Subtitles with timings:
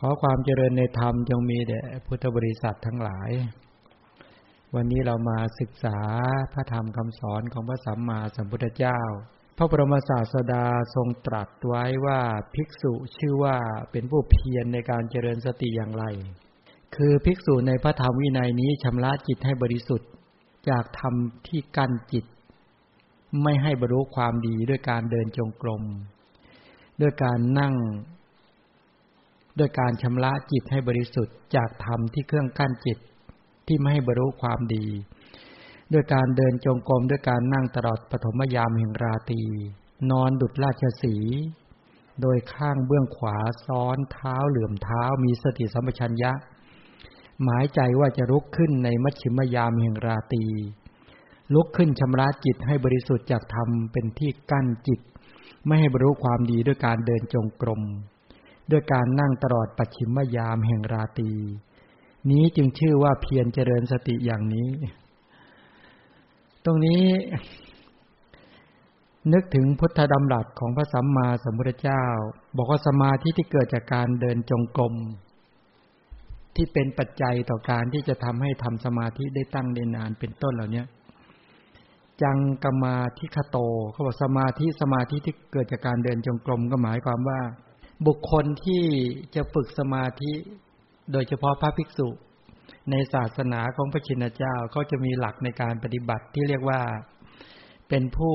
[0.00, 3.30] ขอความเจริญในธรรมจงมีแด่พุทธบริษัททั้งหลาย
[4.74, 5.98] วันนี้เรามาศึกษา
[6.52, 9.00] พระธรรมคำสอนของพระสัมมาสัมพุทธเจ้า
[9.56, 10.64] พระบรมศาสดา
[10.94, 12.20] ทรงตรัสไว้ว่า
[12.54, 13.56] ภิกษุชื่อว่า
[13.90, 16.04] เป็นผู้เพียรในการเจริญสติอย่างไร
[16.96, 20.10] คือภิกษุในพระธรรมวินัยนี้ชำระจิตให้บริสุทธิ์
[20.68, 21.14] จากธรรม
[21.46, 22.24] ที่กั้นจิต
[23.42, 25.82] ไม่ให้บรรลุความดีด้วยการเดินจงกรม
[27.00, 27.74] ด้วยการนั่ง
[29.58, 32.98] ด้วยการชำระจิตให้บริสุทธิ์จากธรรมที่เครื่องกั้นจิต
[33.66, 34.86] ที่ไม่ให้บรรลุความดี
[35.92, 39.42] ด้วยการเดินจงกรมด้วยการนั่งตลอดปฐมยามแห่งราตรี
[40.10, 41.16] นอนดุจราชสี
[42.20, 46.32] โดยข้างเบื้องขวาซ้อนเท้าเหลื่อมเท้ามีสติสัมปชัญญะ
[47.42, 50.44] หมายใจว่าจะลุกขึ้นในมัชชิมยามแห่งราตรี
[51.54, 55.00] ลุกขึ้นชำระจิตให้บริสุทธิ์จากธรรมเป็นที่กั้นจิต
[55.66, 57.82] ไม่ให้บรรลุความดีด้วยการเดินจงกรม
[58.70, 61.32] ด้วยการนั่งตลอดปัจฉิมยามแห่งราตี
[62.30, 64.68] นี้จึงชื่อว่าเพียรเจริญสติอย่างนี้
[66.64, 67.04] ตรงนี้
[69.32, 72.02] นึกถึงพุทธดำรัสของพระสัมมาสัมพุทธเจ้า
[72.56, 74.94] บอกว่าสมาธิที่เกิดจากการเดินจงกรม
[76.56, 80.84] ที่เป็นปัจจัยต่อการที่จะทำให้ทำสมาธิได้ตั้งได้นานเป็นต้นเหล่านี้
[82.22, 83.56] จังกมาทิคโต
[83.92, 87.40] เขาบอกสมาธิสมาธิที่เกิดจากการเดินจงกรมก็หมายความว่า
[88.04, 88.82] บุคคลที่
[89.34, 90.32] จะฝึกสมาธิ
[91.12, 92.08] โดยเฉพาะพระภิกษุ
[92.90, 96.80] ในศาสนาของพระชินเจ้าเขาจะมีหลักในการปฏิบัติที่เรียกว่า
[97.88, 98.34] เป็นผู้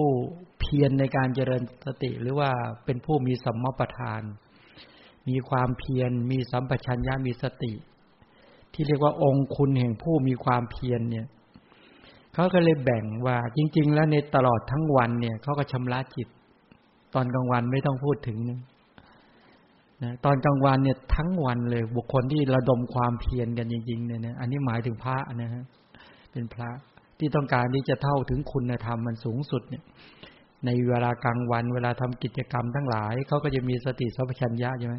[0.59, 2.52] เพียรในการเจริญสติหรือว่า
[2.86, 4.22] เป็นผู้มีสัมมประธาน
[5.30, 7.73] มีความเพียรมีสัมปชัญญะมีสติ
[8.73, 11.26] ที่เรียกว่าองค์คุณแห่งผู้มีความเพียรเนี่ย
[12.34, 16.28] เขาก็เลยแบ่งว่าจริง ๆ แล้วในตลอดทั้งวันเนี่ยเขาก็ชำระจิต
[17.14, 18.39] ตอนกลางวันไม่ต้องพูดถึง
[20.04, 25.64] นะตอนกลางวันเนี่ยทั้งวันเลย บุคคลที่ระดมความเพียรกันจริงๆเนี่ยนะอันนี้หมายถึงพระนะฮะ
[26.32, 26.70] เป็นพระ
[27.20, 29.84] ที่ต้องการที่จะเท่าถึงคุณธรรมมันสูงสุดเนี่ย
[30.66, 34.95] ในเวลากลางวันเวลาทำกิจกรรมทั้งหลายเขาก็จะมีสติสัมปชัญญะใช่ไหม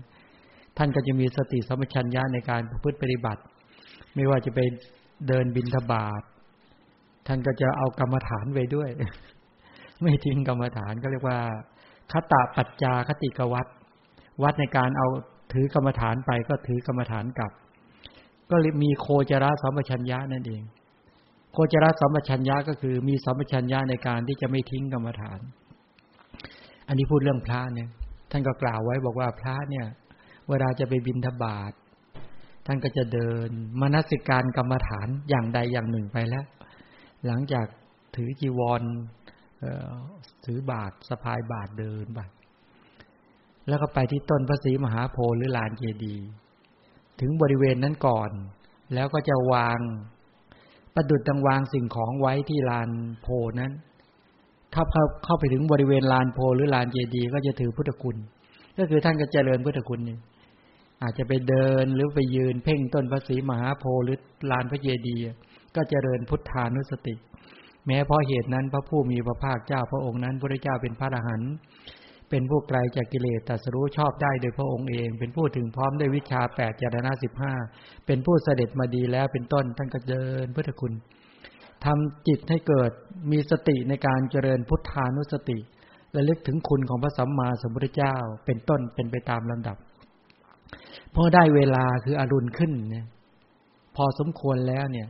[0.78, 3.42] ท่านก็จะมีสติสัมปชัญญะในการพฤติปฏิบัติ
[4.14, 4.60] ไม่ว่าจะไป
[5.28, 6.22] เดินบินทบาท
[7.26, 8.90] ท่านก็จะเอากรรมฐานไว้ด้วย
[10.02, 11.38] ไม่ทิ้งกรรมฐานก็เรียกว่า
[12.12, 13.66] คตาปัจจาคติกวัต
[14.42, 15.08] วัดในการเอา
[15.52, 17.52] ถือกรรมฐานไปก็ถือกรรมฐานกลับ
[18.50, 20.62] ก็มีโคจรสัมปชัญญะนั่นเอง
[21.52, 25.38] โคจรสัมปชัญญะก็คือมีสัมปชัญญะในการที่จะไม่ทิ้งกรรมฐาน
[26.88, 27.88] อันนี้พูดเรื่องพระเนี่ย
[28.30, 29.86] ท่านก็กล่าวไว้บอกว่าพระเนี่ย
[30.48, 31.72] เวลาจะไปบินทบาท
[32.66, 33.48] ท่านก็จะเดิน
[33.80, 36.44] มนสิการกรรมฐานอย่างใดอย่างหนึ่งไปแล้ว
[37.26, 37.66] หลังจาก
[38.16, 38.82] ถือจีวร
[40.44, 42.20] ถือบาทสะพายบาทเดินไป
[43.68, 46.16] แล้วก็ไปที่ต้นพระศรีมหาโพธิ์หรือลานเจดี
[47.20, 48.30] ถึงบริเวณนั้นก่อน
[48.94, 49.78] แล้วก็จะวาง
[50.94, 52.90] ประดุดดังวางสิ่งของไว้ที่ลาน
[53.22, 53.28] โพ
[53.60, 53.72] นั้น
[54.74, 54.82] ถ้า
[55.24, 58.16] เข้าไปถึงบริเวณลานโพหรือลานเจดี ก็จะถือพุทธคุณ
[58.78, 60.18] ก็คือท่านก็เจริญพุทธคุณนี่
[61.02, 64.16] อาจจะไปเดินหรือไปยืนเพ่งต้นพระศรีมหาโพหรือ
[64.50, 65.24] ลานพระเจดีย์
[65.76, 67.14] ก็เจริญพุทธานุสติ
[67.86, 71.52] แม้เพราะเหตุนั้นพระผู้มีพระภาคเจ้าพระองค์นั้นพระเจ้าเป็นพระอรหันต์
[72.32, 77.54] เป็นผู้ไกลจากกิเลสตัสรู้ชอบได้โดยพระองค์เอง เป็นผู้ถึงพร้อมด้วยวิชาแปดจารณะสิบห้า
[78.06, 80.92] เป็นผู้เสด็จมาดีแล้วเป็นต้นท่านก็เดินพุทธคุณ
[81.84, 82.90] ทำจิตให้เกิด
[83.30, 85.58] มีสติในการเจริญพุทธานุสติ
[86.12, 88.16] และลึกถึงคุณของพระสัมมาสัมพุทธเจ้า
[88.46, 89.76] เป็นต้นเป็นไปตามลำดับ
[91.14, 93.06] พอได้เวลาคืออรุณขึ้นเนี่ย
[93.96, 95.08] พอสมควรแล้วเนี่ย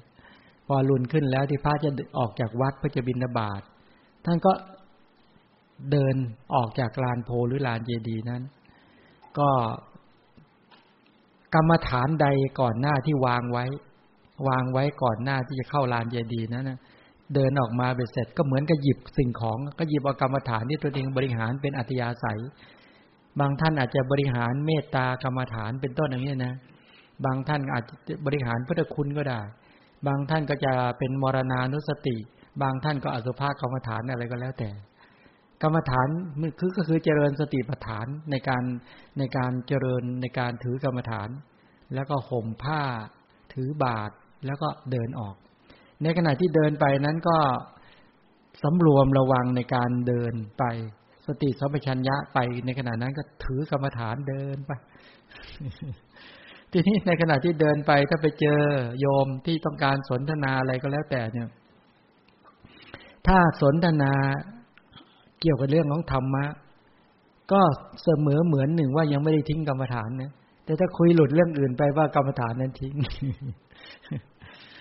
[0.66, 3.62] พออรุณขึ้นแล้วที่พระจะออกจากวัดเพื่อจะบินบาต
[4.24, 4.52] ท่านก็
[5.90, 6.14] เดิน
[6.54, 8.42] ออกจากลานโพหรือลานเจดีนั้น
[9.38, 9.50] ก็
[11.54, 12.26] กรรมฐานใด
[12.60, 13.64] ก่อนหน้าที่วางไว้
[14.48, 16.78] วางไว้ก่อนหน้าที่จะเข้าลานเจดีนั้นนะ
[17.34, 22.40] เดินออกมาเบ็ดเสร็จก็เหมือนกับหยิบสิ่งของ ก็หยิบเอากรรมฐานที่ตัวเองบริหารเป็นอัธยาศัย
[23.40, 26.54] บางท่านอาจจะบริหารเมตตากรรมฐานเป็นต้นอย่างนี้นะ
[27.24, 29.40] บางท่านอาจจะบริหารพุทธคุณก็ได้
[30.06, 32.16] บางท่านก็จะเป็นมรณานุสติ
[32.62, 34.70] บางท่านก็อสุภากรรมฐานอะไรก็แล้วแต่
[35.62, 36.08] กรรมฐาน
[36.58, 38.64] คือก็คือเจริญสติปัฏฐานในการ
[39.18, 41.28] ในการเจริญในการถือกรรมฐาน
[41.94, 42.82] แล้วก็ห่มผ้า
[43.52, 44.14] ถือบาตร
[44.46, 45.36] แล้วก็เดินออก
[46.02, 47.38] ในขณะที่เดินไปนั้นก็
[48.62, 50.64] สำรวมระวังในการเดินไป
[51.26, 54.72] สติสัมปชัญญะไป ในขณะนั้นก็ถือกรรมฐานเดินไป
[56.72, 58.60] ทีนี้ในขณะที่เดินไปถ้าไปเจอ
[59.00, 61.48] โยมที่ต้องการสนทนาอะไรก็แล้วแต่เนี่ย
[63.26, 64.12] ถ้าสนทนา
[65.42, 66.44] เกี่ยวกับเรื่องของธรรมะ
[67.52, 67.60] ก็
[68.04, 70.32] เสมอเหมือนหนึ่งว่ายังไม่ได้ทิ้งกรรมฐานนะ
[70.64, 72.94] แต่ถ้าคุยหลุดเรื่องอื่นไปว่ากรรมฐานนั้นทิ้ง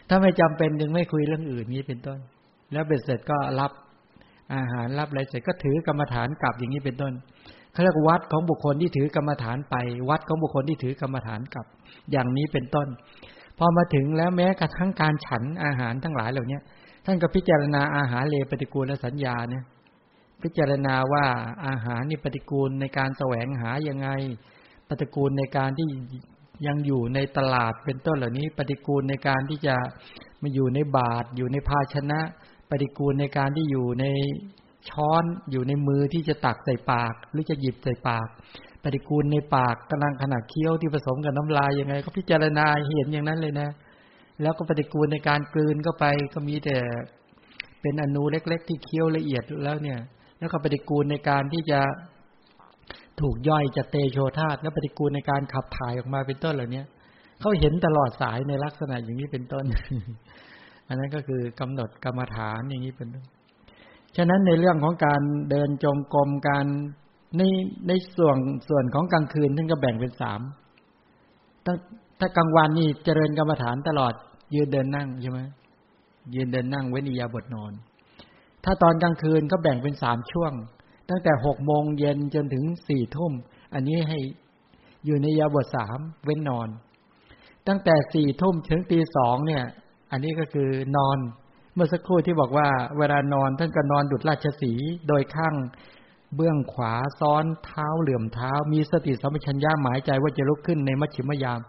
[0.09, 2.19] ถ้าไม่จำเป็นจึงไม่คุยเรื่องอื่นนี้เป็นต้น
[2.73, 3.71] แล้วเบ็ดเสร็จก็รับ
[4.55, 7.13] อาหารรับอะไรเสร็จก็ถือกรรมฐานกลับอย่างนี้เป็นต้น
[7.71, 9.75] เขาเรียกวัดของบุคคลที่ถือกรรมฐานไป
[10.09, 11.65] วัดของบุคคลที่ถือกรรมฐานกลับ
[12.11, 12.87] อย่างนี้เป็นต้น
[13.57, 16.59] พอมาถึงแล้วแม้กระทั่งการฉันอาหารทั้งหลายเหล่านี้
[17.05, 19.63] ท่านก็พิจารณาอาหารเลปฏิกูลและสัญญาเนี่ย
[20.43, 21.25] พิจารณาว่า
[21.67, 24.09] อาหารนี่ปฏิกูลในการแสวงหายังไง
[24.89, 25.87] ปฏิกูลในการที่
[26.67, 29.75] ยังอยู่ในตลาดเป็นต้นเหล่านี้ ปฏิกูลในการที่จะ
[30.41, 32.19] มาอยู่ในบาตอยู่ในภาชนะ
[32.69, 34.05] ปฏิกูลในการที่อยู่ใน
[34.89, 38.27] ช้อนอยู่ในมือที่จะตักใส่ปาก หรือจะหยิบใส่ปาก
[38.83, 42.65] ปฏิกูลในปากกำลังขนาดเคี้ยวที่ผสมกับน้ำลายยังไง ก็พิจารณา
[42.95, 43.69] เห็นอย่างนั้นเลยนะ
[44.41, 46.77] แล้วก็ปฏิกูลในการกลืนเข้าไปก็มีแต่
[47.81, 49.99] เป็นอนูเล็ก ๆ ที่เคี้ยวละเอียดแล้วเนี่ย
[50.41, 51.79] แล้วก็ปฏิกูลในการที่จะ
[53.21, 56.83] ถูกย่อยจะเตโชธาตุแล้วปฏิกูลในการขับถ่ายออกมาเป็นต้นเหล่านี้
[57.39, 59.65] เขาเห็นตลอดสายในลักษณะอย่างนี้เป็นต้น
[60.87, 63.25] อันนั้นก็คือกำหนดกรรมฐานอย่างนี้เป็นต้น
[64.17, 65.21] ฉะนั้นในเรื่องของการ
[65.51, 66.65] เดินจงกรมการ
[67.37, 67.41] ใน
[67.87, 68.37] ในส่วน
[68.69, 70.41] ส่วนของกลางคืนท่านก็แบ่งเป็นสาม
[71.65, 71.73] ถ้า
[72.19, 74.13] ถ้ากลางวันนี่เจริญกรรมฐานตลอด
[74.55, 75.39] ยืนเดินนั่งใช่ไหม
[76.35, 77.71] ยืนเดินนั่งเว้นิยาบทนอน
[78.63, 80.53] ถ้าตอนกลางคืนก็แบ่งเป็นสามช่วง
[81.09, 83.33] ตั้งแต่หกโมงเย็นจนถึงสี่ทุ่ม
[83.73, 84.19] อันนี้ให้
[85.05, 86.67] อยู่ในยาบทสามเว้นนอน
[87.67, 89.63] ตั้งแต่สี่ทุ่มถึงตีสองเนี่ย
[90.11, 91.17] อันนี้ก็คือนอน
[91.75, 94.73] เมื่อสักครู่ที่บอกว่า เวลานอนท่านก็นอนดุดราชสี
[95.07, 95.55] โดยข้าง
[96.35, 101.59] เบื้องขวาซ้อนเท้าเหลื่อมเท้า มีสติสัมปชัญญะหมายใจว่าจะลุกขึ้นในมัชชิมยาม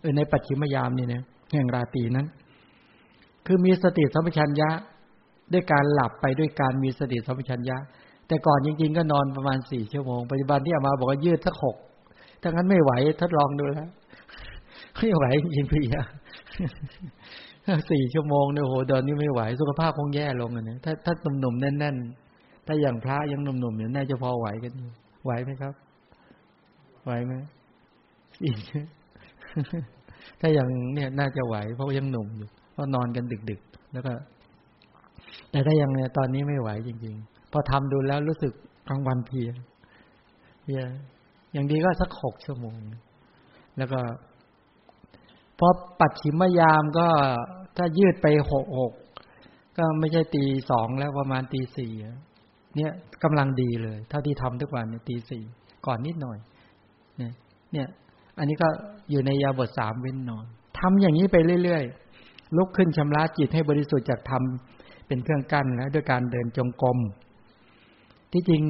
[0.00, 1.22] เออในปัจฉิมยามนี่เนะ
[1.52, 2.26] แห่งราตรีนั้น
[3.46, 4.70] คือมีสติสัมปชัญญะ
[5.52, 7.76] ด้วยการหลับไปด้วยการมีสติสัมปชัญญะ
[8.26, 11.76] แต่ก่อนจริง ๆ ก็นอนประมาณสี่ชั่วโมงปัจจุบันที่อามาบอกว่ายืดสักหก
[12.42, 13.90] ถ้างั้นไม่ไหวทดลองดูแล้ว
[14.98, 15.84] ไม่ไหวจริงพี่
[17.90, 24.72] สี่ชั่วโมงเนี่ยโหเดินนี่ไม่ไหว สุขภาพคงแย่ลงอะเนี่ยถ้าถ้าหนุ่มๆแน่นๆถ้าอย่างพระยังหนุ่มๆเนี่ยน่าจะพอไหวกัน
[25.24, 25.74] ไหวไหมครับ
[27.04, 27.32] ไหวไหม
[28.44, 28.58] อีก
[30.40, 34.12] ถ้าอย่างเนี่ยน่าจะไหวเพราะยังหนุ่มอยู่เพราะนอนกันดึกๆ แล้วก็
[35.50, 38.52] แต่ถ้ายังตอนนี้ไม่ไหวจริง ๆ พอทำดูแล้วรู้สึก
[38.88, 39.50] กลางวันเพีย
[40.62, 40.82] เพีย
[41.52, 42.76] อย่างดีก็สักหกชั่วโมง
[43.78, 44.00] แล้วก็
[45.58, 45.68] พอ
[46.00, 47.06] ปัดฉิมยามก็
[47.76, 48.92] ถ้ายืดไปหกหก
[49.78, 51.92] ก็ไม่ใช่ตีสองแล้วประมาณตีสี่
[52.76, 52.92] เนี่ย
[53.22, 55.42] กำลังดีเลย เท่าที่ทำทุกวันเนี่ยตีสี่
[55.86, 56.38] ก่อนนิดหน่อย
[57.18, 57.32] เนี่ย
[57.72, 57.88] เนี่ย
[58.38, 58.68] อันนี้ก็
[59.10, 60.46] อยู่ในยาบทสามเว้นนอน
[60.78, 64.77] ทำอย่างนี้ไปเรื่อยๆลุกขึ้นชำระจิตให้บริสุทธิ์จากทำ
[65.08, 66.98] เป็นเครื่องกั้นแล้วด้วยการเดินจงกรม
[68.32, 68.62] ที่จริง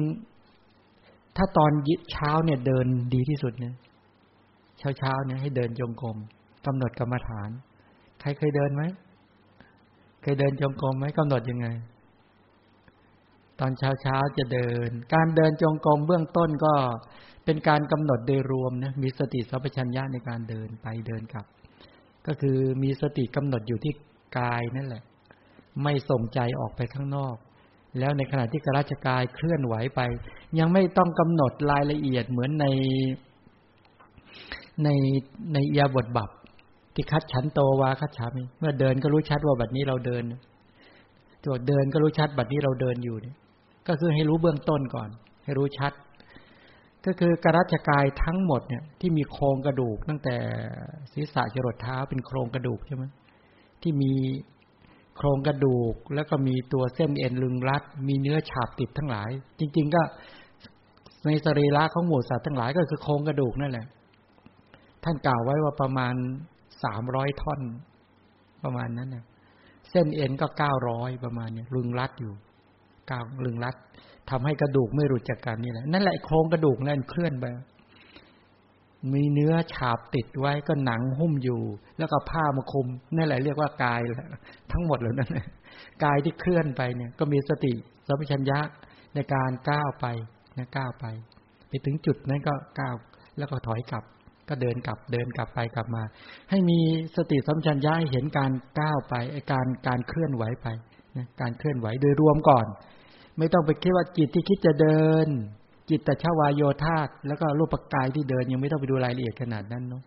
[1.37, 1.71] ถ้าตอน
[2.11, 3.75] เช้าเนี่ยเดินดีที่สุดเนี่ย
[4.79, 6.17] เช้าเช้าเนี่ยให้เดินจงกรม
[6.65, 7.49] กำหนดกรรมฐาน
[8.21, 8.83] ใครเคยเดินไหม
[10.21, 11.67] เคยเดินจงกรมไหมกำหนดยังไง
[13.59, 16.73] ตอนเช้าเช้าจะเดิน การเดินจงกรมเบื้องต้นก็
[17.45, 21.45] เป็นการกำหนดโดยรวมนะมีสติสัพพัญญาในการเดินไปเดินกลับ
[22.27, 23.93] ก็คือมีสติกำหนดอยู่ที่
[24.37, 25.03] กายนั่นแหละ
[25.83, 27.35] ไม่ส่งใจออกไปข้างนอก
[27.99, 30.01] แล้วในขณะที่กราชกายเคลื่อนไหวไป
[30.59, 32.65] ยังไม่ต้องกำหนดรายละเอียดเหมือนใน
[34.83, 34.89] ใน
[35.53, 36.29] ในียาบทบับ
[36.95, 40.23] ที่คัดฉันโตวาคัดฉามิเมื่อเดินก็รู้ชัดว่าบัดนี้เราเดิน
[41.43, 43.35] ตัวเดินก็รู้ชัดบัดนี้เราเดินอยู่เนี่ย
[43.87, 45.09] ก็คือให้รู้เบื้องต้นก่อน
[45.43, 45.93] ให้รู้ชัด
[47.05, 50.35] ก็คือกรัชกายทั้งหมดเนี่ย ที่มีโครงกระดูกตั้งแต่
[51.13, 53.03] ศีรษะจรดเท้าเป็นโครงกระดูกใช่ไหม
[53.81, 54.13] ที่มี
[55.19, 60.01] โครงกระดูก แล้วก็มีตัวเส้นเอ็นลึงรัด มีเนื้อฉาบติดทั้งหลาย จริง ๆ ก็
[61.25, 63.85] ในสรีระของหมูสัตว์ทั้งหลายก็คือโครงกระดูกนั่นแหละ
[65.03, 66.15] ท่านกล่าวไว้ว่าประมาณ
[66.83, 67.61] สามร้อยท่อน
[68.63, 69.23] ประมาณนั้นนะ
[69.91, 72.33] เส้นเอ็นก็เก้าร้อยประมาณนี้ลึงรัดอยู่
[73.11, 73.75] ก้าวลึงรัด
[74.29, 77.45] ทำให้กระดูกไม่หลุดจากกันนี่แหละนั่นแหละโครงกระดูกนั่นเคลื่อนไป
[79.13, 81.61] มีเนื้อฉาบติดไว้ก็หนังหุ้มอยู่
[81.97, 84.27] แล้วก็ผ้ามาคุมนั่นแหละเรียกว่ากายแหละ
[84.71, 85.29] ทั้งหมดเลยนั่น
[86.03, 87.73] กายที่เคลื่อนไปเนี่ย ก็มีสติ
[88.07, 88.59] สัมปชัญญะ
[89.15, 90.05] ในการก้าวไป
[90.57, 91.05] นะก้าวไป
[91.67, 92.95] ไปถึงจุดนั้นก็ก้าว
[93.37, 94.03] แล้วก็ถอยกลับ
[94.49, 96.03] ก็เดินกลับเดินกลับไปกลับมา
[96.49, 96.79] ให้มี
[97.15, 100.67] สติสัมปชัญญะเห็นการก้าวไปไอการการเคลื่อนไหวไป
[101.17, 102.65] นะการเคลื่อนไหวโดยรวมก่อน
[103.37, 105.27] ไม่ต้องไปคิดว่าจิตที่คิดจะเดิน
[105.89, 110.03] จิตตชวายโยธาแล้วก็รูปกายที่เดินยังไม่ต้องไปดูรายละเอียดขนาดนั้นเนาะ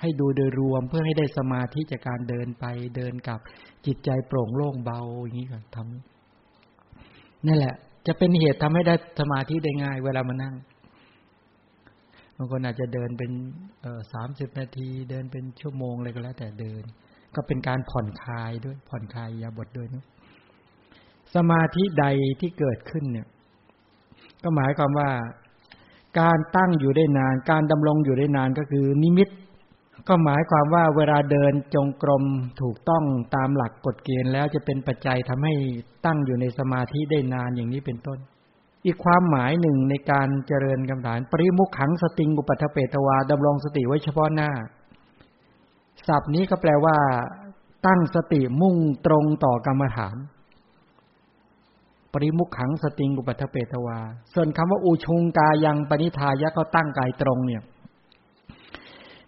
[0.00, 2.64] ให้ดูโดยรวมเพื่อให้ได้สมาธิจากการเดินไป
[2.96, 3.40] เดินกลับ
[3.86, 7.74] จิตใจโปร่งโล่งเบาอย่างนี้ก่อนทำนั่นแหละ
[8.06, 10.54] จะเป็นเหตุทำให้ได้สมาธิได้ง่าย เวลามานั่ง
[12.36, 13.32] บางคนอาจจะเดินเป็น
[14.12, 16.82] สามสิบนาที เดินเป็นชั่วโมงอะไรก็แล้ว แต่เดิน
[17.34, 20.04] ก็เป็นการผ่อนคลายด้วย ผ่อนคลายยาบทด้วยนะ
[21.34, 22.06] สมาธิใด
[22.40, 23.26] ที่เกิดขึ้นเนี่ย
[24.46, 25.10] ก็หมายความว่า
[26.20, 29.28] การตั้งอยู่ได้นาน การดำรงอยู่ได้นานก็คือ นิมิต
[30.08, 32.24] ก็หมายความว่าเวลาเดินจงกรม
[32.62, 35.54] ถูกต้องตามหลักกฎเกณฑ์แล้วจะเป็นปัจจัยทำให้
[36.06, 38.18] ตั้งอยู่ในสมาธิได้นานอย่างนี้เป็นต้น
[38.84, 44.50] อีกความหมายหนึ่งในการเจริญกรรมฐาน ปริมุขขังสติงอุปัฏเปตวาดำรงสติไว้เฉพาะหน้า
[46.08, 46.96] ศัพท์นี้ก็แปลว่า
[47.86, 48.76] ตั้งสติมุ่ง
[49.06, 50.16] ตรงต่อกรรมฐาน
[52.12, 53.98] ปริมุขขังสติงอุปัฏเปตวา
[54.34, 57.62] ส่วนคำว่าอุชุงกายังปณิทายะก็ตั้งกายตรงเนี่ย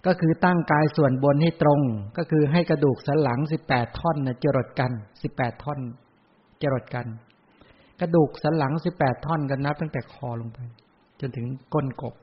[0.06, 1.80] ก็คือตั้งกายส่วนบนให้ตรง
[2.16, 4.92] ก็คือให้กระดูกสันหลังสิบแปดท่อนนะจรดกัน
[5.22, 5.80] สิบแปดท่อน
[6.62, 7.06] จรดกัน
[8.00, 10.58] กระดูกสันหลังสิบแปดท่อนกันนับตั้งแต่คอลงไป
[11.20, 12.14] จนถึงก้นกบ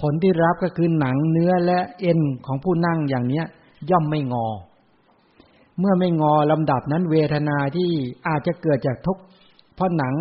[0.00, 3.46] ผลที่รับก็คือหนังเนื้อและเอ็นของผู้นั่งอย่างเนี้ย
[3.90, 4.46] ย่อมไม่งอ
[5.78, 7.90] เมื่อไม่งอลำดับนั้นเวทนาที่
[8.28, 9.18] อาจจะเกิดจากทุก
[9.78, 10.14] เพราะหนัง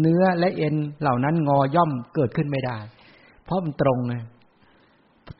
[0.00, 2.78] เนื้อและเอ็นเหล่านั้นงอย่อมเกิดขึ้นไม่ได้
[3.44, 4.14] เพราะมันตรงไง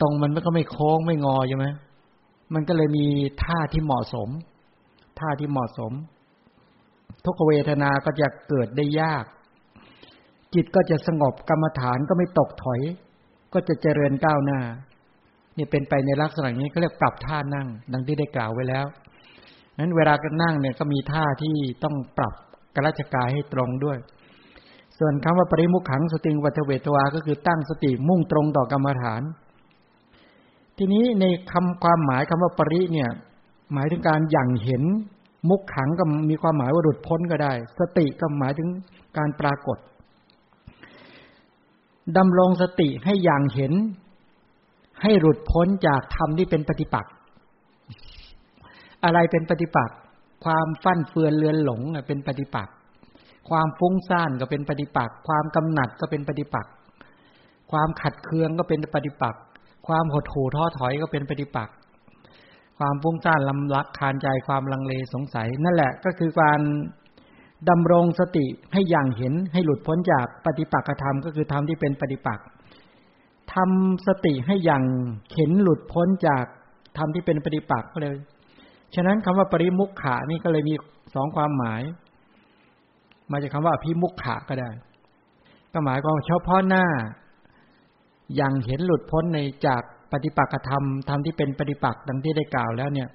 [0.00, 1.66] ตรงมันก็ไม่โค้งไม่งอใช่ไหม
[2.54, 3.06] มันก็เลยมี
[3.44, 4.28] ท่าที่เหมาะสม
[5.18, 5.92] ท่าที่เหมาะสม
[7.24, 9.24] ทุกเวทนาก็จะเกิดได้ยาก
[10.54, 12.80] จิตก็จะสงบกรรมฐานก็ไม่ตกถอย
[13.52, 14.60] ก็จะเจริญก้าวหน้า
[15.56, 18.86] นี่เป็นไปในลักษณะนี้ก็เรียกปรับท่านั่ง ดังที่ได้กล่าวไว้แล้ว
[19.78, 22.34] นั้นเวลาก็นั่งเนี่ยก็มีท่าที่ต้องปรับ
[22.76, 23.98] กราชกายให้ตรงด้วย
[24.98, 29.22] ส่วนคำว่าปริมุขขังสติงวัตเวทวา ก็คือตั้งสติมุ่งตรงต่อกรรมฐาน
[30.78, 33.10] ทีนี้ในคำความหมายคำว่าปริเนี่ย
[33.72, 34.82] หมายถึงการอย่างเห็น
[35.48, 38.68] มุขขังก็มีความหมายว่าหลุดพ้นก็ได้ สติก็หมายถึง
[39.18, 39.78] การปรากฏ
[42.16, 43.72] ดำรงสติให้อย่างเห็น
[45.02, 47.12] ให้หลุดพ้นจากธรรมที่เป็นปฏิปักษ์
[49.04, 49.96] อะไรเป็นปฏิปักษ์
[50.44, 52.74] ความฟั่นเฟือนเลือนหลงเป็นปฏิปักษ์
[53.50, 56.72] ความฟุ้งซ่านก็เป็นปฏิปักษ์ ความกำหนัดก็เป็นปฏิปักษ์
[57.72, 59.42] ความขัดเคืองก็เป็นปฏิปักษ์
[59.86, 61.74] ความหดหู่ท้อถอยก็เป็นปฏิปักษ์
[62.78, 66.60] ความฟุ้งซ่านลำลักคานใจความลังเลสงสัย นั่นแหละก็คือการ
[67.68, 72.46] ดำรงสติให้อย่างเห็นให้หลุดพ้นจากปฏิปักษ์ธรรมก็คือธรรมที่เป็นปฏิปักษ์
[73.54, 74.84] ทำสติให้อย่าง
[75.34, 76.44] เห็นหลุดพ้นจาก
[76.98, 78.14] ธรรมที่เป็นปฏิปักษ์ก็เลย
[78.94, 80.74] ฉะนั้นคำว่าปริมุขขานี่ก็เลยมี
[81.14, 81.82] สองความหมาย
[83.30, 84.70] มาจากคาว่าพิมุขขาก็ได้
[85.72, 86.84] ก็หมายความเฉพาะหน้า
[88.36, 89.82] อย่างเห็นหลุดพ้นในจาก
[90.12, 93.08] ปฏิปักษธรรมธรรมที่เป็นปฏิปักษ์ดังที่ได้กล่าวแล้วเนี่ย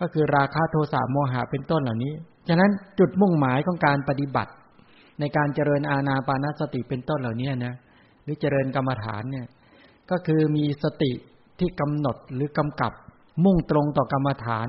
[0.00, 2.12] ก็คือราคะโทสะโมหะเป็นต้นเหล่านี้
[2.48, 4.52] ฉะนั้นจุดมุ่งหมายของการปฏิบัติ
[5.20, 7.74] ในการเจริญอาณาปานสติเป็นต้นเหล่านี้นะ
[8.22, 9.46] หรือเจริญกรรมฐานเนี่ย
[10.10, 11.12] ก็คือมีสติ
[11.58, 12.92] ที่กำหนดหรือกำกับ
[13.44, 14.68] มุ่งตรงต่อกรรมฐาน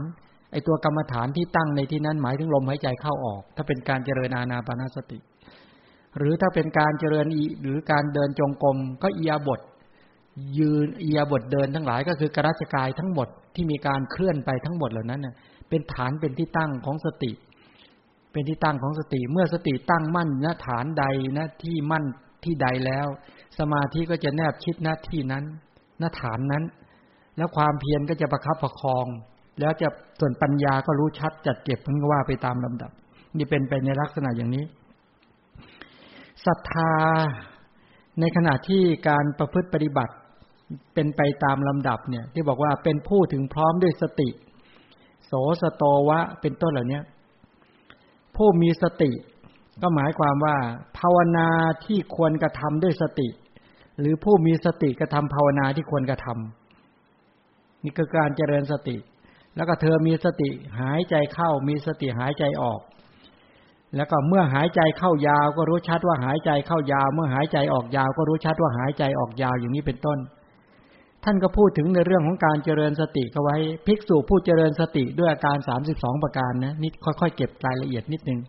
[0.51, 5.19] ไอตัวกรรมฐานที่ตั้งในที่นั้นหมายถึงลมหายใจเข้าออก ถ้าเป็นการเจริญอาณาปณสติ
[6.17, 7.25] หรือถ้าเป็นการเจริญ
[7.63, 9.59] หรือการเดินจงกรมก็เอียบท
[10.57, 15.35] ยืนเอียบทเดินทั้งหลายก็คือกระชกายทั้งหมดที่มีการเคลื่อนไปทั้งหมดเหล่านั้นเน่ย
[15.69, 17.31] เป็นฐานเป็นที่ตั้งของสติ
[18.31, 21.05] เป็นที่ตั้งของสติ เมื่อสติตั้งมั่นณฐานใด
[21.37, 22.05] ณที่มั่น
[22.43, 23.07] ที่ใดแล้ว
[23.59, 25.43] สมาธิก็จะแนบชิดณที่นั้น
[26.01, 26.63] ณฐานนั้น
[27.37, 29.05] แล้วความเพียรก็จะประคับประคอง
[29.59, 29.87] แล้วจะ
[30.19, 32.91] ส่วนปัญญาก็รู้ชัดจัดเก็บพันว่าไปตามลำดับ
[33.37, 34.65] นี่เป็นไปในลักษณะอย่างนี้
[36.45, 36.93] ศรัทธา
[38.19, 40.13] ในขณะที่การประพฤติปฏิบัติ
[40.93, 44.29] เป็นไปตามลำดับเนี่ย ที่บอกว่าเป็นผู้ถึงพร้อมด้วยสติ
[45.25, 47.01] โสสโตวะ เป็นต้นเหล่านี้
[48.35, 49.11] ผู้มีสติ
[49.81, 50.55] ก็หมายความว่า
[50.97, 51.47] ภาวนา
[51.85, 53.27] ที่ควรกระทำด้วยสติ
[53.99, 56.66] หรือผู้มีสติกระทำภาวนาที่ควรกระทำ
[57.83, 58.97] นี่คือการเจริญสติ
[59.55, 62.81] แล้วก็เธอมีสติหายใจเข้ามีสติหายใจออก
[63.95, 70.19] แล้วก็เมื่อหายใจเข้ายาวก็รู้ชัดว่าหายใจเข้ายาว เมื่อหายใจออกยาว ก็รู้ชัดว่าหายใจออกยาวอย่างนี้เป็นต้น
[71.23, 73.55] ท่านก็พูดถึงในเรื่องของการเจริญสติก็ไว้
[73.85, 78.39] ภิกษุผู้เจริญสติด้วยอาการสามสิบสองประการนะนี่ค่อยๆ เก็บรายละเอียดนิดนึง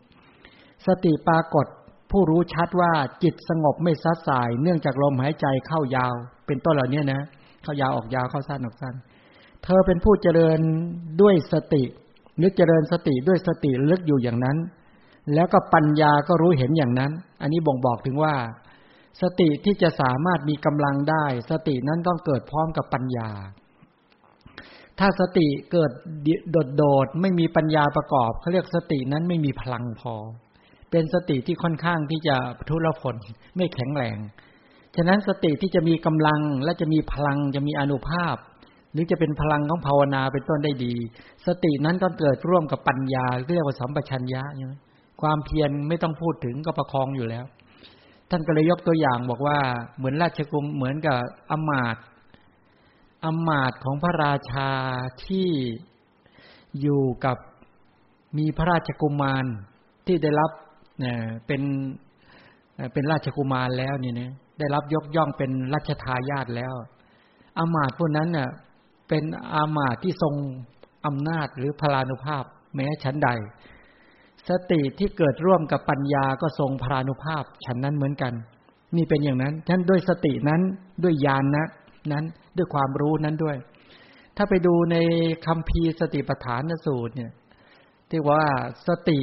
[0.86, 1.66] สติปรากฏ
[2.10, 2.92] ผู้รู้ชัดว่า
[3.22, 6.14] จิตสงบไม่ซัดสาย เนื่องจากลมหายใจเข้ายาว
[6.46, 7.20] เป็นต้นเหล่านี้นะ
[7.62, 8.94] เข้ายาวออกยาวเข้าสั้นออกสั้น
[9.64, 10.60] เธอเป็นผู้เจริญ
[11.20, 11.82] ด้วยสติ
[12.42, 14.56] นึกเจริญสติด้วยสติลึกอยู่อย่างนั้น
[15.34, 18.34] แล้วก็ปัญญาก็รู้เห็นอย่างนั้น อันนี้บ่งบอกถึงว่า
[19.22, 23.30] สติที่จะสามารถมีกำลังได้ สตินั้นต้องเกิดพร้อมกับปัญญา
[24.98, 25.90] ถ้าสติเกิด
[26.50, 30.14] โดดโดดไม่มีปัญญาประกอบเขาเรียกสตินั้นไม่มีพลังพอ
[30.90, 32.36] เป็นสติที่ค่อนข้างที่จะ
[32.68, 33.14] ทุรพล
[33.56, 34.18] ไม่แข็งแรง
[34.96, 38.36] ฉะนั้นสติที่จะมีกำลังและจะมีพลังจะมีอนุภาพ
[38.98, 40.94] รือจะเป็นพลังของภาวนาเป็นต้นได้ดี
[41.46, 44.74] สตินั้นก็เกิดร่วมกับปัญญาเรียกว่าสัมปชัญญะใช่ไหม
[45.20, 47.44] ความเพียรไม่ต้องพูดถึงก็ประคองอยู่แล้ว
[48.30, 49.58] ท่านก็เลยยกตัวอย่างบอกว่า
[49.96, 51.18] เหมือนราชกุมเหมือนกับ
[51.50, 51.96] อมาต
[53.24, 54.70] อมาตของพระราชา
[55.26, 55.48] ที่
[56.80, 57.36] อยู่กับ
[58.38, 59.44] มีพระราชกุมาร
[60.06, 60.50] ที่ได้รับ
[61.00, 61.62] เนี่ยเป็น
[62.92, 66.74] เป็นราชกุมารแล้วนี่เนี่ยได้รับยกย่องเป็นรัชทายาทแล้ว
[67.58, 68.48] อามาตพวกนั้นเน่ะ
[69.08, 69.24] เป็น
[69.54, 70.34] อามาตที่ทรง
[71.06, 73.30] อำนาจหรือพลานุภาพ แม้ชั้นใด
[74.48, 78.32] สติที่เกิดร่วมกับปัญญาก็ทรงพลานุภาพฉันนั้นเหมือนกัน
[78.96, 80.60] นี่เป็นอย่างนั้นท่านด้วยสตินั้น
[81.04, 81.66] ด้วยญาณนนะ
[82.12, 82.24] นั้น
[82.56, 83.56] ด้วยความรู้นั้นด้วย
[84.36, 84.96] ถ้าไปดูใน
[85.46, 87.32] คำพีสติปัฏฐานสูตรเนี่ย
[88.10, 88.44] ที่ว่า
[88.88, 89.20] สติ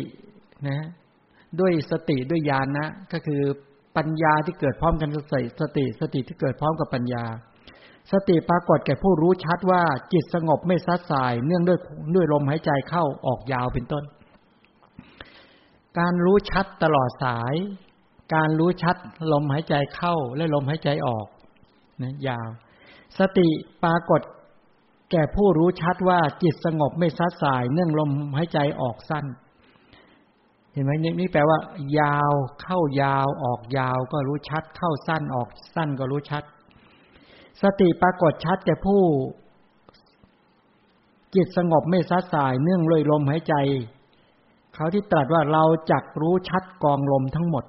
[0.68, 0.88] นะ
[1.60, 3.42] ด้วยสติด้วยญาณนะ ก็คือ
[3.98, 5.24] ปัญญาที่เกิดพร้อมกันกับ
[5.62, 7.26] สติสติที่เกิดพร้อมกับปัญญา
[8.12, 9.84] สติปรากฏแก่ผู้รู้ชัดว่า
[10.14, 11.80] จิตสงบไม่ซัดสาย เนื่องด้วย
[12.16, 14.04] ด้วยลมหายใจเข้าออกยาวเป็นต้น
[16.00, 17.54] การรู้ชัดตลอดสาย
[18.36, 18.96] การรู้ชัด
[19.32, 21.28] ลมหายใจเข้าและลมหายใจออก
[22.02, 22.50] นะยาว
[23.20, 23.48] สติ
[23.84, 24.22] ปรากฏ
[25.12, 29.26] แก่ผู้รู้ชัดว่าจิตสงบไม่ซัดสาย เนื่องลมหายใจออกสั้น
[30.72, 31.60] เห็นไหมนี่แปลว่า
[32.00, 32.32] ยาว
[32.62, 36.44] เข้ายาวออกยาวก็รู้ชัด เข้าสั้นออกสั้นก็รู้ชัด
[37.62, 39.02] สติปรากฏชัดแก่ผู้
[41.36, 43.56] จิตสงบไม่ซัดสายเนื่องเลยลมหายใจ
[44.74, 47.66] เขาที่ตรัสว่าเราจักรู้ชัดกองลมทั้งหมด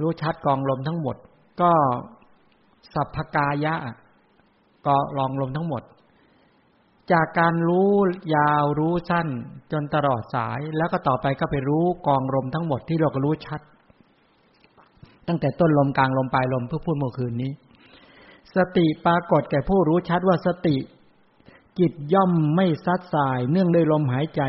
[0.00, 1.16] รู้ชัดกองลมทั้งหมด
[1.60, 1.72] ก็
[2.94, 3.74] สัพพกายะ
[4.86, 5.82] ก็ลองลมทั้งหมด
[7.12, 7.90] จากการรู้
[8.36, 9.28] ยาวรู้สั้น
[9.72, 13.60] จนตลอดสาย แล้วก็ต่อไปก็ไปรู้กองลมทั้งหมดที่เราก็รู้ชัด
[15.28, 17.52] ตั้งแต่ต้นลมกลางลมปลายลมเพื่อพูดเมื่อคืนนี้
[18.56, 20.76] สติปรากฏแก่ผู้รู้ชัดว่าสติ
[21.78, 24.42] จิตย่อมไม่ซัดสาย เนื่องด้วยลมหายใจ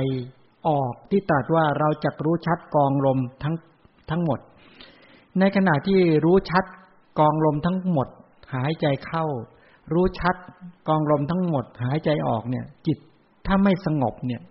[0.67, 3.55] ออกที่ตรัสว่าเราจะรู้ชัดกองลมทั้ง
[4.09, 4.39] ทั้งหมด
[5.39, 6.65] ในขณะที่รู้ชัด
[7.19, 8.07] กองลมทั้งหมด
[8.55, 9.25] หายใจเข้า
[9.93, 10.35] รู้ชัด
[10.87, 12.97] กองลมทั้งหมด หายใจออกเนี่ย จิต
[13.45, 14.41] ถ้าไม่สงบเนี่ย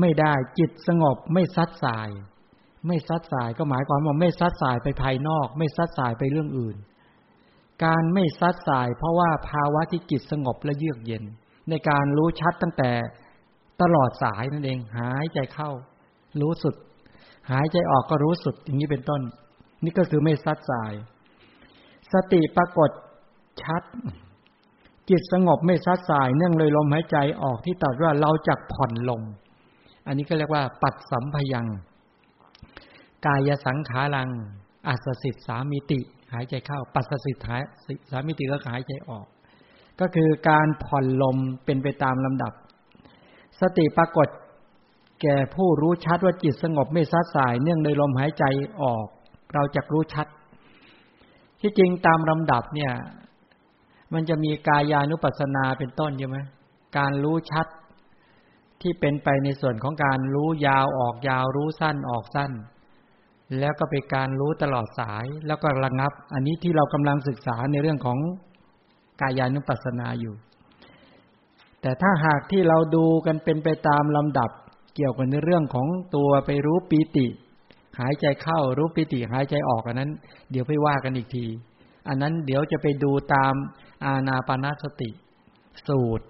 [0.00, 2.08] ไม่ได้จิตสงบไม่ซัดสาย
[2.86, 6.76] ไม่ซัดสายก็หมายความว่าไม่ซัดสายไปภายนอก ไม่ซัดสายไปเรื่องอื่น
[7.84, 11.24] การไม่ซัดสาย เพราะว่าภาวะที่จิตสงบและเยือกเย็น
[11.70, 12.90] ในการรู้ชัดตั้งแต่
[13.82, 15.70] ตลอดสายนั่นเอง หายใจเข้า
[16.40, 16.74] รู้สุด
[17.50, 19.22] หายใจออกก็รู้สุด อย่างนี้เป็นต้น
[19.84, 20.92] นี่ก็คือไม่ซัดสาย
[22.12, 22.90] สติปรากฏ
[23.62, 23.82] ชัด
[25.10, 29.22] จิตสงบไม่ซัดสาย เนื่องเลยลมหายใจออกที่ตัดว่าเราจักผ่อนลม
[30.06, 31.66] อันนี้ก็เรียกว่า ปัดสัมพยัง
[33.26, 34.28] กายสังขารัง
[34.88, 36.00] อัศสิทธสามิติ
[36.32, 37.56] หายใจเข้า ปัสสิทธา
[38.10, 39.26] สามิติก็หายใจออก
[40.00, 42.52] ก็คือการผ่อนลมเป็นไปตามลำดับ
[43.60, 44.28] สติปรากฏ
[45.22, 48.44] แก่ผู้รู้ชัดว่าจิตสงบไม่ซัดสาย เนื่องในลมหายใจ
[48.82, 49.06] ออก
[49.54, 50.26] เราจะรู้ชัด
[51.60, 52.92] ที่จริงตามลำดับเนี่ย
[54.12, 56.38] มันจะมีกายานุปัสสนาเป็นต้นใช่ไหม
[56.98, 57.66] การรู้ชัด
[58.80, 62.50] ที่เป็นไปในส่วนของการรู้ยาวออกยาวรู้สั้นออกสั้น
[63.58, 68.18] แล้วก็เป็นการรู้ตลอดสายแล้วก็ระงับ อันนี้ที่เรากำลังศึกษาในเรื่องของ
[69.20, 70.34] กายานุปัสสนาอยู่
[71.80, 74.50] แต่ถ้าหากที่เราดูกันเป็นไปตามลำดับ
[74.94, 75.86] เกี่ยวกับในเรื่องของ
[76.16, 77.26] ตัวไปรู้ปีติ
[78.00, 80.10] หายใจเข้ารู้ปีติหายใจออกอันนั้น
[80.50, 81.46] เดี๋ยวไปว่ากันอีกที
[82.08, 83.54] อันนั้นเดี๋ยวจะไปดูตาม
[84.04, 85.10] อาณาปณสติ
[85.88, 86.26] สูตร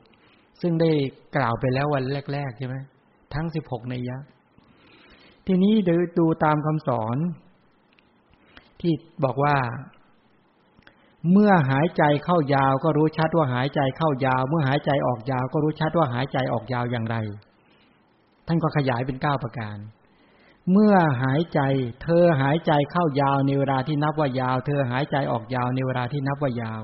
[0.60, 0.90] ซึ่งได้
[1.36, 2.76] กล่าวไปแล้ววันแรก ๆ ใช่ไหม
[3.34, 4.18] ทั้งสิบหกในยะ
[5.46, 7.16] ทีนี้เดี๋ยวดูตามคำสอน
[8.80, 8.92] ที่
[9.24, 9.56] บอกว่า
[11.32, 17.16] เมื่อหายใจเข้ายาวก็รู้ชัดว่าหายใจเข้ายาว เมื่อหายใจออกยาว ก็รู้ชัดว่าหายใจออกยาวอย่างไร
[18.46, 19.78] ท่านก็ขยายเป็นเก้าประการ
[20.72, 21.60] เมื่อหายใจ
[22.02, 26.82] เธอหายใจเข้ายาวในเวลาที่นับว่ายาว เธอหายใจออกยาวในเวลาที่นับว่ายาว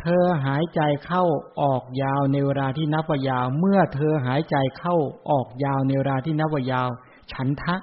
[0.00, 1.24] เธอหายใจเข้า
[1.62, 4.96] ออกยาวในเวลาที่นับว่ายาว เมื่อเธอหายใจเข้า
[5.30, 6.90] ออกยาวในเวลาที่นับว่ายาว
[7.32, 7.76] ฉันทะ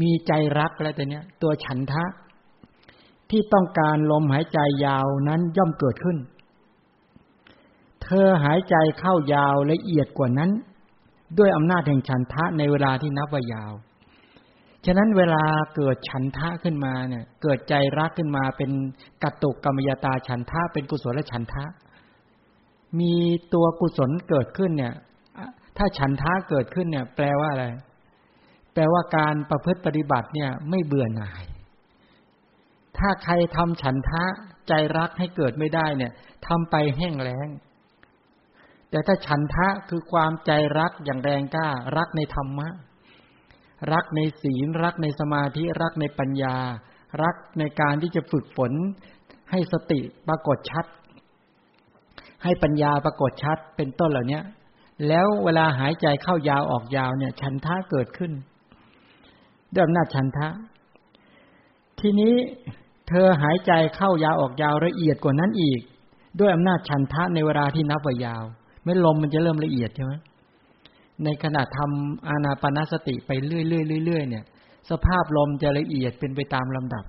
[0.00, 2.04] มีใจรักแล้วแต่เนี้ย ตัวฉันทะ
[3.30, 6.18] ที่ต้องการลมหายใจยาวนั้นย่อมเกิดขึ้น
[8.02, 10.50] เธอหายใจเข้ายาวละเอียดกว่านั้น
[11.38, 13.72] ด้วยอำนาจแห่งฉันทะในเวลาที่นับว่ายาว
[14.86, 15.44] ฉะนั้นเวลา
[15.76, 18.70] เกิดฉันทะขึ้นมาเนี่ย เกิดใจรักขึ้นมาเป็น
[19.22, 21.64] กัตตุกรรมยตาฉันทะเป็นกุศลและฉันทะ
[23.00, 23.14] มี
[23.54, 24.94] ตัวกุศลเกิดขึ้นเนี่ย
[25.76, 27.66] ถ้าฉันทะเกิดขึ้นเนี่ย แปลว่าอะไร
[28.78, 31.42] ปลว่าการประพฤติปฏิบัติเนี่ยไม่เบื่อหน่าย
[32.98, 34.24] ถ้าใครทำฉันทะ
[34.68, 36.12] ใจรักให้เกิดไม่ได้เนี่ย
[36.46, 37.48] ทำไปแห้งแล้ง
[38.90, 42.68] แต่ถ้าฉันทะคือความใจรักอย่างแรงกล้า รักในธรรมะ
[43.92, 46.56] รักในศีล รักในสมาธิ รักในปัญญา
[47.22, 48.72] รักในการที่จะฝึกฝน
[49.50, 50.86] ให้สติปรากฏชัด
[52.44, 54.40] ให้ปัญญาปรากฏชัดเป็นต้นเหล่านี้
[55.08, 58.32] แล้วเวลาหายใจเข้ายาวออกยาวเนี่ย ฉันทะเกิดขึ้น
[59.72, 60.48] ด้วยอำนาจฉันทะ
[62.00, 62.34] ทีนี้
[63.08, 65.80] เธอหายใจเข้ายาวออกยาวละเอียดกว่านั้นอีก
[66.40, 68.44] ด้วยอำนาจฉันทะในเวลาที่นับว่ายาว
[68.84, 70.12] ไม่ลมมันจะเริ่มละเอียดใช่ไหม
[71.24, 73.62] ในขณะทำอานาปนาสติไปเรื่อ
[74.00, 74.44] ยๆเรื่อยๆเนี่ย
[74.90, 77.04] สภาพลมจะละเอียดเป็นไปตามลำดับ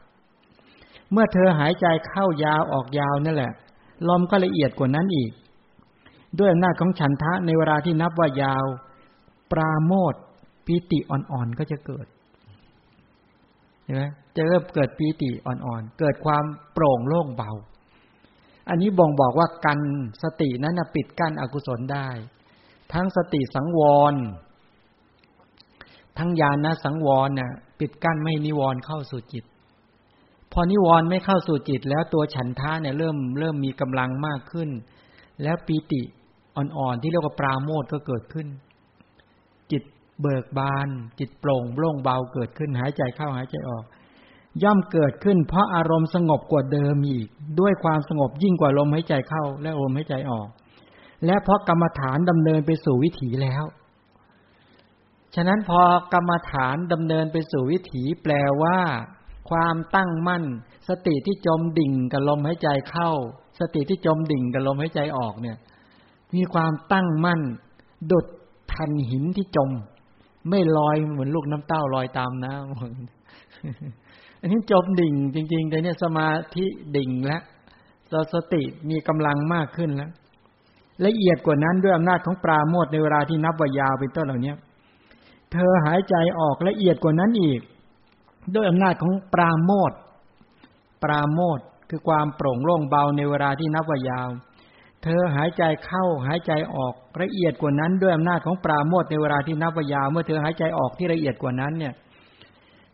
[1.12, 3.54] เมื่อเธอหายใจเข้ายาวออกยาวนั่นแหละ
[4.10, 5.32] ลมก็ละเอียดกว่านั้นอีก
[6.40, 8.66] ด้วยอำนาจของฉันทะในเวลาที่นับว่ายาว
[9.52, 10.14] ปราโมท
[10.66, 12.06] ปิติอ่อนๆก็จะเกิด
[13.90, 14.04] ช่ไหม
[14.36, 17.52] จะเริ่มเกิดปีติอ่อนๆ เกิดความโปร่งโล่งเบา
[18.70, 19.80] อันนี้บ่งบอกว่ากัน
[20.24, 22.08] สตินั้นปิดกั้นอกุศลได้
[22.94, 23.80] ทั้งสติสังว
[24.12, 24.14] ร
[26.18, 29.46] ทั้งญาณสังวรน่ะปิดกั้นไม่นิวรณ์เข้าสู่จิต
[30.52, 34.70] พอนิวรณ์ไม่เข้าสู่จิต แล้วตัวฉันทะเนี่ยเริ่มเริ่มมีกำลังมากขึ้น
[35.44, 36.02] แล้วปีติ
[36.56, 38.48] อ่อนๆที่เรียกว่าปราโมทก็เกิดขึ้น
[40.22, 40.88] เบิกบาน
[41.20, 43.84] จิตโปร่งโล่งเบาเกิดขึ้นหายใจเข้าหายใจออก
[44.64, 47.28] ย่อมเกิดขึ้น เพราะอารมณ์สงบกว่าเดิมอีก
[47.60, 50.48] ด้วยความสงบยิ่งกว่าลมหายใจเข้า และลมหายใจออก
[51.26, 53.64] และเพราะกรรมฐานดำเนินไปสู่วิถีแล้ว
[55.36, 55.82] ฉะนั้นพอ
[56.14, 58.80] กรรมฐานดำเนินไปสู่วิถีแปลว่า
[59.50, 60.44] ความตั้งมั่น
[60.90, 63.12] สติที่จมดิ่งกับลมหายใจเข้า
[63.60, 65.58] สติที่จมดิ่งกับลมหายใจออกเนี่ย
[66.36, 67.42] มีความตั้งมั่น
[68.12, 68.26] ดุด
[68.74, 69.70] ทันหินที่จม
[70.50, 77.42] ไม่ลอยเหมือนลูกน้ำเต้าลอยตามน้ำอันนี้จบดิ่งจริงๆแต่เนี่ยสมาธิดิ่งแล้ว
[78.34, 80.12] สติมีกำลังมากขึ้นแล้ว
[81.06, 84.54] ละเอียดกว่านั้นด้วยอำนาจของปราโมทในเวลาที่นับวายาวเป็นต้นเหล่านี้
[85.52, 87.62] เธอหายใจออกละเอียดกว่านั้นอีก
[88.56, 89.92] ด้วยอำนาจของปราโมท
[91.04, 91.60] ปราโมท
[91.90, 94.30] คือความโปร่งโล่งเบาในเวลาที่นับวายาว
[95.04, 101.94] เธอหายใจเข้าหายใจออกละเอียดกว่านั้น ด้วยอำนาจของปราโมทในเวลาที่นับวายาวเมื่อเธอหายใจออกที่ละเอียดกว่านั้นเนี่ย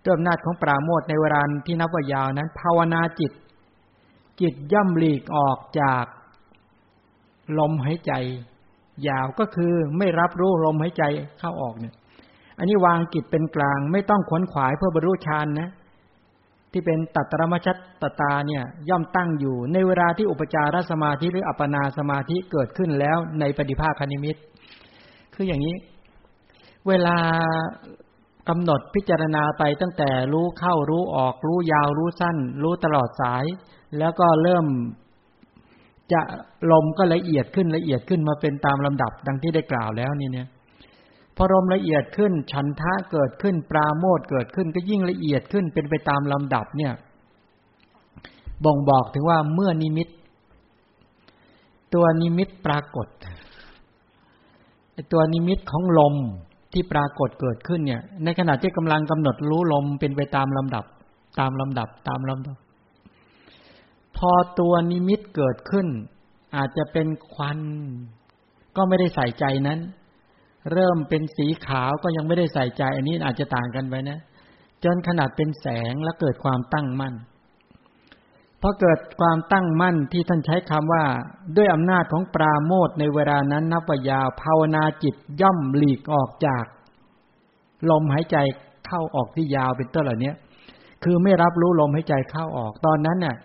[0.04, 3.32] ด้วยอำนาจของปราโมทในเวลาที่นับวายาวนั้น ภาวนาจิต
[4.42, 6.06] จิตย่อมหลีกออกจาก
[7.60, 8.14] ลมหายใจ
[9.08, 11.04] ยาวก็คือไม่รับรู้ลมหายใจ
[11.40, 11.94] เข้าออกเนี่ย
[12.58, 15.70] อันนี้วางจิตเป็นกลาง ไม่ต้องขวนขวายเพื่อบรรลุฌานนะ
[16.78, 24.36] ที่เป็นตัตรมชัตตตาเนี่ยย่อมตั้งอยู่ ในเวลาที่อุปจารสมาธิหรืออัปนาสมาธิเกิดขึ้นแล้วในปฏิภาคนิมิต
[25.34, 25.76] คืออย่างนี้
[26.88, 27.18] เวลา
[28.50, 33.46] กำหนดพิจารณาไปตั้งแต่รู้เข้ารู้ออกรู้ยาวรู้สั้น รู้ตลอดสาย
[33.98, 34.66] แล้วก็เริ่ม
[36.14, 36.22] จะ
[36.72, 40.48] ลมก็ละเอียดขึ้นละเอียดขึ้นมาเป็นตามลำดับดังที่ได้กล่าวแล้วนี่เนี่ย
[41.36, 46.94] พอลมละเอียดขึ้น ฉันทะเกิดขึ้น ปราโมทเกิดขึ้นก็ยิ่งละเอียดขึ้นเป็นไปตามลำดับเนี่ย
[48.66, 50.08] บ่งบอกถึงว่าเมื่อนิมิต
[51.94, 53.08] ตัวนิมิตปรากฏ
[55.14, 56.16] ตัวนิมิตของลม
[56.74, 60.86] ที่ปรากฏเกิดขึ้นเนี่ย ในขณะที่กำลังกำหนดรู้ลมเป็นไปตามลำดับ
[61.40, 62.58] ตามลำดับตามลำดับ
[64.18, 65.88] พอตัวนิมิตเกิดขึ้น
[66.56, 67.60] อาจจะเป็นควัน
[68.76, 69.80] ก็ไม่ได้ใส่ใจนั้น
[70.72, 74.20] เริ่มเป็นสีขาวก็ยังไม่ได้ใส่ใจ อันนี้อาจจะต่างกันไปนะ
[74.84, 77.14] จนขนาดเป็นแสงแล้วเกิดความตั้งมั่น
[78.62, 81.04] พอเกิดความตั้งมั่นที่ท่านใช้คำว่า
[81.56, 86.66] ด้วยอำนาจของปราโมทในเวลานั้นนับว่ายาวภาวนาจิตย่อมหลีกออกจาก
[87.90, 88.38] ลมหายใจ
[88.88, 90.32] เข้าออกที่ยาวเป็นต้นเหล่านี้
[91.04, 93.36] คือไม่รับรู้ลมหายใจเข้าออกตอนนั้นเนี่ย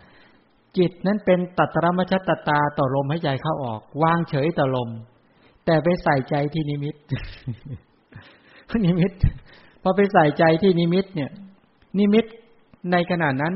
[0.78, 4.90] จิตนั้นเป็นตัตรมชตตาต่อลมหายใจเข้าออก วางเฉยต่อลม
[5.66, 6.94] แต่ไปใส่ใจที่นิมิต
[8.86, 9.12] นิมิต
[9.82, 11.30] พอไปใส่ใจที่นิมิต เนี่ย
[11.98, 12.24] นิมิต
[12.92, 13.54] ในขณะนั้น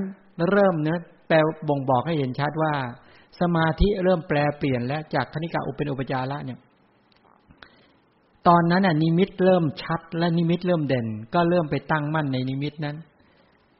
[0.50, 1.36] เริ่มเนี่ยแปล
[1.68, 2.74] บ่งบอกให้เห็นชัดว่า
[3.40, 6.58] สมาธิเริ่มแปรเปลี่ยนแล้วจากขณิกะอุปเป็นอุปจาระเนี่ย
[8.48, 12.96] ตอนนั้นน่ะนิมิตเริ่มชัด และนิมิตเริ่มเด่น ก็เริ่มไปตั้งมั่นในนิมิตนั้น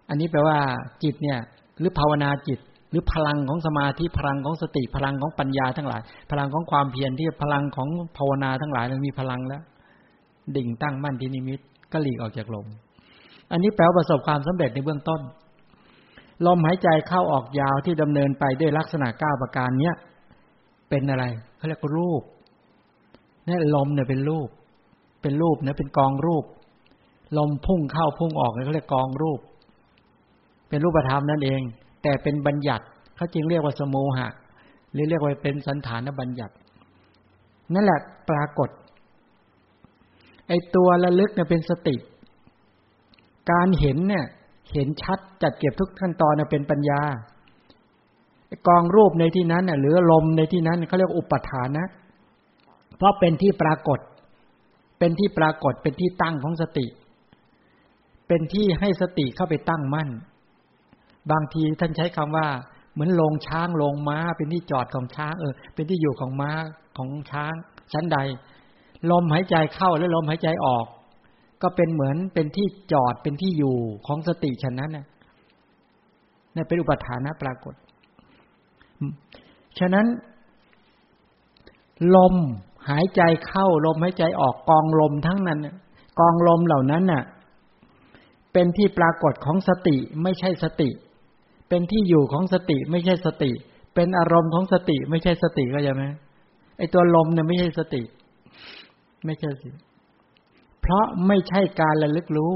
[0.09, 0.59] อันนี้แปลว่า
[1.03, 1.39] จิตเนี่ย
[1.79, 2.61] หรือภาวนาจิต
[2.95, 9.63] หรือพลังของสมาธิพลังของสติพลังของปัญญาทั้งหลาย พลังของความเพียรที่พลังของภาวนาทั้งหลายมันมีพลังแล้ว
[10.57, 11.61] ดิ่งตั้งมั่นที่นิมิต
[11.93, 12.67] ก็หลีกออกจากลม
[13.51, 15.21] อันนี้แปลว่าประสบความสำเร็จในเบื้องต้น
[16.47, 19.95] ลมหายใจเข้าออกยาวที่ดำเนินไปด้วยลักษณะก้าประการเนี้ย
[20.89, 21.25] เป็นอะไร
[21.57, 22.23] เขาเรียกรูป
[23.47, 24.49] นี่ลมเนี่ยเป็นรูป
[25.23, 26.45] เป็นรูปนะเป็นกองรูป
[27.39, 29.41] ลมพุ่งเข้าพุ่งออกเนี่ยเขาเรียกกองรูป
[30.69, 31.63] เป็นรูปธรรมนั่นเอง
[32.05, 32.85] แต่เป็นบัญญัติ
[33.17, 34.29] เขาจึงเรียกว่าสโมหะ
[34.93, 36.55] หรือเรียกว่าเป็นสันฐานบัญญัติ
[37.75, 38.71] นั่นแหละปรากฏ
[40.49, 41.97] ไอตัวระลึกเนี่ยเป็นสติ
[43.51, 44.25] การเห็นเนี่ย
[44.73, 47.01] เห็นชัดจัดเก็บทุกขั้นตอนเป็นปัญญา
[48.69, 51.87] กองรูปในที่นั้นหรือลมในที่นั้นเขาเรียกอุปทานนะ
[52.97, 54.01] เพราะเป็นที่ปรากฏ
[54.99, 56.87] เป็นที่ปรากฏเป็นที่ตั้งของสติ
[58.29, 60.09] เป็นที่ให้สติเข้าไปตั้งมั่น
[61.31, 62.49] บางทีท่านใช้คำว่า
[62.93, 66.51] เหมือนลงช้างลงม้า เป็นที่จอดของช้างเออ เป็นที่อยู่ของม้า
[66.97, 67.55] ของช้าง
[67.93, 68.19] ชั้นใด
[69.11, 70.87] ลมหายใจเข้าและลมหายใจออก
[71.63, 75.07] ก็เป็นเหมือนเป็นที่จอดเป็นที่อยู่ของสติฉะนั้นนะ
[76.55, 77.75] นี่เป็นอุปทานะปรากฏ
[79.79, 80.07] ฉะนั้น
[82.17, 82.35] ลม
[82.91, 85.61] หายใจเข้า ลมหายใจออกกองลมทั้งนั้น
[86.21, 87.25] กองลมเหล่านั้นน่ะ
[88.53, 90.91] เป็นที่ปรากฏของสติไม่ใช่สติ
[91.75, 93.53] เป็นที่อยู่ของสติไม่ใช่สติ
[93.95, 96.05] เป็นอารมณ์ของสติไม่ใช่สติก็ยังไหม
[96.79, 98.03] ไอตัวลมเนี่ยไม่ใช่สติ
[99.25, 99.71] ไม่ใช่สิ
[100.81, 102.53] เพราะไม่ใช่การระลึกรู้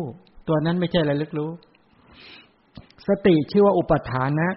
[0.49, 1.51] ตัวนั้นไม่ใช่ระลึกรู้
[3.09, 4.53] สติชื่อว่าอุปทานนะ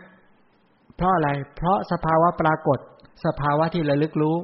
[0.96, 2.80] เพราะอะไร เพราะสภาวะปรากฏ
[3.26, 4.36] สภาวะที่ระลึกรู้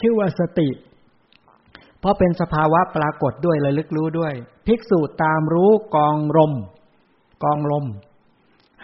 [0.00, 0.68] ชื่อว่าสติ
[2.00, 4.32] เพราะเป็นสภาวะปรากฏด้วยระลึกรู้ด้วย
[4.66, 6.52] ภิกษุตามรู้กองลม
[7.44, 7.86] กองลม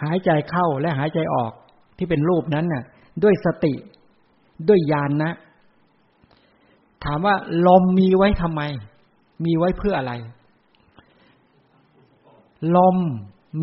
[0.03, 1.51] หายใจเข้าและหายใจออก
[1.97, 2.83] ที่เป็นรูปนั้นน่ะ
[3.23, 3.73] ด้วยสติ
[4.67, 5.31] ด้วยญาณนนะ
[7.03, 7.35] ถามว่า
[7.67, 8.61] ลมมีไว้ทำไม
[9.45, 10.13] มีไว้เพื่ออะไร
[12.75, 12.97] ลม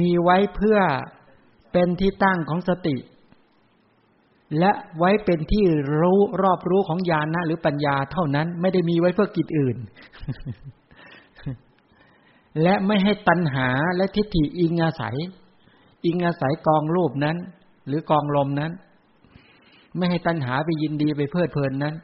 [0.01, 0.79] มีไว้เพื่อ
[1.73, 2.97] เป็นที่ตั้งของสติ
[4.59, 5.65] และไว้เป็นที่
[6.01, 9.77] รู้รอบรู้ของญาณนะหรือปัญญาเท่านั้นไม่ได้มีไว้เพื่อกิจอื่น
[12.63, 15.17] และไม่ให้ตัณหาและทิฏฐิอิงอาศัย
[16.05, 17.37] อิงอาศัยกองรูปนั้น
[17.87, 18.73] หรือกองลมนั้น
[19.97, 21.95] ไม่ให้ตัณหาไปยินดีไปเพลิดเพลินนั้น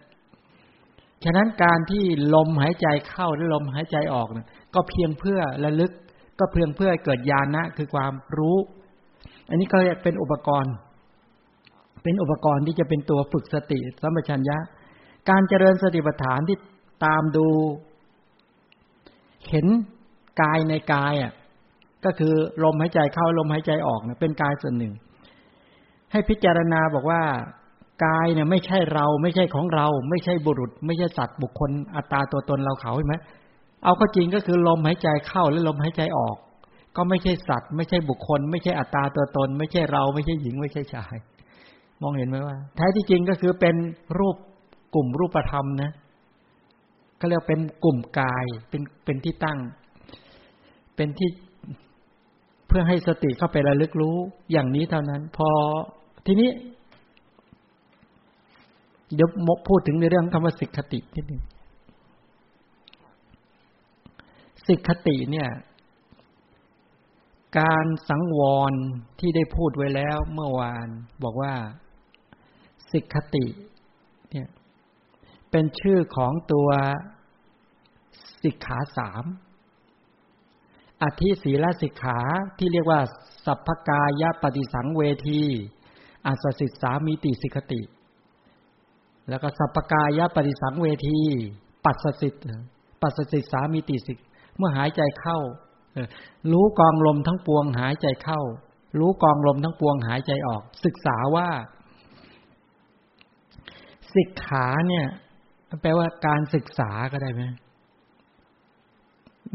[1.24, 4.28] ฉะนั้นการที่ลมหายใจเข้าหรือลมหายใจออก
[4.74, 5.92] ก็เพียงเพื่อระลึก
[6.38, 8.56] ก็เพียงเพื่อเกิดญาณนะคือความรู้
[9.48, 10.74] อันนี้ก็เป็นอุปกรณ์
[12.02, 14.58] เป็นอุปกรณ์ที่จะเป็นตัวฝึกสติสัมปชัญญะ
[15.30, 16.58] การเจริญสติปัฏฐานที่
[17.04, 17.48] ตามดู
[19.48, 19.66] เห็น
[20.42, 21.32] กายในกายอะ
[22.04, 22.34] ก็คือ
[22.64, 24.92] ลมหายใจเข้าลมหายใจออกเนี่ยเป็นกายส่วนหนึ่ง
[26.12, 27.22] ให้พิจารณาบอกว่า
[28.04, 33.14] กายเนี่ยไม่ใช่เราไม่ใช่ของเรา ไม่ใช่บุรุษ ไม่ใช่สัตว์บุคคลอัตตาตัวตนเราเขาใช่ไหม
[33.84, 36.36] เอาก็จริงก็คือลมหายใจเข้าและลมหายใจออก
[36.96, 41.16] ก็ไม่ใช่สัตว์ ไม่ใช่บุคคล ไม่ใช่อัตตาตัวตน ไม่ใช่เราไม่ใช่หญิง ไม่ใช่ชาย
[42.02, 43.74] มองเห็นไหมว่าแท้ที่จริงก็คือเป็น
[44.18, 44.36] รูป
[44.94, 45.90] กลุ่มรูปธรรมนะ
[47.20, 49.58] ก็เรียกเป็นกลุ่มกายเป็นเป็นที่ตั้ง
[50.96, 51.28] เป็นที่
[52.68, 54.16] เพื่อให้สติเข้าไประลึกรู้
[54.52, 55.50] อย่างนี้เท่านั้น พอ
[56.26, 56.50] ทีนี้
[59.14, 61.42] เดี๋ยวมกพูดถึงในเรื่องคำว่าสิกขตินิดนึง
[64.66, 65.48] สิกขติเนี่ย
[67.58, 68.72] การสังวร
[69.18, 70.88] ที่ได้พูดไว้แล้วเมื่อวาน
[71.22, 71.54] บอกว่า
[72.90, 73.46] สิกขติ
[74.30, 74.48] เนี่ย
[75.50, 76.68] เป็นชื่อของตัว
[78.42, 79.24] สิกขาสาม
[81.02, 82.18] อธิศีลสิกขา
[82.58, 83.00] ที่เรียกว่า
[83.46, 85.42] สัพพกายปฏิสังเวที
[86.26, 87.82] อาสสิสามีติสิกขติ
[89.28, 91.20] แล้วก็สัพพกายปฏิสังเวที
[91.84, 92.34] ปัสสิท
[93.02, 94.18] ปัสสิสามีติสิก
[94.56, 95.38] เมื่อหายใจเข้า
[96.52, 98.40] รู้กองลมทั้งปวงหายใจเข้า
[98.98, 101.48] รู้กองลมทั้งปวงหายใจออก ศึกษาว่า
[104.14, 105.06] ศึกขาเนี่ย
[105.82, 107.42] แปลว่าการศึกษาก็ได้ไหม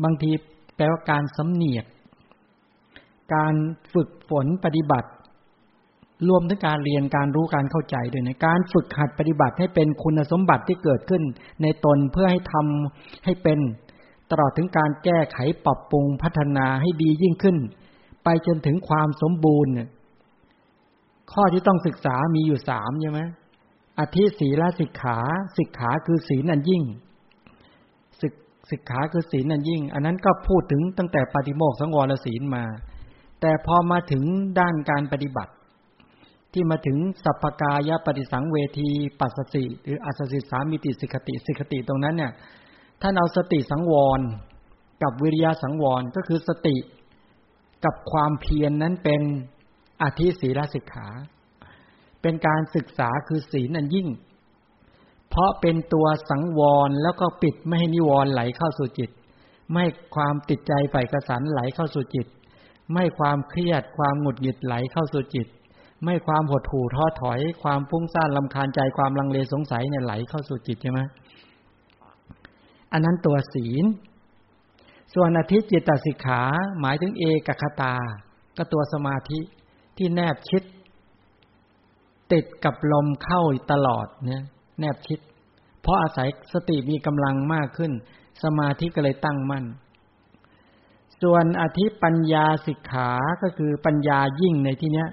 [0.04, 0.32] บางที
[0.92, 1.86] ว่าการสำเนียก
[3.36, 3.56] การ
[3.94, 5.10] ฝึกฝนปฏิบัติ
[6.30, 11.24] รวมทั้งการเรียนการรู้การเข้าใจด้วยนะการฝึกหัดปฏิบัติให้เป็นคุณสมบัติที่เกิดขึ้น
[11.62, 13.60] ในตนเพื่อให้ทำให้เป็น
[14.32, 17.58] ตลอดถึงการแก้ไขปรับปรุงพัฒนาให้ดียิ่งขึ้น
[18.24, 19.74] ไปจนถึงความสมบูรณ์
[21.32, 23.22] ข้อที่ต้องศึกษามีอยู่สามใช่ไหม
[24.00, 25.20] อธิศีลสิกขา
[25.58, 26.84] สิกขาคือศีลอันยิ่ง
[28.74, 32.66] สิกขาคือศีลอันยิ่ง อันนั้นก็พูดถึงตั้งแต่ปฏิโมกสังวรศีลมา
[33.42, 34.24] แต่พอมาถึง
[34.60, 35.54] ด้านการปฏิบัติ
[36.54, 42.32] ที่มาถึงสัพพกายปฏิสังเวทีปัสสติหรืออัสสิสามิติสิกติสิกติตรงนั้นเนี่ย
[43.02, 44.22] ท่านเอาสติสังวร
[45.04, 46.76] กับวิริยะสังวรก็คือสติ
[47.86, 49.22] กับความเพียรนนั้นเป็น
[50.02, 51.08] อธิศีลสิกขา
[52.22, 54.08] เป็นการศึกษาคือศีลอันยิ่ง
[55.36, 59.10] เพราะเป็นตัวสังวรแล้วก็ปิดไม่ให้นิวรณ์ไหลเข้าสู่จิต
[59.74, 62.28] ไม่ความติดใจใฝ่กระสันไหลเข้าสู่จิต
[62.94, 65.48] ไม่ความเครียดความหงุดหงิดไหลเข้าสู่จิต
[66.04, 71.00] ไม่ความหดหู่ท้อถอย ความฟุ้งซ่านลำคาญใจความลังเลสงสัยเนี่ยไหลเข้าสู่จิตใช่ไหม
[72.92, 73.86] อันนั้นตัวศีล
[75.14, 76.42] ส่วนอธิจิตตสิกขา
[76.80, 77.96] หมายถึงเอกคตา
[78.58, 79.40] ก็ตัวสมาธิ
[79.98, 80.64] ที่แนบชิด
[82.32, 83.42] ติดกับลมเข้า
[83.72, 84.44] ตลอดเนี่ย
[84.84, 85.20] แนบชิด
[85.82, 87.92] เพราะอาศัยสติมีกำลังมากขึ้น
[88.44, 89.66] สมาธิก็เลยตั้งมั่น
[91.22, 95.08] ส่วนอธิปัญญาสิกขาก็คือปัญญายิ่งในที่เนี้ย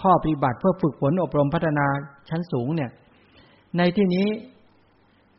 [0.00, 1.86] ข้อปฏิบัติเพื่อฝึกฝนอบรมพัฒนา
[2.28, 2.90] ชั้นสูงเนี่ย
[3.76, 4.26] ในที่นี้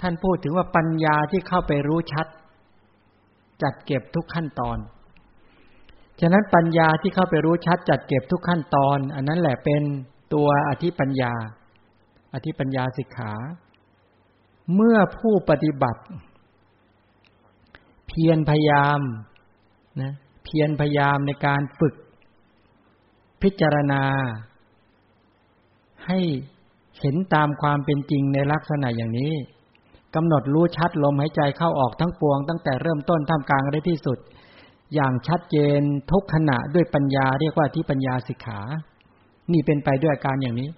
[0.02, 2.28] ท่านพูดถึงว่าปัญญาที่เข้าไปรู้ชัด
[3.64, 4.78] จัดเก็บทุกขั้นตอน
[6.22, 9.82] ฉะนั้นปัญญาที่เข้าไปรู้ชัด จัดเก็บทุกขั้นตอน อันนั้นแหละเป็น
[10.34, 11.34] ตัวอธิปัญญา
[12.34, 13.34] อธิปัญญาสิกขา
[14.76, 16.02] เมื่อผู้ปฏิบัติ
[18.08, 19.00] เพียรพยายาม
[20.02, 21.96] นะเพียรพยายามในการฝึก
[23.42, 24.04] พิจารณา
[26.08, 26.20] ให้
[27.00, 29.34] เห็นตามความเป็นจริงในลักษณะอย่างนี้
[30.16, 34.18] กำหนดรู้ชัดลมหายใจเข้าออกทั้งปวง ตั้งแต่เริ่มต้นท่ามกลางได้ที่สุด
[34.94, 38.60] อย่างชัดเจนทุกขณะด้วยปัญญาเรียกว่าที่ปัญญาสิกขา
[39.52, 40.70] นี่เป็นไปด้วยอาการอย่างนี้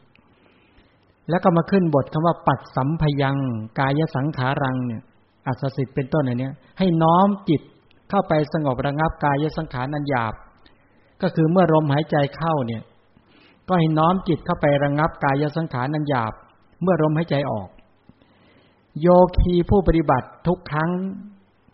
[1.32, 3.38] แล้วก็มาขึ้นบทคำว่าปัดสัมพยัง
[3.80, 5.02] กายสังขารังเนี่ย
[5.48, 7.62] อัศสิทธิ์เป็นต้นอันนี้ให้น้อมจิต
[8.10, 10.34] เข้าไปสงบระงับกายสังขารนันหยาบ
[11.22, 12.82] ก็คือเมื่อลมหายใจเข้าเนี่ย
[13.68, 16.34] ก็ให้น้อมจิตเข้าไประงับกายสังขารนันหยาบ
[16.82, 17.70] เมื่อลมหายใจออก
[19.02, 19.08] โย
[19.40, 20.90] คีผู้ปฏิบัติทุกครั้ง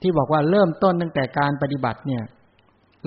[0.02, 2.24] ที่บอกว่าเริ่มต้นตั้งแต่การปฏิบัติเนี่ย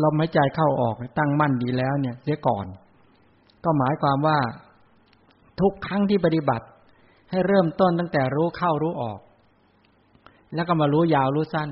[0.02, 2.66] ลมหายใจเข้าออกตั้งมั่นดีแล้วเนี่ยเสียก่อน
[3.64, 4.38] ก็หมายความว่า
[5.60, 6.66] ทุกครั้งที่ปฏิบัติ
[7.30, 9.18] ให้เริ่มต้นตั้งแต่รู้เข้ารู้ออก
[10.54, 11.70] แล้วก็มารู้ยาวรู้สั้น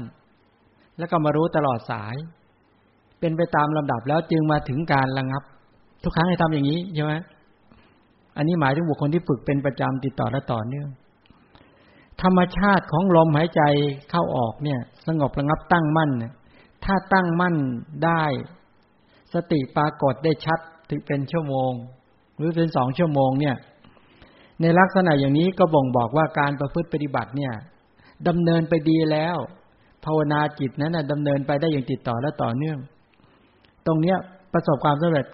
[0.98, 2.16] แล้วก็มารู้ตลอดสาย
[3.20, 5.42] เป็นไปตามลำดับแล้วจึงมาถึงการระงับ
[6.02, 7.14] ทุกครั้งให้ทำอย่างนี้ใช่ไหม
[8.36, 10.88] อันนี้หมายถึงบุคคลที่ฝึกเป็นประจำติดต่อและต่อเนื่อง
[12.22, 13.62] ธรรมชาติของลมหายใจ
[14.10, 16.10] เข้าออกเนี่ย สงบระงับตั้งมั่น
[16.84, 17.56] ถ้าตั้งมั่น
[18.04, 18.22] ได้
[19.34, 20.58] สติปรากฏได้ชัด
[20.90, 21.72] ถึงเป็นชั่วโมง
[22.36, 23.56] หรือเป็นสองชั่วโมงเนี่ย
[24.60, 27.52] ในลักษณะอย่างนี้ก็บ่งบอกว่าการประพฤติปฏิบัติเนี่ย
[28.28, 29.36] ดำเนินไปดีแล้ว
[30.04, 32.78] ภาวนาจิตนั้นนะดำเนินไปได้อย่างติดต่อและต่อเนื่อง
[33.86, 34.18] ตรงเนี้ย
[34.52, 35.26] ประสบความสำเร็จ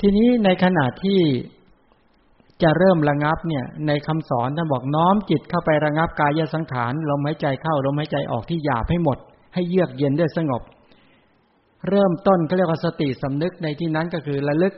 [0.00, 1.20] ทีนี้ในขณะที่
[2.62, 9.18] จะเริ่มระงับเนี่ย ในคำสอนท่านบอกน้อมจิตเข้าไประงับกายสังขารลมหายใจเข้าลมหายใจออกที่หยาบให้หมด
[9.54, 10.62] ให้เยือกเย็นด้วยสงบ
[11.88, 14.74] เริ่มต้นเขาเรียกว่าสติสำนึกในที่นั้นก็คือระลึก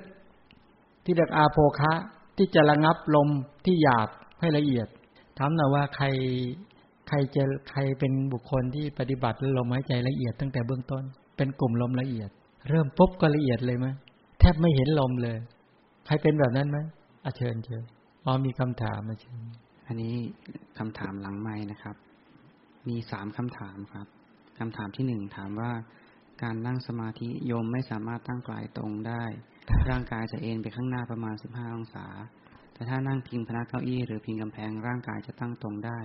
[1.05, 1.93] ที่เรียกอาโภคะ
[2.39, 3.29] ที่จะระงับลม
[3.65, 4.09] ที่หยาบ
[4.41, 4.89] ให้ละเอียด
[5.39, 6.07] ถามหน่อยว่าใคร
[7.09, 11.05] ใครจะใครเป็นบุคคลที่ปฏิบัติลมหายใจละเอียดตั้งแต่เบื้องต้น
[11.37, 12.31] เป็นกลุ่มลมละเอียด
[12.69, 13.87] เริ่มปุ๊บก็ละเอียดเลยไหม
[14.41, 15.39] แทบไม่เห็นลมเลย
[16.07, 16.79] ใครเป็นแบบนั้นไหม
[17.25, 17.85] อาเชิญเชิญ
[18.25, 19.41] อ๋อมีคำถามมาเชิญ
[19.87, 20.15] อันนี้
[20.79, 21.97] คำถามหลังไม้นะครับ
[22.89, 24.07] มีสามคำถามครับ
[24.59, 25.73] คำถามที่หนึ่งถามว่า
[26.43, 29.25] การนั่งสมาธิโยมไม่สามารถตั้งกายตรงได้
[29.91, 32.07] ร่างกายจะเอ็นไปข้างหน้าประมาณสิบห้าองศา
[32.75, 35.99] แต่ถ้านั่งพิงพนักเก้าอี้หรือพิงกำแพงร่างกายจะตั้งตรงได้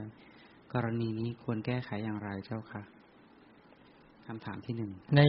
[0.74, 2.82] กรณีนี้ควรแก้ไขอย่างไรเจ้าคะ
[4.28, 5.22] คำถามที่หนึ่งใน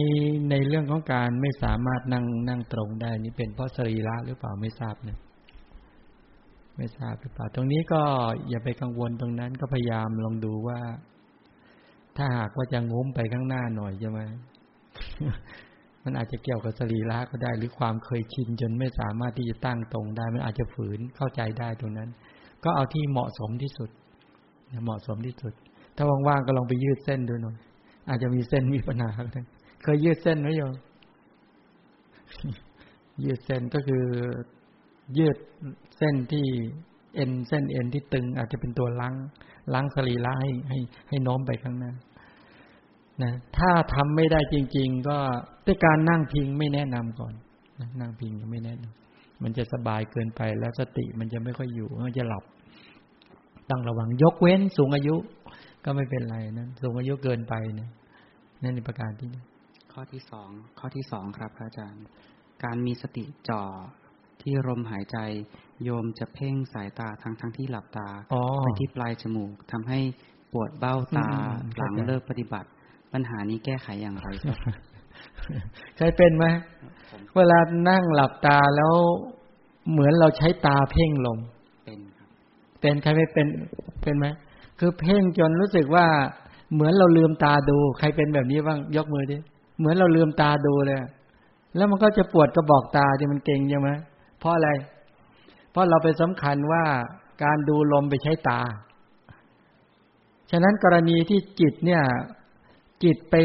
[0.49, 5.19] ในเรื่องของการไม่สามารถนั่งนั่งตรงได้ นี่เป็นเพราะสรีระหรือเปล่าไม่ทราบเนี่ย
[6.77, 8.01] ไม่ทราบหรือเปล่า ตรงนี้ก็
[8.49, 10.79] อย่าไปกังวลตรงนั้นก็พยายามลองดูว่า
[12.17, 14.19] ถ้าหากว่าจะงุ้มไปข้างหน้าหน่อยใช่ไหม
[16.05, 22.09] มันอาจจะเกี่ยวกับสรีระก็ได้ หรือความเคยชินจนไม่สามารถที่จะตั้งตรงได้ มันอาจจะฝืนเข้าใจได้ตรงนั้น
[22.63, 23.89] ก็เอาที่เหมาะสมที่สุด
[24.83, 25.53] เหมาะสมที่สุด
[25.95, 27.57] ถ้าว่างๆก็ลองไปยืดเส้นดูหน่อย
[28.09, 29.09] อาจจะมีเส้นมีปัญหา
[29.83, 30.73] เคยยืดเส้นไหมโยม
[33.23, 34.03] ยืดเส้นก็คือ
[35.17, 35.37] ยืด
[35.97, 36.45] เส้นที่
[37.15, 39.15] เอ็นเส้นเอ็นที่ตึง อาจจะเป็นตัวล้าง
[39.73, 41.93] ล้างสรีระให้ให้ให้น้อมไปข้างหน้า
[43.23, 45.17] นะถ้าทำไม่ได้จริง ๆ ก็
[45.65, 47.33] ด้วยการนั่งพิงไม่แนะนำก่อน
[47.81, 52.43] นะนั่งพิงก็ไม่แนะนำมันจะสบายเกินไปแล้วสติมันจะไม่ค่อยอยู่มันจะหลับ
[53.69, 55.15] ต้องระวังยกเว้นสูงอายุ
[55.85, 57.89] ก็ไม่เป็นไรนะสูงอายุเกินไปนะ
[58.63, 59.29] นั่นในประการที่
[59.93, 62.03] ข้อที่สองข้อที่สองครับอาจารย์
[62.63, 63.63] การมีสติจ่อ
[64.41, 65.17] ที่ลมหายใจ
[65.83, 68.09] โยมจะเพ่งสายตาทั้งทั้งที่หลับตา
[68.61, 69.99] ไปที่ปลายจมูกทำให้
[70.53, 71.27] ปวดเบ้าตา
[71.77, 72.69] หลังเลิกปฏิบัติ
[73.13, 74.59] ปัญหานี้แก้ไขอย่างไรครับ
[75.97, 76.45] เคยเป็นไหม
[77.35, 77.59] เวลา
[77.89, 78.93] นั่งหลับตาแล้ว
[79.91, 81.39] เหมือนเราใช้ตาเพ่งลม
[81.85, 82.27] เป็นครับ
[82.81, 83.47] เป็นใครไม่เป็น
[84.01, 84.25] เป็นไหม
[84.79, 86.05] คือเพ่งจนรู้สึกว่า
[86.73, 89.37] เหมือนเราลืมตาดู ใครเป็นแบบนี้บ้างยกมือดิ
[89.79, 90.99] เหมือนเราลืมตาดูเลย
[91.75, 93.89] แล้วมันก็จะปวดกระบอกตาที่มันเก่งใช่ไหม
[94.39, 94.69] เพราะอะไร
[95.71, 96.83] เพราะเราไปสำคัญว่า
[97.43, 98.61] การดูลมไปใช้ตา
[100.51, 102.01] ฉะนั้นกรณีที่จิตเนี่ย
[103.05, 103.35] จิตไป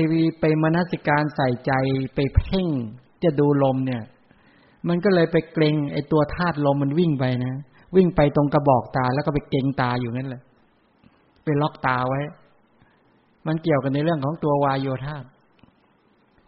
[0.41, 1.73] ไปมนสิการใส่ใจ
[2.15, 2.69] ไปเพ่ง
[3.23, 4.03] จะดูลมเนี่ย
[4.89, 7.55] มันก็เลยไปเกรงไอ้ตัวธาตุลมมันวิ่งไปนะ
[7.97, 10.43] วิ่งไปตรงกระบอกตาแล้วก็ไปเกรงตาอยู่นั่นแหละ
[11.45, 12.21] ไปล็อกตาไว้
[13.47, 15.17] มันเกี่ยวกันในเรื่องของตัววายโยธา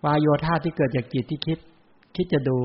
[0.05, 1.59] วายโยธาที่เกิดจากจิตที่คิด
[2.17, 2.59] คิดจะดู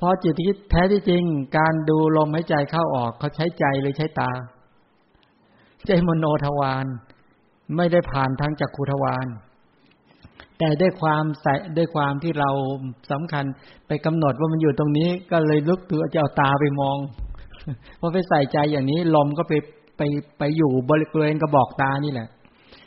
[0.00, 1.24] พอจิตที่คิดแท้ที่จริง
[1.58, 4.30] การดูลมหายใจเข้าออกเขาใช้ใจหรือใช้ตา
[5.86, 6.86] ใจมโนทวาร
[7.76, 9.26] ไม่ได้ผ่านทางจักขุทวาร
[10.58, 12.50] แต่ด้วยความใส่ด้วยความที่เรา
[13.10, 13.44] สำคัญ
[13.86, 16.98] ไปกำหนดว่ามันอยู่ตรงนี้ ก็เลยลุกตัวจะเอาตาไปมอง
[18.00, 19.52] พอไปใส่ใจอย่างนี้ ลมก็ไป
[19.96, 20.02] ไป
[20.38, 22.28] ไปอยู่บริเวณกระบอกตานี่แหละ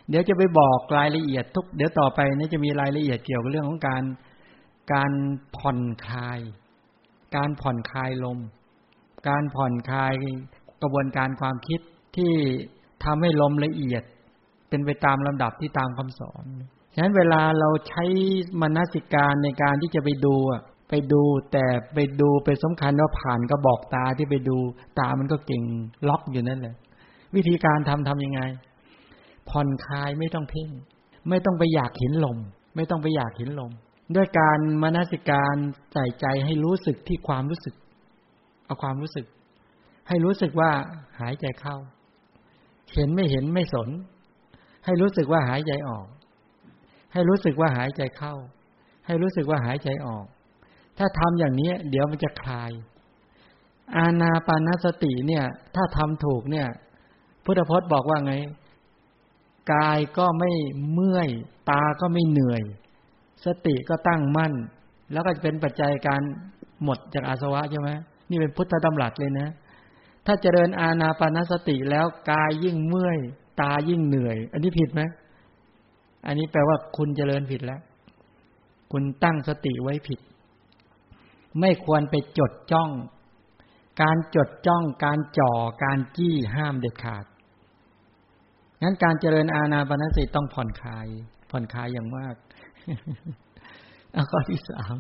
[0.10, 4.04] เดี๋ยวจะไปบอกรายละเอียดทุก เดี๋ยวต่อไปนี่จะมีรายละเอียดเกี่ยวกับเรื่องของการ
[4.94, 5.12] การ
[5.58, 6.40] ผ่อนคลาย
[7.36, 8.40] การผ่อนคลายลม
[9.28, 10.14] การผ่อนคลาย
[10.82, 11.80] กระบวนการความคิด
[12.16, 12.34] ที่
[13.04, 14.04] ทำให้ลมละเอียด
[14.70, 16.44] เป็นไปตามลำดับที่ตามคำสอน
[16.94, 18.04] ฉะนั้นเวลาเราใช้
[18.62, 20.36] มนสิการในการที่จะไปดู
[20.90, 24.58] ไปดูแต่ไปดูไปสำคัญว่าผ่านก็บอกตาที่ไปดู
[25.00, 25.64] ตามันก็เก่ง
[26.08, 26.76] ล็อกอยู่นั่นแหละ
[27.36, 28.42] วิธีการทำทํำยังไง
[29.50, 30.70] ผ่อนคลายไม่ต้องเพ่ง
[31.30, 32.38] ไม่ต้องไปอยากเห็นลม
[32.76, 33.72] ไม่ต้องไปอยากเห็นลม
[34.16, 35.56] ด้วยการมนสิการ
[35.94, 37.76] ใส่ใจให้รู้สึกที่ความรู้สึก
[38.66, 39.26] เอาความรู้สึก
[40.08, 40.72] ให้รู้สึกว่า
[41.20, 41.76] หายใจเข้า
[42.94, 43.90] เห็นไม่เห็นไม่สน
[44.88, 46.08] ให้รู้สึกว่าหายใจออก
[47.14, 48.36] ให้รู้สึกว่าหายใจเข้า
[49.06, 50.26] ให้รู้สึกว่าหายใจออก
[50.98, 52.72] ถ้าทำอย่างนี้เดี๋ยวมันจะคลาย
[53.98, 56.68] อาณาปานสติเนี่ย ถ้าทำถูกเนี่ย
[57.46, 58.34] พุทธพจน์บอกว่าไง
[59.74, 60.52] กายก็ไม่
[60.92, 61.30] เมื่อย
[61.70, 62.62] ตาก็ไม่เหนื่อย
[63.46, 64.54] สติก็ตั้งมั่น
[65.12, 66.22] แล้วก็จะเป็นปัจจัยการ
[66.84, 67.90] หมดจากอาสวะใช่ไหม
[68.30, 69.50] นี่เป็นพุทธดำรัสเลยนะ
[70.26, 73.20] ถ้าเจริญอาณาปานสติแล้วกายยิ่งเมื่อย
[73.60, 75.02] ตายิ่งเหนื่อย อันนี้ผิดไหม
[76.26, 77.82] อันนี้แปลว่าคุณเจริญผิดแล้ว
[78.92, 80.20] คุณตั้งสติไว้ผิด
[81.60, 82.90] ไม่ควรไปจดจ้อง
[84.02, 85.54] การจดจ้อง การจ่อ
[85.84, 87.26] การจี้ห้ามเด็ดขาด
[88.82, 91.08] งั้นการเจริญอาณาปณสติต้องผ่อนคลาย
[91.52, 92.36] ผ่อนคลายอย่างมาก
[94.16, 94.96] อข้อที่สาม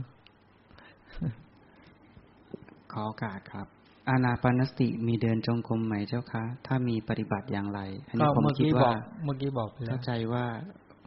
[2.91, 3.68] ขอโอกาสครับ
[4.10, 8.91] อาณาปณสติมีเดินจงกรมไหมเจ้าคะ ถ้ามีปฏิบัติอย่างไร อันนี้ผมคิดว่า
[9.24, 10.45] เมื่อกี้บอกเข้าใจว่า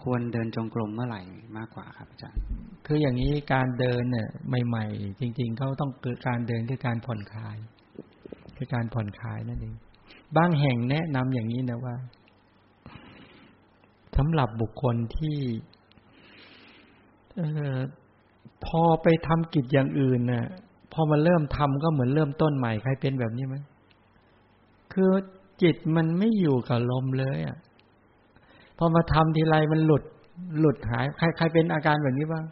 [0.02, 1.22] ควรเดินจงกรมเมื่อไหร่
[1.56, 2.42] มากกว่าครับอาจารย์
[2.86, 4.28] คืออย่างนี้การเดินเนี่ย
[4.68, 7.56] ใหม่ ๆ จริง ๆเขาต้องเกิดการเดินคือการผ่อนคลาย
[8.56, 9.74] คือการผ่อนคลายนั่นเอง
[10.36, 11.96] บางแห่งแนะนำอย่างนี้นะว่า
[14.16, 15.38] สำหรับบุคคลที่
[17.38, 17.40] อ
[17.76, 17.78] อ
[18.66, 20.46] พอไปทำกิจอย่างอื่นน่ะ
[20.92, 23.56] พอมาเริ่มทำก็เหมือนเริ่มต้นใหม่ใครเป็นแบบนี้ไหม
[24.92, 25.10] คือ
[25.62, 27.56] จิตมันไม่อยู่กับลมเลยอะ
[28.78, 30.04] พอมาทำทีไรมันหลุด
[30.58, 32.44] หลุดหาย ใครใครเป็นอาการแบบนี้บ้าง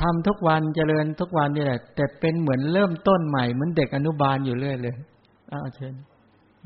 [0.00, 4.94] ทำทุกวันเจริญทุกวันนี่แหละ แต่เป็นเหมือนเริ่มต้นใหม่เหมือนเด็กอนุบาลอยู่เรื่อยเลย
[5.50, 5.94] อาเชิญ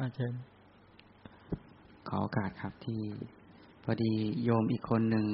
[0.00, 0.32] อาเชิญ
[2.08, 3.00] ขอโอกาสครับที่
[3.84, 4.12] พอดี
[4.44, 5.26] โยมอีกคนหนึ่ง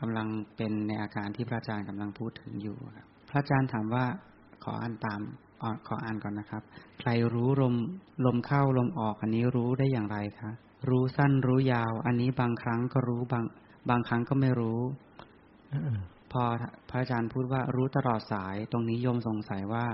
[0.00, 4.04] กำลังเป็นในอาการที่พระอาจารย์กำลังพูดถึงอยู่ครับ พระอาจารย์ถามว่า
[4.64, 5.20] ขออ่านตาม
[5.86, 6.62] ขออ่านก่อนนะครับ
[7.00, 7.74] ใครรู้ลม
[8.26, 10.50] ลมเข้าลมออกอันนี้รู้ได้อย่างไรคะ
[10.88, 13.44] รู้สั้นรู้ยาว อันนี้บางครั้งก็รู้บาง
[13.90, 14.80] บางครั้งก็ไม่รู้
[16.32, 16.42] พอ
[16.90, 19.86] พระอาจารย์พูดว่ารู้ตลอดสาย ตรงนี้โยมสงสัยว่า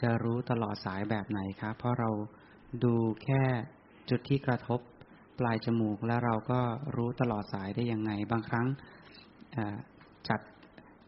[0.00, 2.10] จะรู้ตลอดสายแบบไหนครับเพราะเรา
[2.84, 2.94] ดู
[3.24, 3.42] แค่
[4.10, 4.80] จุดที่กระทบ
[5.38, 6.60] ปลายจมูกแล้วเราก็
[6.96, 8.66] รู้ตลอดสายได้ยังไง บางครั้ง
[10.28, 10.40] จับ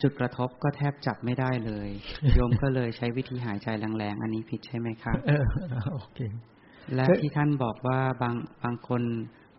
[0.03, 1.89] จุดกระทบก็แทบจับไม่ได้เลย
[2.35, 5.19] โยมก็เลยใช้วิธีหายใจแรงๆ อันนี้ผิดใช่ไหมครับ
[5.95, 6.21] โอเค
[6.95, 9.03] และที่ท่านบอกว่าบางบางคน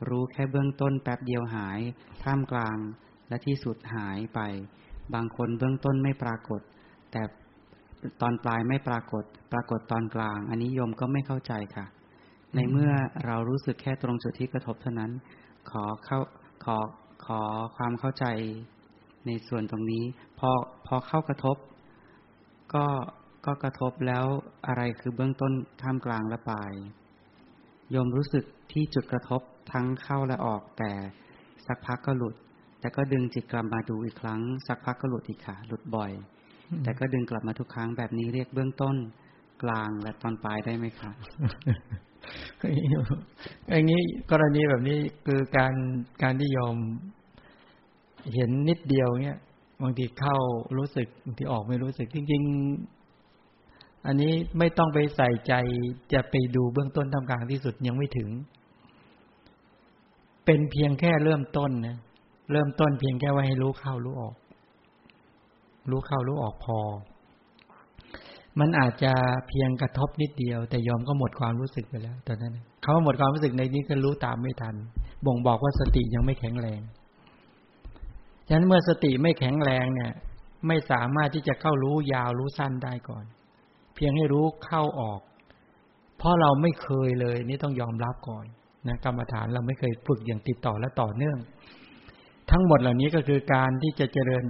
[0.09, 1.79] รู้แค่เบื้องต้นแป๊บเดียวหาย
[2.23, 2.77] ท่ามกลาง
[3.29, 4.39] และที่สุดหายไป
[5.13, 6.61] บางคนเบื้องต้นไม่ปรากฏ
[7.11, 7.21] แต่
[8.21, 11.85] ตอนปลายไม่ปรากฏ ปรากฏตอนกลาง อันนี้โยมก็ไม่เข้าใจค่ะ
[12.55, 12.91] ในเมื่อ
[13.25, 15.11] เรารู้สึกแค่ตรงจุดที่กระทบเท่านั้น
[15.71, 16.19] ขอเข้า
[16.65, 16.77] ขอ
[17.25, 17.41] ขอ
[17.77, 18.25] ความเข้าใจ
[19.27, 20.03] ในส่วนตรงนี้
[20.39, 20.51] พอ
[20.87, 21.57] พอเข้ากระทบ
[22.73, 22.85] ก็
[23.45, 24.25] ก็กระทบแล้ว
[24.67, 26.73] อะไรคือเบื้องต้นท่ามกลางและปลาย
[27.91, 30.91] โยมรู้สึกที่จุดกระทบทั้งเข้าและออก แต่
[31.67, 32.35] สักพักก็หลุด
[32.79, 36.11] แต่ก็ดึงจิตกลับมาดูอีกครั้ง สักพักก็หลุดอีกค่ะ หลุดบ่อย
[36.83, 38.95] แต่ก็ดึงกลับมาทุกครั้งแบบนี้เรียกเบื้องต้น
[39.63, 41.11] กลางและตอนปลายได้ไหมคะ
[43.69, 45.73] อย่างนี้กรณีแบบนี้คือการ
[46.23, 46.75] การที่ยอม
[48.33, 49.39] เห็นนิดเดียวเนี้ย
[49.83, 50.37] บางทีเข้า
[50.77, 55.53] รู้สึกบางทีออกไม่รู้สึกจริงๆ อันนี้ไม่ต้องไปใส่ใจ
[56.13, 58.29] จะไปดูเบื้องต้นทำกลางที่สุดยังไม่ถึง
[60.45, 61.97] เป็นเพียงแค่เริ่มต้นนะ
[62.51, 64.35] เริ่มต้นเพียงแค่ว่าให้รู้เข้ารู้ออก
[65.89, 66.79] รู้เข้ารู้ออกพอ
[68.59, 69.13] มันอาจจะ
[69.47, 72.53] เพียงกระทบนิดเดียว แต่ยอมก็หมดความรู้สึกไปแล้วตอนนั้น
[72.83, 74.75] เขาหมดความรู้สึกในนี้ก็รู้ตามไม่ทัน
[75.25, 76.81] บ่งบอกว่าสติยังไม่แข็งแรง
[78.47, 80.13] ฉะนั้นเมื่อสติไม่แข็งแรงเนี่ย
[80.67, 83.25] ไม่สามารถที่จะเข้ารู้ยาวรู้สั้นได้ก่อน
[83.95, 85.21] เพียงให้รู้เข้าออก
[86.17, 88.45] เพราะเราไม่เคยเลย นี่ต้องยอมรับก่อน
[88.87, 91.37] นะกรรมฐานเราไม่เคยฝึกอย่างติดต่อและต่อเนื่อง
[92.51, 94.43] ทั้งหมดเหล่านี้ก็คือการที่จะเจริญ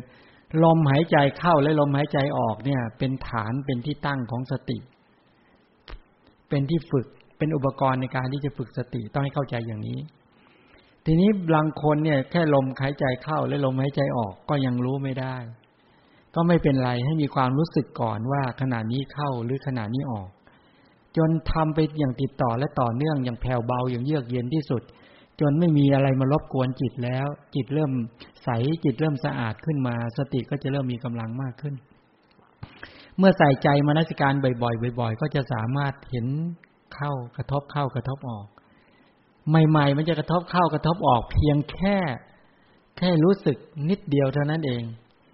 [0.63, 4.79] ลมหายใจเข้าและลมหายใจออกเนี่ย เป็นฐานเป็นที่ตั้งของสติ
[6.49, 9.99] เป็นที่ฝึกเป็นอุปกรณ์ในการที่จะฝึกสติต้องให้เข้าใจอย่างนี้
[11.09, 15.35] ทีนี้บางคนเนี่ยแค่ลมหายใจเข้าและลมหายใจออกก็ยังรู้ไม่ได้
[16.35, 20.29] ก็ไม่เป็นไรให้มีความรู้สึกก่อนว่าขณะนี้เข้าหรือขณะนี้ออก
[21.17, 24.81] จนทำไปอย่างติดต่อและต่อเนื่องอย่างแผ่วเบาอย่างเยือกเย็นที่สุด
[25.39, 27.91] จนไม่มีอะไรมารบกวนจิตแล้ว จิตเริ่ม
[28.43, 28.49] ใส
[28.83, 31.75] จิตเริ่มสะอาดขึ้นมา สติก็จะเริ่มมีกำลังมากขึ้น
[33.17, 36.27] เมื่อใส่ใจมนสิการบ่อยๆบ่อย ๆ ก็จะสามารถเห็น
[36.95, 38.47] เข้ากระทบเข้ากระทบออก
[39.49, 41.97] ใหม่ ๆ มันจะกระทบเข้ากระทบออกเพียงแค่
[42.97, 43.57] แค่รู้สึก
[43.89, 44.83] นิดเดียวเท่านั้นเอง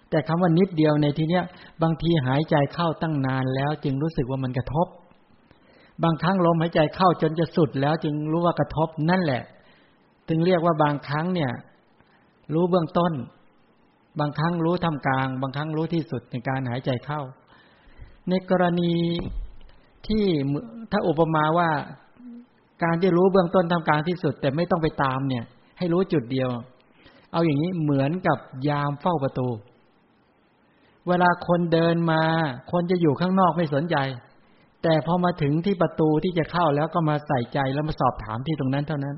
[0.10, 1.44] แต่คำว่านิดเดียวในที่เนี้ย
[1.84, 4.88] บางทีหายใจเข้าตั้งนานแล้ว จึงรู้สึกว่ามันกระทบ
[6.04, 9.44] บางครั้งลมหายใจเข้าจนจะสุดแล้วจึงรู้ว่ากระทบนั่นแหละ
[10.30, 11.52] ถึงเรียกว่าบางครั้งเนี่ย
[12.54, 13.14] รู้เบื้องต้น
[14.20, 17.22] บางครั้งรู้ทำกลาง บางครั้งรู้ที่สุดในการหายใจเข้า
[18.30, 18.94] ในกรณี
[20.08, 20.24] ที่
[20.92, 21.70] ถ้าอุปมาว่า
[22.84, 25.44] การที่รู้เบื้องต้นทำกลางที่สุด แต่ไม่ต้องไปตามเนี่ย
[25.78, 26.50] ให้รู้จุดเดียว
[27.32, 28.38] เอาอย่างนี้เหมือนกับ
[28.70, 29.48] ยามเฝ้าประตู
[31.08, 32.22] เวลาคนเดินมา
[32.72, 33.98] คนจะอยู่ข้างนอกไม่สนใจ
[34.84, 39.16] แต่พอมาถึงที่ประตูที่จะเข้าแล้วก็มาใส่ใจแล้วมาสอบถามที่ตรงนั้นเท่านั้น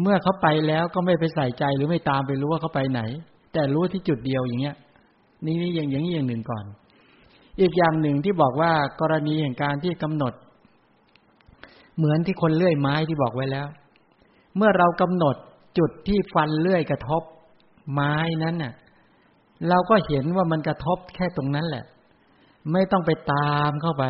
[0.00, 3.00] เมื่อเขาไปแล้วก็ไม่ไปใส่ใจหรือไม่ตามไปรู้ว่าเขาไปไหน
[3.52, 4.76] แต่รู้ที่จุดเดียวอย่างเงี้ย
[5.44, 6.64] นี่นี่อย่างอย่างนี้อย่างหนึ่งก่อน
[7.60, 10.32] อีกอย่างหนึ่งที่บอกว่ากรณีแห่งการที่กำหนด
[11.96, 13.66] เหมือนที่คนเลื่อยไม้ที่บอกไว้แล้ว
[14.56, 15.36] เมื่อเรากำหนด
[15.78, 17.22] จุดที่ฟันเลื่อยกระทบ
[17.92, 18.14] ไม้
[18.44, 18.72] นั้นน่ะ
[19.68, 21.84] เราก็เห็นว่ามันกระทบแค่ตรงนั้นแหละ
[22.72, 24.04] ไม่ต้องไปตามเข้าไป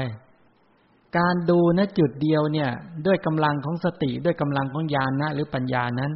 [1.19, 2.71] การดูนะจุดเดียวเนี่ย
[3.07, 6.13] ด้วยกำลังของสติด้วยกำลังของญาณนะหรือปัญญานั้น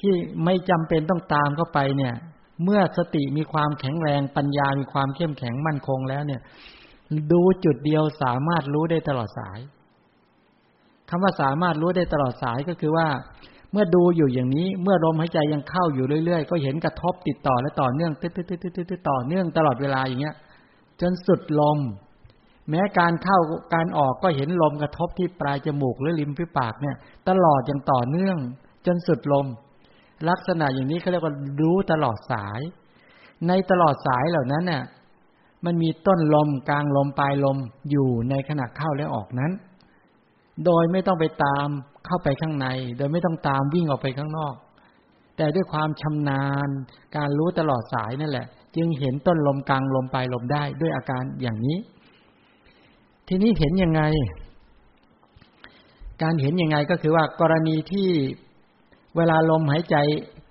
[0.00, 0.12] ที่
[0.44, 2.14] ไม่จำเป็นต้องตามเข้าไปเนี่ย
[2.64, 6.40] เมื่อสติมีความแข็งแรงปัญญามีความเข้มแข็งมั่นคงแล้วเนี่ย
[7.32, 9.58] ดูจุดเดียวสามารถรู้ได้ตลอดสาย
[11.14, 13.08] คำว่าสามารถรู้ได้ตลอดสายก็คือว่า
[13.72, 18.28] เมื่อดูอยู่อย่างนี้ เมื่อลมหายใจยังเข้าอยู่เรื่อยๆ ก็เห็นกระทบติดต่อและต่อเนื่องติ
[18.86, 20.34] ดๆๆๆต่อเนื่องตลอดเวลาอย่างเงี้ย
[21.00, 21.78] จนสุดลม
[22.70, 23.38] แม้การเข้า
[23.74, 26.96] การออกก็เห็นลมกระทบที่ปลายจมูกหรือริมฝีปากเนี่ย
[27.28, 28.36] ตลอดอย่างต่อเนื่อง
[28.86, 29.46] จนสุดลม
[30.28, 32.60] ลักษณะอย่างนี้เขาเรียกว่ารู้ตลอดสาย
[33.48, 34.82] ในตลอดสายเหล่านั้นเนี่ย
[35.64, 37.58] มันมีต้นลมกลางลมปลายลม
[37.90, 39.52] อยู่ในขณะเข้าและออกนั้น
[40.66, 41.68] โดยไม่ต้องไปตาม
[42.06, 42.66] เข้าไปข้างใน
[42.98, 44.54] โดยไม่ต้องตามวิ่งออกไปข้างนอก
[45.36, 46.68] แต่ด้วยความชำนาญ
[47.16, 48.46] การรู้ตลอดสายนั่นแหละ
[48.76, 51.78] จึงเห็นต้นลมกลางลมปลายลมได้ด้วยอาการอย่างนี้
[53.28, 54.02] ทีนี้เห็นยังไง
[56.22, 58.08] การเห็นยังไงก็คือว่ากรณีที่
[59.16, 59.96] เวลาลมหายใจ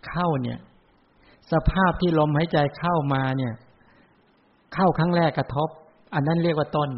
[0.08, 0.60] เข้าเนี่ย
[1.52, 3.54] สภาพที่ลมหายใจเข้ามาเนี่ย
[4.74, 5.70] เข้าครั้งแรกกระทบ
[6.14, 6.89] อันนั้นเรียกว่าต้น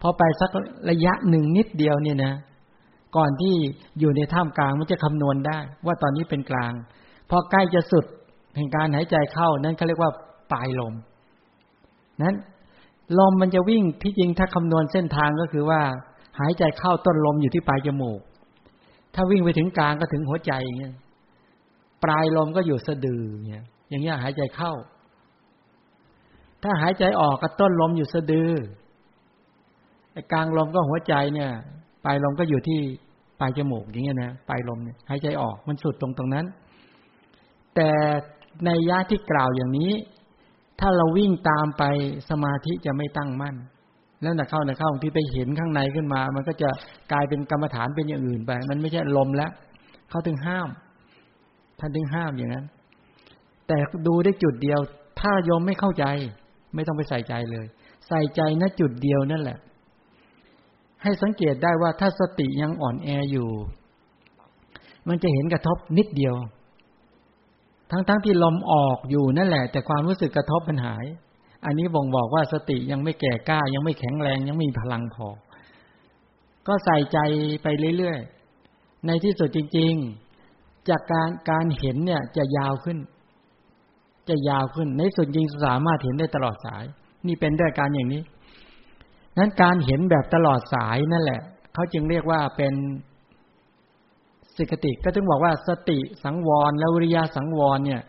[0.00, 0.50] พอไปสัก
[0.90, 2.34] ระยะหนึ่งนิดเดียวเนี่ยนะ
[3.16, 3.54] ก่อนที่
[4.00, 6.72] อยู่ในท่ามกลางมันจะคำนวณได้ ว่าตอนนี้เป็นกลาง
[7.30, 8.04] พอใกล้จะสุด
[8.56, 10.10] แห่งการหายใจเข้านั้นเขาเรียกว่า
[10.52, 10.94] ปลายลม
[12.22, 12.36] นั้น
[13.18, 15.80] ลมมันจะวิ่งที่จริงถ้าคำนวณเส้นทางก็คือว่า
[16.40, 18.20] หายใจเข้าต้นลมอยู่ที่ปลายจมูก
[19.14, 20.94] ถ้าวิ่งไปถึงกลางก็ถึงหัวใจอย่างเงี้ย
[22.04, 24.72] ปลายลมก็อยู่สะดือเนี่ยอย่างเงี้ยหายใจเข้า
[26.62, 28.50] ถ้าหายใจออกก็ต้นลมอยู่สะดือ
[30.32, 31.50] กลางลมก็หัวใจเนี่ย
[32.04, 32.78] ปลายลมก็อยู่ที่
[33.40, 36.46] ปลายจมูกอย่างเงี้ยนะปลายลมเนี่ยหายใจออกมันสุดตรงตรงนั้น
[37.74, 37.90] แต่
[38.64, 39.92] ในยะที่กล่าวอย่างนี้
[40.80, 41.82] ถ้าเราวิ่งตามไป
[42.30, 43.56] สมาธิจะไม่ตั้งมั่น
[44.22, 46.70] แล้วนะเข้านะเข้าที่ไปเห็นข้างในขึ้นมา มันก็จะ
[47.12, 49.50] กลายเป็นกรรมฐานเป็นอย่างอื่นไป มันไม่ใช่ลมแล้ว
[50.10, 50.68] เขาถึงห้าม
[51.78, 52.66] ท่านถึงห้ามอย่างนั้น
[53.68, 54.80] แต่ดูได้จุดเดียว
[55.20, 56.04] ถ้ายมไม่เข้าใจ
[56.74, 57.66] ไม่ต้องไปใส่ใจเลย
[58.08, 59.58] ใส่ใจณจุดเดียวนั่นแหละ
[61.06, 63.48] ให้สังเกตได้ว่าถ้าสติยังอ่อนแออยู่
[65.08, 66.34] มันจะเห็นกระทบนิดเดียว
[67.90, 71.04] ทั้งๆทที่ลมออกอยู่นั่นแหละ แต่ความรู้สึกกระทบมันหาย
[71.64, 75.28] อันนี้บ่งบอกว่าสติยังไม่แก่กล้า ยังไม่แข็งแรงยังไม่มีพลังพอ
[76.66, 77.18] ก็ใส่ใจ
[77.62, 79.92] ไปเรื่อยๆ ในที่สุดจริง
[80.42, 82.98] ๆ จากการการเห็นเนี่ยจะยาวขึ้น
[84.28, 86.84] จะยาวขึ้นในสุดจริงสามารถเห็นได้ตลอดสาย
[87.26, 88.22] นี่เป็นด้วยการอย่างนี้
[89.38, 91.40] นั้นการเห็นแบบตลอดสายนั่นแหละ
[91.74, 92.74] เขาจึงเรียกว่าเป็น
[94.56, 98.02] สิกติก็ถึงบอกว่าสติสังวรและวิริยะสังวรเนี่ย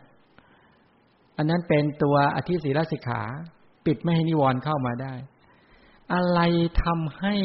[1.37, 3.21] อันนั้นเป็นตัวอธิศีลสิกขา
[3.85, 5.13] ปิดไม่ให้นิวรณ์เข้ามาได้
[6.13, 6.39] อะไร
[6.83, 7.35] ทำให้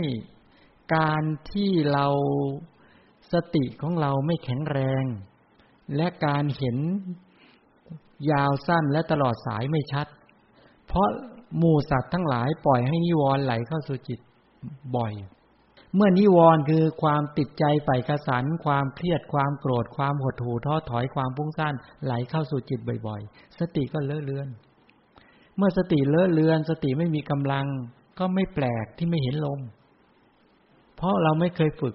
[0.97, 1.23] การ
[1.53, 2.07] ที่เรา
[3.33, 5.05] สติของเราไม่แข็งแรง
[5.97, 6.77] และการเห็น
[8.31, 10.07] ยาวสั้นและตลอดสายไม่ชัด
[10.87, 11.09] เพราะ
[11.59, 14.21] หมู่สัตว์ทั้งหลายปล่อยให้นิวรณ์ไหลเข้าสู่จิต
[14.97, 15.13] บ่อย
[15.95, 21.75] เมื่อนิวรณ์คือความติดใจใฝ่กระสัน ความเครียดความโกรธความหดหู่ท้อถอยความพุ่งสั้น
[22.05, 24.49] ไหลเข้าสู่จิตบ่อย ๆ สติก็เลอะเลือน
[25.57, 27.67] เมื่อสติเลอะเลือน สติไม่มีกำลัง
[28.19, 29.61] ก็ไม่แปลกที่ไม่เห็นลม
[30.97, 31.95] เพราะเราไม่เคยฝึก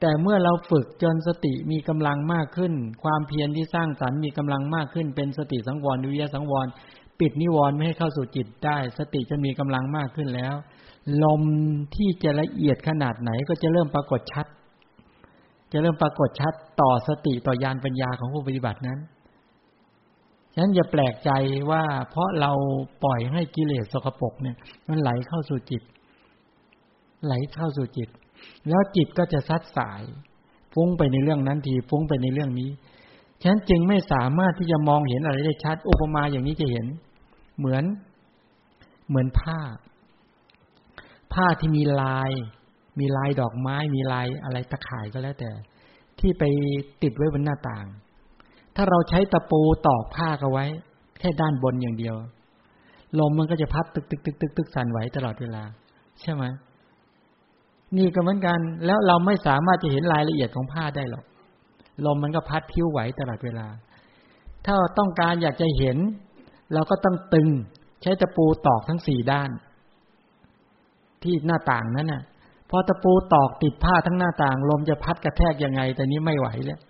[0.00, 2.72] แต่เมื่อเราฝึกจนสติมีกำลังมากขึ้น
[3.02, 6.66] ความเพียรที่สร้างสรรค์มีกำลังมากขึ้น เป็นสติสังวรวิริยสังวร
[7.20, 10.54] ปิดนิวรณ์ไม่ให้เข้าสู่จิตได้ สติจะมีกำลังมากขึ้นแล้ว
[11.24, 11.42] ลม
[11.96, 14.46] ที่จะละเอียดขนาดไหนก็จะเริ่มปรากฏชัด
[15.72, 18.98] จะเริ่มปรากฏชัดต่อสติต่อยานปัญญาของผู้ปฏิบัตินั้น
[20.52, 21.30] ฉะนั้นอย่าแปลกใจ
[21.70, 22.52] ว่าเพราะเรา
[23.04, 24.56] ปล่อยให้กิเลสสกปรกเนี่ย
[24.88, 25.82] มันไหลเข้าสู่จิต
[27.24, 28.08] ไหลเข้าสู่จิต
[28.68, 30.02] แล้วจิตก็จะซัดสาย
[30.74, 32.70] ฟุ้งไปในเรื่องนั้นทีฟุ้งไปในเรื่องนี้
[33.40, 36.86] ฉะนั้นจึงไม่สามารถที่จะมองเห็นอะไรได้ชัด อุปมาอย่างนี้จะเห็น
[37.58, 37.84] เหมือน
[39.08, 39.60] เหมือนผ้า
[41.32, 42.30] ผ้าที่มีลาย
[42.98, 45.50] มีลายดอกไม้ มีลายอะไรตะข่ายก็แล้วแต่
[46.18, 46.44] ที่ไป
[47.02, 47.86] ติดไว้บนหน้าต่าง
[48.76, 50.66] ถ้าเราใช้ตะปูตอกผ้าเอาไว้
[51.18, 52.16] แค่ด้านบนอย่างเดียว
[53.18, 55.62] ลมมันก็จะพัดตึกตึกตึกตึกตึกสั่นไหวตลอดเวลา
[56.20, 56.44] ใช่ไหม
[57.96, 61.24] นี่ก็เหมือนกัน แล้วเราไม่สามารถจะเห็นรายละเอียดของผ้าได้หรอก
[62.06, 63.66] ลมมันก็พัดพิ้วไหวตลอดเวลา
[64.66, 65.96] ถ้าต้องการอยากจะเห็น
[66.72, 67.48] เราก็ต้องตึง
[68.02, 69.50] ใช้ตะปูตอกทั้งสี่ด้าน
[71.22, 72.22] ที่หน้าต่างนั้นน่ะ
[72.70, 76.80] พอตะปูตอกติดผ้าทั้งหน้าต่าง ลมจะพัดกระแทกยังไง แต่นี้ไม่ไหวแล้ว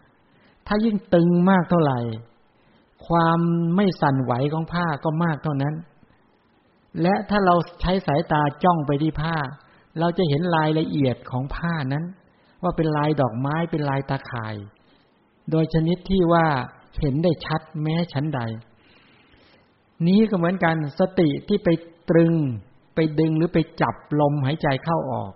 [0.66, 1.98] ถ้ายิ่งตึงมากเท่าไหร่
[3.06, 3.40] ความ
[3.76, 5.74] ไม่สั่นไหวของผ้าก็มากเท่านั้น
[7.02, 9.36] และถ้าเราใช้สายตาจ้องไปที่ผ้า
[9.98, 12.04] เราจะเห็นรายละเอียดของผ้านั้น
[12.62, 14.54] ว่าเป็นลายดอกไม้เป็นลายตาข่าย
[15.50, 16.46] โดยชนิดที่ว่า
[17.00, 18.40] เห็นได้ชัดแม้ชั้นใด
[20.06, 21.68] นี้ก็เหมือนกันสติที่ไป
[22.10, 22.34] ตรึง
[22.94, 25.32] ไปดึงหรือไปจับลมหายใจเข้าออก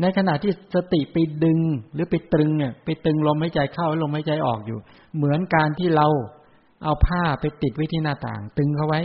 [0.00, 1.58] ในขณะที่สติไปดึง
[1.94, 4.78] หรือไปตรึงเนี่ยไปตึงลมหายใจเข้าลมหายใจออกอยู่
[5.16, 6.06] เหมือนการที่เรา
[6.84, 9.00] เอาผ้าไปติดไว้ที่หน้าต่าง ตึงเขาไว้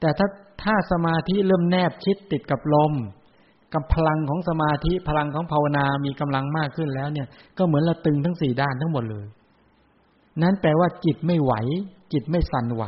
[0.00, 0.28] แต่ถ้า
[0.62, 2.92] ถ้าสมาธิเริ่มแนบชิดติดกับลม
[3.74, 7.26] กับพลังของสมาธิพลังของภาวนามีกำลังมากขึ้นแล้วเนี่ย
[7.58, 9.26] ก็เหมือนเราตึงทั้งสี่ด้านทั้งหมดเลย
[10.42, 11.52] นั้นแปลว่าจิตไม่ไหว
[12.12, 12.84] จิตไม่สั่นไหว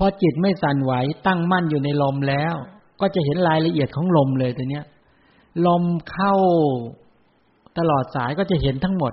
[0.00, 0.92] พอจิตไม่สั่นไหว
[1.26, 2.54] ตั้งมั่นอยู่ในลมแล้ว
[3.00, 4.84] ก็จะเห็นรายละเอียดของลมเลยตัวเนี้ย
[5.66, 6.34] ลมเข้า
[7.78, 9.12] ตลอดสายก็จะเห็นทั้งหมด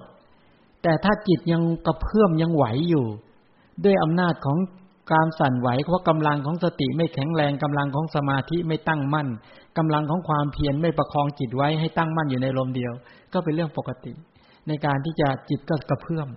[0.84, 3.06] แต่ถ้าจิตยังกระเพื่อมยังไหวอยู่
[3.84, 4.58] ด้วยอำนาจของ
[5.14, 9.28] การสั่นไหวเพราะกำลังของสติไม่แข็งแรงกำลังของสมาธิไม่ตั้งมั่น
[9.78, 12.94] กำลังของความเพียรไม่ประคองจิตไว้ให้ตั้งมั่นอยู่ในลมเดียว
[13.34, 14.12] ก็เป็นเรื่องปกติ
[14.68, 16.28] ในการที่จะจิตก็กระเพื่อม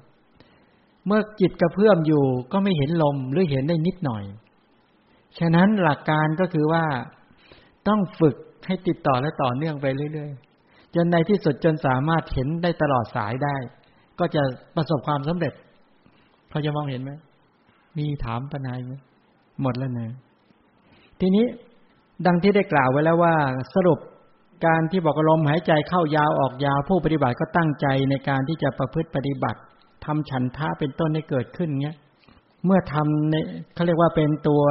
[1.07, 4.25] เมื่อจิตกระเพื่อมอยู่ก็ไม่เห็นลมหรือเห็นได้นิดหน่อย
[5.39, 6.85] ฉะนั้นหลักการก็คือว่า
[7.89, 8.37] ต้องฝึก
[8.67, 13.57] ให้ติดต่อและต่อเนื่องไปเรื่อยๆ จนในที่สุดจนสามารถเห็นได้ตลอดสายได้
[14.19, 14.43] ก็จะ
[14.77, 15.53] ประสบความสำเร็จ
[16.51, 17.13] พอจะมองเห็นไหม
[17.99, 18.95] มีถามปัญหาไหม
[19.63, 20.13] หมดแล้วเนะ
[21.21, 21.47] ทีนี้
[22.27, 23.35] ดังที่ได้กล่าวไว้แล้วว่า
[23.75, 23.99] สรุป
[24.67, 29.61] การที่บอกลมหายใจเข้ายาวออกยาวผู้ปฏิบัติก็ตั้งใจในการที่จะประพฤติปฏิบัติ
[30.05, 31.97] ทำฉันทะเป็นต้นให้เกิดขึ้นเนี้ย
[32.65, 33.35] เมื่อทำใน
[33.75, 34.63] เขาเรียกว่าเป็นตัว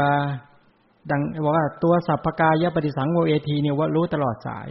[1.11, 4.69] ดังบอกว่าตัวสัพพกายปฏิสังโวเอทีเนี่ยว่ารู้ตลอดสาย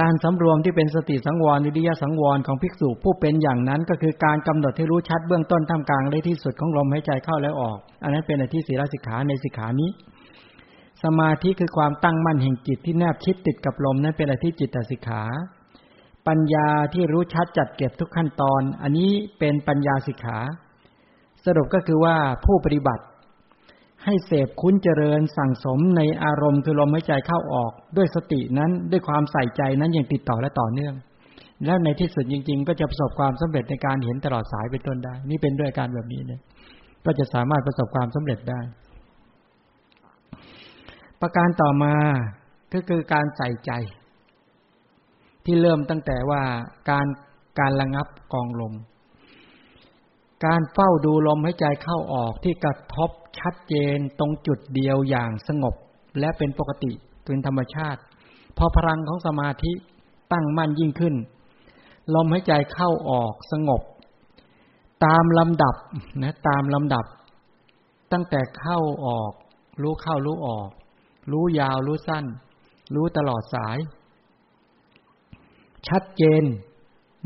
[0.00, 9.90] การสำรวมที่เป็นสติสังวรวิริยะสังวรของภิกษุผู้เป็นอย่างนั้นก็คือการกำหนดให้รู้ชัดเบื้องต้นท่ามกลางและที่สุดของลมหายใจเข้าและออก อันนั้นเป็นอธิศีลสิกขาในสิกขานี้
[11.04, 15.22] สมาธิคือความตั้งมั่นแห่งจิตที่แนบชิดติดกับลมนั้นเป็นอธิจิตสิกขา
[16.28, 20.38] ปัญญาที่รู้ชัดจัดเก็บทุกขั้นตอน อันนี้เป็นปัญญาสิกขา
[21.44, 23.04] สรุปก็คือว่าผู้ปฏิบัติ
[24.04, 30.94] ให้เสพคุ้นเจริญสั่งสมในอารมณ์คือลมหายใจเข้าออก ด้วยสตินั้นด้วยความใส่ใจนั้นอย่างติดต่อและต่อเนื่อง
[31.64, 36.40] แล้วในที่สุดจริง ๆ ก็จะประสบความสำเร็จในการเห็นตลอดสายเป็นต้นได้ นี่เป็นด้วยการแบบนี้เนี่ย
[37.04, 38.60] ก็จะสามารถประสบความสำเร็จได้
[41.20, 41.94] ประการต่อมา
[42.74, 43.72] ก็คือการใส่ใจ
[45.46, 46.42] ที่เริ่มตั้งแต่ว่า
[46.90, 47.06] การ
[47.58, 48.74] การระงับกองลม
[50.46, 55.74] การเฝ้าดูลมให้ใจเข้าออกที่กระทบชัดเจนตรงจุดเดียวอย่างสงบ
[56.20, 56.92] และเป็นปกติ
[57.24, 58.00] เป็นธรรมชาติ
[58.56, 59.72] พอพลังของสมาธิ
[60.32, 61.14] ตั้งมั่นยิ่งขึ้น
[62.14, 63.82] ลมหายใจเข้าออกสงบ
[65.04, 65.74] ตามลำดับ
[66.22, 67.04] นะตามลำดับ
[68.12, 69.32] ตั้งแต่เข้าออก
[69.82, 70.68] รู้เข้ารู้ออก
[71.32, 72.24] รู้ยาวรู้สั้น
[72.94, 73.78] รู้ตลอดสาย
[75.88, 76.44] ชัดเจน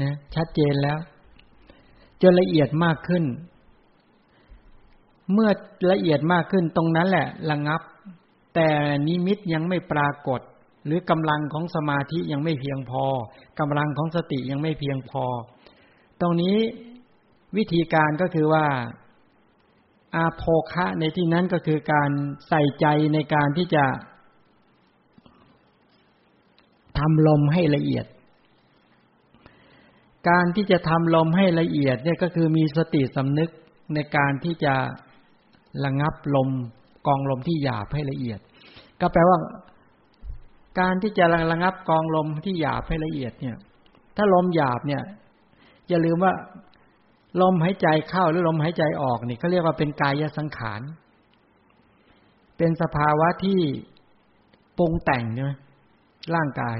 [0.03, 0.99] นะชัดเจนแล้ว
[2.23, 3.25] จนละเอียดมากขึ้น
[5.33, 5.51] เมื่อ
[5.93, 7.81] ละเอียดมากขึ้นตรงนั้นแหละระงับ
[8.55, 8.69] แต่
[9.07, 10.41] นิมิตยังไม่ปรากฏ
[10.87, 13.05] หรือกำลังของสมาธิยังไม่เพียงพอ
[13.61, 15.25] กำลังของสติยังไม่เพียงพอ
[16.21, 16.57] ตรงนี้
[17.57, 18.67] วิธีการก็คือว่า
[20.15, 20.43] อาโภ
[20.73, 22.11] คะในที่นั้นก็คือการ
[22.49, 23.85] ใส่ใจในการที่จะ
[26.99, 28.07] ทำลมให้ละเอียด
[30.29, 33.51] การที่จะทำลมให้ละเอียดเนี่ยก็คือมีสติสำนึก
[33.95, 34.75] ในการที่จะ
[35.85, 36.49] ระงับลม
[37.07, 38.41] กองลมที่หยาบให้ละเอียด
[39.01, 39.39] ก็แปลว่า
[40.81, 43.57] การที่จะระงับกองลมที่หยาบให้ละเอียดเนี่ย
[44.17, 45.03] ถ้าลมหยาบเนี่ย
[45.89, 46.33] อย่าลืมว่า
[47.43, 50.81] ลมหายใจเข้าหรือลมหายใจออกนี่เขาเรียกว่าเป็นกายสังขาร
[52.57, 53.61] เป็นสภาวะที่
[54.79, 55.53] ปรุงแต่งใช่ไหม
[56.35, 56.79] ร่างกาย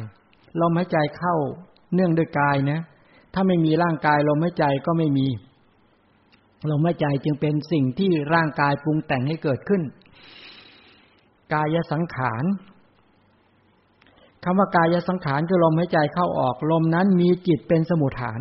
[0.61, 1.37] ลมหายใจเข้า
[1.95, 2.81] เนื่องด้วยกายนะ
[3.35, 5.27] ถ้าไม่มีร่างกายลมหายใจก็ไม่มี
[6.71, 9.83] ลมหายใจจึงเป็นสิ่งที่ร่างกายปรุงแต่งให้เกิดขึ้น
[11.55, 12.45] กายสังขาร
[14.45, 18.41] คำว่ากายสังขารคือลมหายใจเข้าออก ลมนั้นมีจิตเป็นสมุทฐาน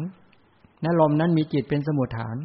[0.83, 2.37] นะลมนั้นมีจิตเป็นสมุทฐาน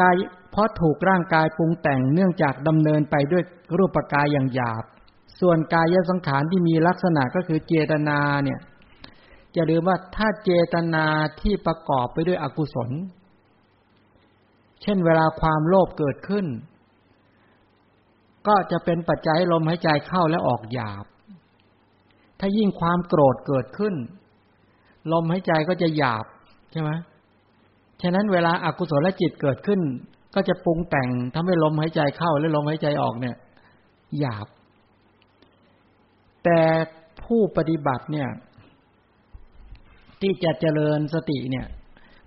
[0.00, 0.14] กาย
[0.50, 3.42] เพราะถูกร่างกายปรุงแต่งเนื่องจากดำเนินไปด้วย
[3.78, 4.84] รูปกายอย่างหยาบ
[5.40, 8.58] ส่วนกายสังขารที่มีลักษณะก็คือเจตนาเนี่ย
[9.54, 11.06] อย่าลืมว่าถ้าเจตนา
[11.40, 12.90] ที่ประกอบไปด้วยอกุศล
[14.82, 16.46] เช่นเวลาความโลภเกิดขึ้น
[18.46, 21.04] ก็จะเป็นปัจจัยลมหายใจเข้าและออกหยาบ
[22.38, 23.94] ถ้ายิ่งความโกรธเกิดขึ้น
[25.12, 26.24] ลมหายใจก็จะหยาบ
[26.72, 26.90] ใช่ไหม
[28.02, 29.80] ฉะนั้นเวลาอากุศลจิตเกิดขึ้น
[30.34, 33.36] ก็จะปรุงแต่งทำให้ลมหายใจเข้าและลมหายใจออกเนี่ย
[34.18, 34.46] หยาบ
[36.44, 36.60] แต่
[37.24, 38.28] ผู้ปฏิบัติเนี่ย
[40.22, 41.66] ที่จะเจริญสติเนี่ย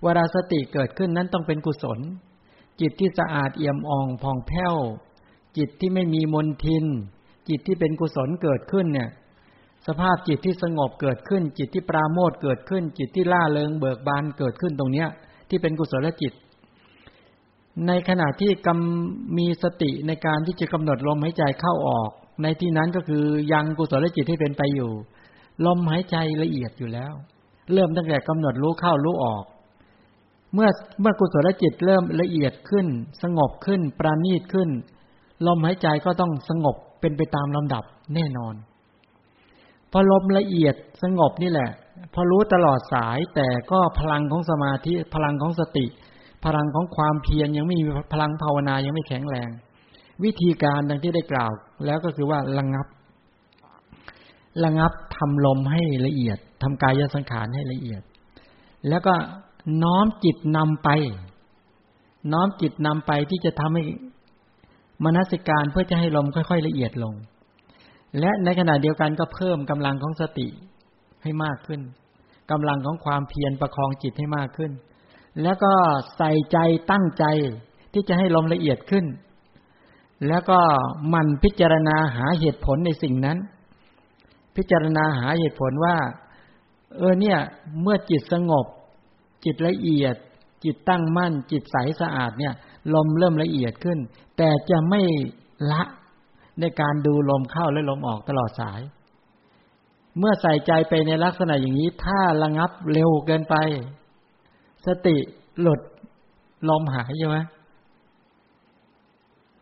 [0.03, 1.99] เวลาสติเกิดขึ้นนั้นต้องเป็นกุศล
[2.81, 4.75] จิตที่สะอาดเอี่ยมอ่องผ่องแผ้ว
[5.57, 6.85] จิตที่ไม่มีมนทิน
[7.49, 9.09] จิตที่เป็นกุศลเกิดขึ้นเนี่ย
[9.87, 15.07] สภาพจิตที่สงบเกิดขึ้น จิตที่ปราโมทเกิดขึ้น จิตที่ล่าเริงเบิกบานเกิดขึ้นตรงเนี้ย
[15.49, 16.33] ที่เป็นกุศลจิต
[17.87, 22.09] ในขณะที่กำมีสติในการที่จะกำหนดลมหายใจเข้าออก
[22.43, 24.91] ในที่นั้นก็คือยังกุศลจิตที่เป็นไปอยู่
[25.65, 27.13] ลมหายใจละเอียดอยู่แล้ว
[27.74, 29.43] เริ่มตั้งแต่กำหนดรู้เข้ารู้ออก
[30.53, 30.70] เมื่อ
[31.01, 32.88] เมื่อกุศลจิตเริ่มละเอียดขึ้น
[33.24, 34.70] สงบขึ้น ปราณีตขึ้น
[35.47, 37.84] ลมหายใจก็ต้องสงบเป็นไปตามลำดับ
[38.16, 38.55] แน่นอน
[39.91, 41.70] พอลมละเอียดสงบนี่แหละ
[42.14, 45.86] พอรู้ตลอดสายแต่ก็พลังของสมาธิพลังของสติ
[46.45, 49.49] พลังของความเพียรยังไม่มีพลังภาวนายังไม่แข็งแรง
[50.24, 51.51] วิธีการดังที่ได้กล่าว
[51.86, 52.88] แล้วก็คือว่าระงับ
[54.64, 58.01] ระงับทำลมให้ละเอียด ทำกายสังขารให้ละเอียด
[58.89, 59.14] แล้วก็
[59.84, 60.89] น้อมจิตนำไป
[62.34, 63.84] น้อมจิตนำไปที่จะทำให้
[65.03, 67.14] มนสิการเพื่อจะให้ลมค่อย ๆ ละเอียดลง
[68.20, 70.47] และในขณะเดียวกันก็เพิ่มกำลังของสติ
[71.24, 71.82] ให้มากขึ้น
[72.51, 74.72] กำลังของความเพียรประคองจิตให้มากขึ้น
[75.43, 75.74] แล้วก็
[76.18, 76.57] ใส่ใจ
[76.91, 77.26] ตั้งใจ
[77.93, 79.05] ที่จะให้ลมละเอียดขึ้น
[80.28, 80.59] แล้วก็
[81.14, 83.38] มันพิจารณาหาเหตุผลในสิ่งนั้น
[84.55, 85.95] พิจารณาหาเหตุผลว่า
[86.97, 87.37] เออเนี่ย
[87.81, 88.65] เมื่อจิตสงบ
[89.45, 90.15] จิตละเอียด
[90.63, 92.53] จิตตั้งมั่น จิตใสสะอาดเนี่ย
[92.93, 93.99] ลมเริ่มละเอียดขึ้น
[94.37, 95.01] แต่จะไม่
[95.71, 95.83] ละ
[96.59, 98.81] ในการดูลมเข้าและลมออกตลอดสาย
[100.17, 103.55] เมื่อใส่ใจไปในลักษณะอย่างนี้ ถ้าระงับเร็วเกินไป
[104.85, 105.17] สติ
[105.61, 105.81] หลุด
[106.69, 107.37] ลมหายใช่ไหม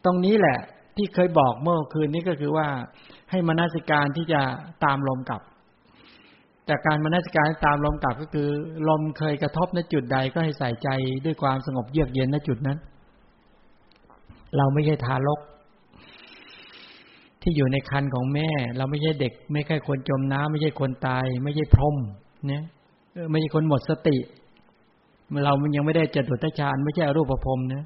[0.06, 0.60] ตรงนี้แหละ
[0.96, 2.68] ที่เคยบอกเมื่อคืนนี้ก็คือว่า
[3.30, 4.42] ให้มนสิการที่จะ
[4.84, 5.42] ตามลมกลับ
[6.70, 8.50] แต่การมนสิการตามลมกลับก็คือ
[8.90, 10.90] ลมเคยกระทบในจุดใดก็ให้ใส่ใจ
[11.26, 12.78] ด้วยความสงบเยือกเย็นในจุดนั้น
[14.58, 15.40] เราไม่ใช่ทารก
[17.42, 21.96] ที่อยู่ในคันของแม่ เราไม่ใช่เด็ก ไม่ใช่คนจมน้ำไม่ใช่คนตาย ไม่ใช่พรม
[22.48, 22.64] เนี่ย
[23.32, 24.18] ไม่ใช่คนหมดสติ
[25.44, 27.84] เรามันยังไม่ได้จตุตฌานไม่ใช่อรูปภพนะ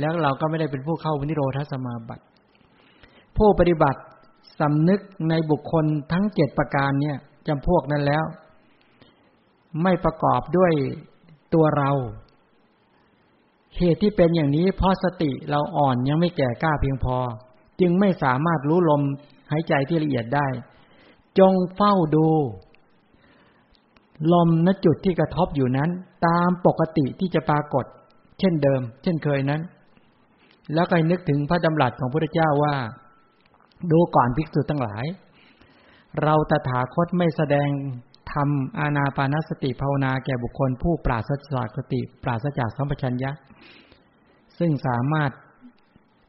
[0.00, 2.24] แล้วเราก็ไม่ได้เป็นผู้เข้าวินิโรธสมาบัติ
[3.36, 4.00] ผู้ปฏิบัติ
[4.60, 8.24] สำนึกในบุคคลทั้งเจ็ดประการเนี่ย จำพวกนั้นแล้ว
[9.82, 10.72] ไม่ประกอบด้วย
[11.54, 11.90] ตัวเรา
[13.78, 17.16] เหตุที่เป็นอย่างนี้เพราะสติเราอ่อนยังไม่แก่กล้าเพียงพอ
[17.80, 19.02] จึงไม่สามารถรู้ลม
[19.50, 20.46] หายใจที่ละเอียดได้
[21.38, 22.28] จงเฝ้าดู
[24.32, 25.90] ลมณจุดที่กระทบอยู่นั้น
[26.26, 27.84] ตามปกติที่จะปรากฏ
[28.40, 29.60] เช่นเดิม เช่นเคยนั้น
[30.74, 32.74] แล้วก็นึกถึงพระดำรัสของพระพุทธเจ้าว่า
[33.92, 35.04] ดูก่อนภิกษุทั้งหลาย
[36.22, 37.68] เราตถาคตไม่แสดง
[38.32, 43.30] ทำอาณาปานสติภาวนาแก่บุคคลผู้ปราศจากสติ ปราศจากสัมปชัญญะ
[44.58, 45.30] ซึ่งสามารถ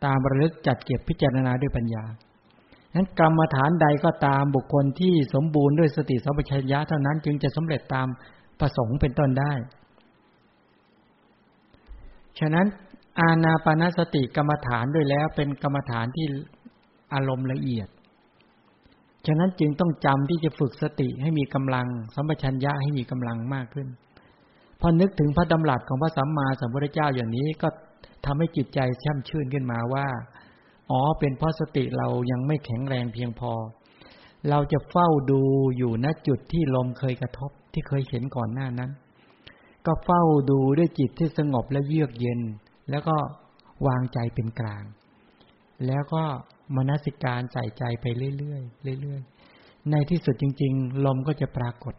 [0.05, 2.03] ตามระลึกจัดเก็บพิจารณาด้วยปัญญา
[2.95, 8.07] นั้นกรรมฐานใดก็ตามบุคคลที่สมบูรณ์ด้วยสติสัมปชัญญะเท่านั้นจึงจะสำเร็จตาม
[8.59, 9.53] ประสงค์เป็นต้นได้
[12.39, 12.67] ฉะนั้น
[13.19, 16.25] อาณาปานสติกรรมฐานด้วยแล้วเป็นกรรมฐานที่
[17.13, 17.87] อารมณ์ละเอียด
[19.27, 23.87] ฉะนั้นจึงต้องจำที่จะฝึกสติให้มีกำลังสัมปชัญญะให้มีกำลังมากขึ้น
[24.81, 27.67] พอนึกถึงพระดำรัสของพระสัมมาสัมพุทธเจ้าอย่างนี้ก็
[28.25, 30.07] ทำให้จิตใจแช่มชื่นขึ้นมาว่า
[30.91, 33.51] อ๋อ เป็นเพราะสติเรายังไม่แข็งแรงเพียงพอ
[34.49, 35.41] เราจะเฝ้าดู
[35.77, 38.91] อยู่ณจุดที่ลมเคยกระทบที่เคยเห็นก่อนหน้านั้น
[39.85, 42.41] ก็เฝ้าดูด้วยจิตที่สงบและเยือกเย็น
[42.89, 43.15] แล้วก็
[43.87, 44.83] วางใจเป็นกลาง
[45.87, 46.23] แล้วก็
[46.75, 48.05] มนสิการใส่ใจไป
[48.37, 48.57] เรื่อ
[48.95, 51.95] ยๆเรื่อยๆ ในที่สุดจริง ๆ ลมก็จะปรากฏ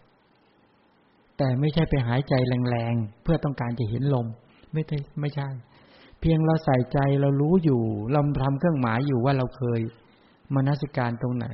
[1.39, 4.27] แต่ไม่ใช่ไปหายใจแรงๆ เพื่อต้องการจะเห็นลม
[4.73, 5.49] ไม่ใช่ไม่ใช่
[6.21, 9.81] เพียงเราใส่ใจเรารู้อยู่เราทำเครื่องหมายอยู่ว่าเราเคย
[10.55, 11.47] มนสิการตรงไหน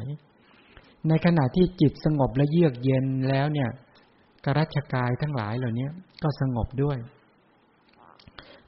[1.08, 3.68] ในขณะที่จิตสงบและเยือกเย็นแล้วเนี่ย
[4.44, 5.88] กรัชกายทั้งหลายเหล่านี้
[6.22, 6.98] ก็สงบด้วย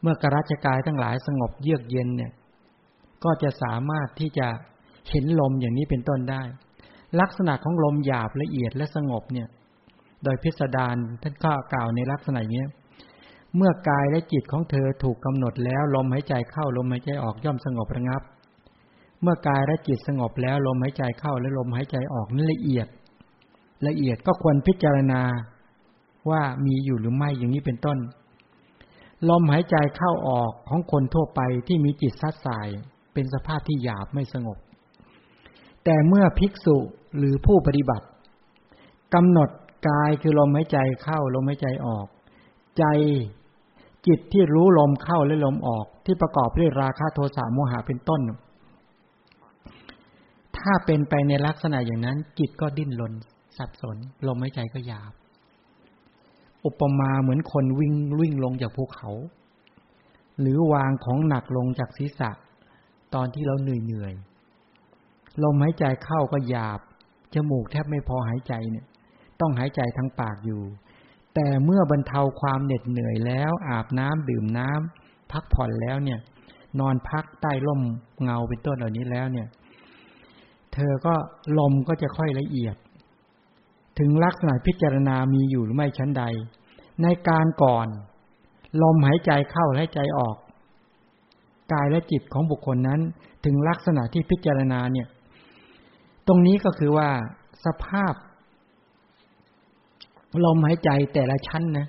[0.01, 2.33] เมื่อกรัชกายทั้งหลายสงบเยือกเย็นเนี่ย
[3.25, 4.49] ก็จะสามารถที่จะ
[5.11, 6.43] เห็นลมอย่างนี้เป็นต้นได้
[7.21, 9.49] ลักษณะของลมหยาบละเอียดและสงบเนี่ย
[10.25, 12.67] โดยพิสดารท่านก็กล่าวในลักษณะนี้
[13.57, 18.23] เมื่อกายและจิตของเธอถูกกำหนดแล้วลมหายใจเข้าลมหายใจออกย่อมสงบระงับ
[19.23, 22.87] เมื่อกายและจิตสงบแล้วลมหายใจเข้าและลมหายใจออกนั่นละเอียด
[23.87, 25.23] ละเอียดก็ควรพิจารณา
[26.31, 27.99] ว่ามีอยู่หรือไม่อย่างนี้เป็นต้น
[29.29, 32.69] ลมหายใจเข้าออกของคนทั่วไปที่มีจิตซัดสาย
[33.15, 34.59] เป็นสภาพที่หยาบไม่สงบ
[35.85, 36.77] แต่เมื่อภิกษุ
[37.17, 38.07] หรือผู้ปฏิบัติ
[39.15, 39.51] กำหนด
[39.89, 42.07] กายคือลมหายใจเข้าลมหายใจออก
[42.79, 42.85] ใจ
[44.07, 48.21] จิตที่รู้ลมเข้าและลมออก ที่ประกอบด้วยราคะโทสะโมหะเป็นต้น
[50.57, 53.13] ถ้าเป็นไปในลักษณะอย่างนั้น จิตก็ดิ้นรน
[53.59, 53.97] สับสน
[54.27, 55.13] ลมหายใจก็หยาบ
[56.65, 59.11] อุปมาเหมือนคนวิ่งวิ่งลงจากภูเขา
[60.41, 62.31] หรือวางของหนักลงจากศีรษะ
[63.15, 64.13] ตอนที่เราเหนื่อยเหนื่อย
[65.43, 66.81] ลมหายใจเข้าก็หยาบ
[67.35, 68.87] จมูกแทบไม่พอหายใจเนี่ย
[69.41, 70.63] ต้องหายใจทางปากอยู่
[71.35, 76.19] แต่เมื่อบรรเทาความเหน็ดเหนื่อยแล้ว อาบน้ำดื่มน้ำพักผ่อนแล้วเนี่ย
[76.81, 77.83] นอนพักใต้ร่ม
[78.23, 79.49] เงาเป็นต้นเหล่านี้แล้วเนี่ย
[80.75, 81.15] เธอก็
[81.59, 82.77] ลมก็จะค่อยละเอียด
[83.99, 86.25] ถึงลักษณะพิจารณามีอยู่หรือไม่ชั้นใด
[87.03, 87.87] ในการก่อน
[88.83, 90.37] ลมหายใจเข้าและใจออก
[91.73, 93.01] กายและจิตของบุคคลนั้น
[93.45, 95.09] ถึงลักษณะที่พิจารณาเนี่ย
[96.27, 97.09] ตรงนี้ก็คือว่า
[97.65, 98.15] สภาพ
[100.45, 101.87] ลมหายใจแต่ละชั้นนะ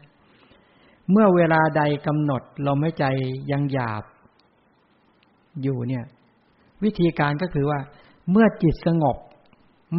[1.12, 3.06] เมื่อเวลาใดกำหนดลมหายใจ
[3.52, 4.04] ยังหยาบ
[5.62, 6.04] อยู่เนี่ย
[6.84, 7.80] วิธีการก็คือว่า
[8.32, 9.18] เมื่อจิตสงบ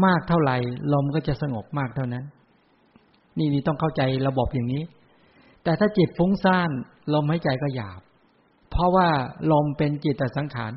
[0.04, 0.56] มากเท่าไหร่
[0.92, 2.24] ลมก็จะสงบมากเท่านั้น
[3.38, 4.82] นี่นี่ต้องเข้าใจระบบอย่างนี้
[5.62, 6.70] แต่ถ้าจิตฟุ้งซ่าน
[7.14, 8.00] ลมหายใจก็หยาบ
[8.70, 9.08] เพราะว่า
[9.52, 10.72] ลมเป็นจิตแต่สังขาร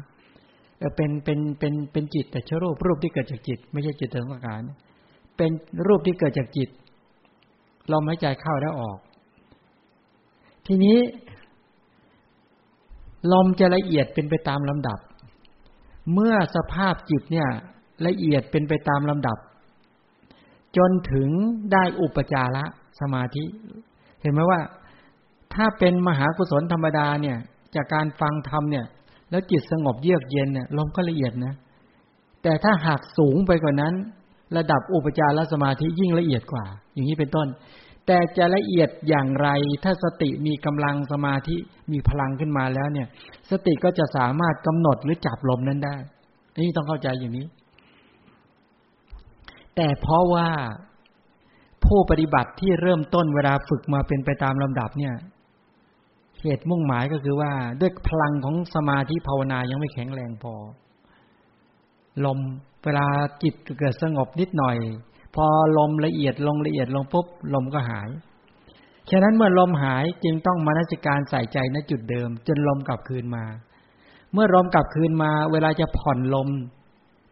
[0.95, 4.61] เป็นเป็นเป็นเป็นจิตแต่เชรูปรูปที่เกิดจากจิต ไม่ใช่จิตแต่สังขาร
[5.37, 5.51] เป็น
[5.87, 6.69] รูปที่เกิดจากจิต
[7.91, 8.97] ลมหายใจเข้าแล้วออก
[10.67, 10.97] ทีนี้
[13.33, 14.99] ลมจะละเอียดเป็นไปตามลำดับ
[16.13, 17.49] เมื่อสภาพจิตเนี่ย
[18.07, 19.37] ละเอียดเป็นไปตามลำดับ
[20.77, 21.29] จนถึง
[21.71, 22.65] ได้อุปจาระ
[22.99, 23.43] สมาธิ
[24.21, 24.59] เห็นไหมว่า
[25.53, 27.37] ถ้าเป็นมหากุศลธรรมดาเนี่ย
[27.76, 28.86] จากการฟังธรรมเนี่ย
[29.30, 31.53] แล้วจิตสงบเยือกเย็นเนี่ยลมก็ละเอียดนะ
[32.43, 33.93] แต่ถ้าหากสูงไปกว่านั้น
[34.57, 37.47] ระดับอุปจารสมาธิยิ่งละเอียดกว่า อย่างนี้เป็นต้น
[38.05, 39.47] แต่จะละเอียดอย่างไร
[39.84, 41.55] ถ้าสติมีกำลังสมาธิ
[41.91, 43.07] มีพลังขึ้นมาแล้วเนี่ย
[43.51, 45.95] สติก็จะสามารถกำหนดหรือจับลมนั้นได้
[46.63, 47.45] นี่ต้องเข้าใจอย่างนี้
[49.76, 50.49] แต่เพราะว่า
[51.86, 55.13] ผู้ปฏิบัติที่เริ่มต้นเวลาฝึกมาเป็นไปตามลำดับเนี่ย
[56.43, 60.53] เหตุมุ่งหมายก็คือว่า ด้วยพลังของสมาธิภาวนายังไม่แข็งแรงพอ
[62.25, 62.39] ลม
[62.83, 63.07] เวลา
[63.43, 64.77] จิตเกิดสงบนิดหน่อย
[65.35, 65.45] พอ
[65.77, 68.09] ลมละเอียดลงละเอียดลงปุ๊บลมก็หาย
[69.09, 73.45] ฉะนั้นเมื่อลมหายจึงต้องมานัสการใส่ใจณจุดเดิม จนลมกลับคืนมา
[74.33, 76.49] เมื่อลมกลับคืนมา เวลาจะผ่อนลม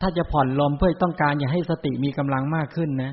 [0.02, 3.12] ถ้าจะผ่อนลมเพื่อต้องการอยากให้สติมีกำลังมากขึ้นนะ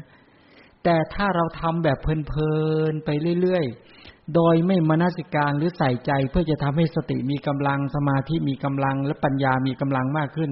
[0.84, 2.52] แต่ถ้าเราทำแบบเพลิ
[2.90, 4.03] นๆไปเรื่อยๆ
[4.34, 10.50] โดยไม่มนสิการหรือใส่ใจเพื่อจะทำให้สติมีกำลังสมาธิมีกำลังและปัญญามีกำลังมากขึ้น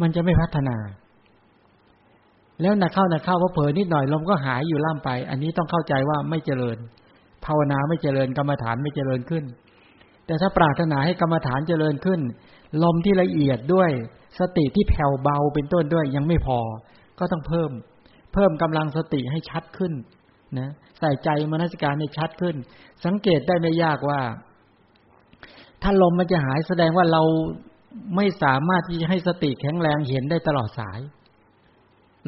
[0.00, 0.76] มันจะไม่พัฒนา
[2.62, 6.78] แล้วนักเข้านักเข้าพอเผลอนิดหน่อยลมก็หายอยู่ล่ำไป อันนี้ต้องเข้าใจว่าไม่เจริญ
[7.44, 9.44] ภาวนาไม่เจริญกรรมฐานไม่เจริญขึ้น
[10.26, 12.20] แต่ถ้าปรารถนาให้กรรมฐานเจริญขึ้น
[12.82, 13.90] ลมที่ละเอียดด้วย
[14.38, 16.58] สติที่แผ่วเบาเป็นต้นด้วยยังไม่พอ
[17.18, 17.70] ก็ต้องเพิ่ม
[18.34, 19.92] เพิ่มกำลังสติให้ชัดขึ้น
[20.58, 20.70] นะ
[21.02, 22.56] ใส่ใจมนสิการให้ชัดขึ้น
[23.04, 24.20] สังเกตได้ไม่ยากว่า
[25.82, 27.22] ถ้าลมมันจะหายแสดงว่าเรา
[28.16, 31.00] ไม่สามารถที่จะให้สติแข็งแรงเห็นได้ตลอดสาย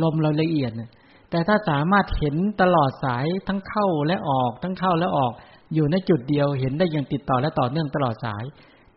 [0.03, 0.91] ลมเราละเอียดนะ
[1.31, 5.33] แต่ถ้าสามารถเห็นตลอดสายทั้งเข้าและออก ทั้งเข้าและออก
[5.75, 8.45] อยู่ในจุดเดียวเห็นได้อย่างติดต่อและต่อเนื่องตลอดสาย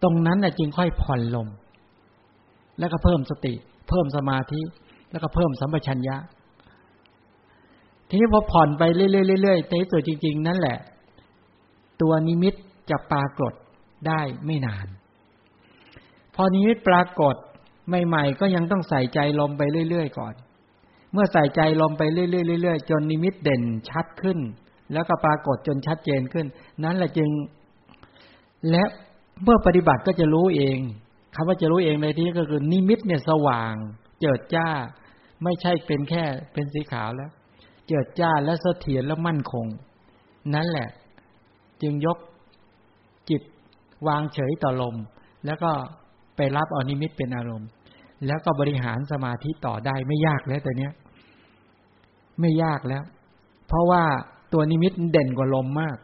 [0.03, 1.47] ตรงนั้นนะจึงค่อยผ่อนลม
[2.79, 3.53] แล้วก็เพิ่มสติ
[3.89, 4.61] เพิ่มสมาธิ
[5.11, 6.17] แล้วก็เพิ่มสัมปชัญญะ
[8.09, 10.77] ทีนี้พอผ่อนไปเรื่อยๆในตัวจริง ๆ นั่นแหละ
[12.01, 12.53] ตัวนิมิต
[12.89, 13.53] จะปรากฏ
[14.07, 14.87] ได้ไม่นาน
[16.35, 17.35] พอนิมิตปรากฏ
[17.87, 20.33] ใหม่ๆก็ยังต้องใส่ใจลมไปเรื่อยๆก่อน
[21.13, 24.39] เมื่อใส่ใจลมไปเรื่อยๆๆจนนิมิตเด่นชัดขึ้น
[24.93, 26.45] แล้วก็ปรากฏจนชัดเจนขึ้น
[26.83, 27.29] นั้นแหละจึง
[28.69, 28.83] และ
[29.43, 30.77] เมื่อปฏิบัติก็จะรู้เอง
[31.35, 33.73] คำว่าจะรู้เองในที่นี้ก็คือนิมิตเนี่ยสว่าง
[34.19, 34.67] เจิดจ้า
[35.43, 37.31] ไม่ใช่เป็นแค่เป็นสีขาวแล้ว
[37.87, 39.65] เจิดจ้าและเสถียรและมั่นคง
[40.53, 40.89] นั่นแหละ
[41.81, 42.17] จึงยก
[43.29, 43.41] จิต
[44.07, 44.95] วางเฉยต่อลม
[45.45, 45.71] แล้วก็
[46.35, 47.69] ไปรับเอานิมิตเป็นอารมณ์
[48.27, 50.93] แล้วก็บริหารสมาธิต่อได้ไม่ยากแล้วแต่เนี้ย
[52.39, 53.03] ไม่ยากแล้ว
[53.67, 54.03] เพราะว่า
[54.53, 55.97] ตัวนิมิตเด่นกว่าลมมาก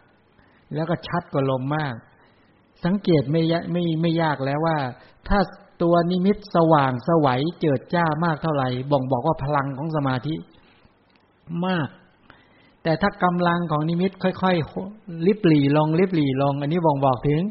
[0.75, 1.95] แล้วก็ชัดกว่าลมมาก
[2.85, 4.77] สังเกตไม่ไม่ไม่ยากแล้วว่า
[5.27, 5.39] ถ้า
[5.81, 10.35] ตัวนิมิตสว่างสวัยเจิดจ้ามากเท่าไหร่บ่งบอกว่าพลังของสมาธิ
[11.67, 11.89] มาก
[12.83, 17.41] แต่ถ้ากำลังของนิมิตค่อยๆลิบหลีลงลิบหลีลง อันนี้บ่งบอกถึง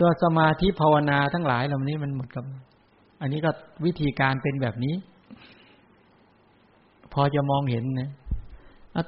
[0.00, 2.44] ตัวสมาธิภาวนาทั้งหลายเหล่านี้มันหมดกับ
[3.20, 3.50] อันนี้ก็
[3.84, 4.94] วิธีการเป็นแบบนี้
[7.12, 8.10] พอจะมองเห็นนะ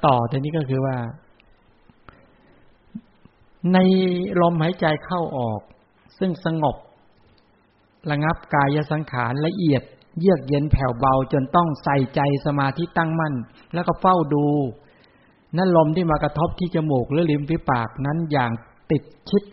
[0.05, 0.97] ต่อทีนี้ก็คือว่า
[3.73, 3.77] ใน
[4.41, 5.61] ลมหายใจเข้าออก
[6.19, 6.75] ซึ่งสงบ
[8.11, 9.83] ระงับกายสังขารละเอียด
[10.19, 13.33] เยือกเย็นแผ่วเบาจนต้องใส่ใจสมาธิตั้งมั่น
[13.73, 14.45] แล้วก็เฝ้าดู
[15.57, 18.51] นั่นลมที่มากระทบที่จมูกหรือริมฝีปากนั้นอย่าง
[18.91, 19.43] ติดชิด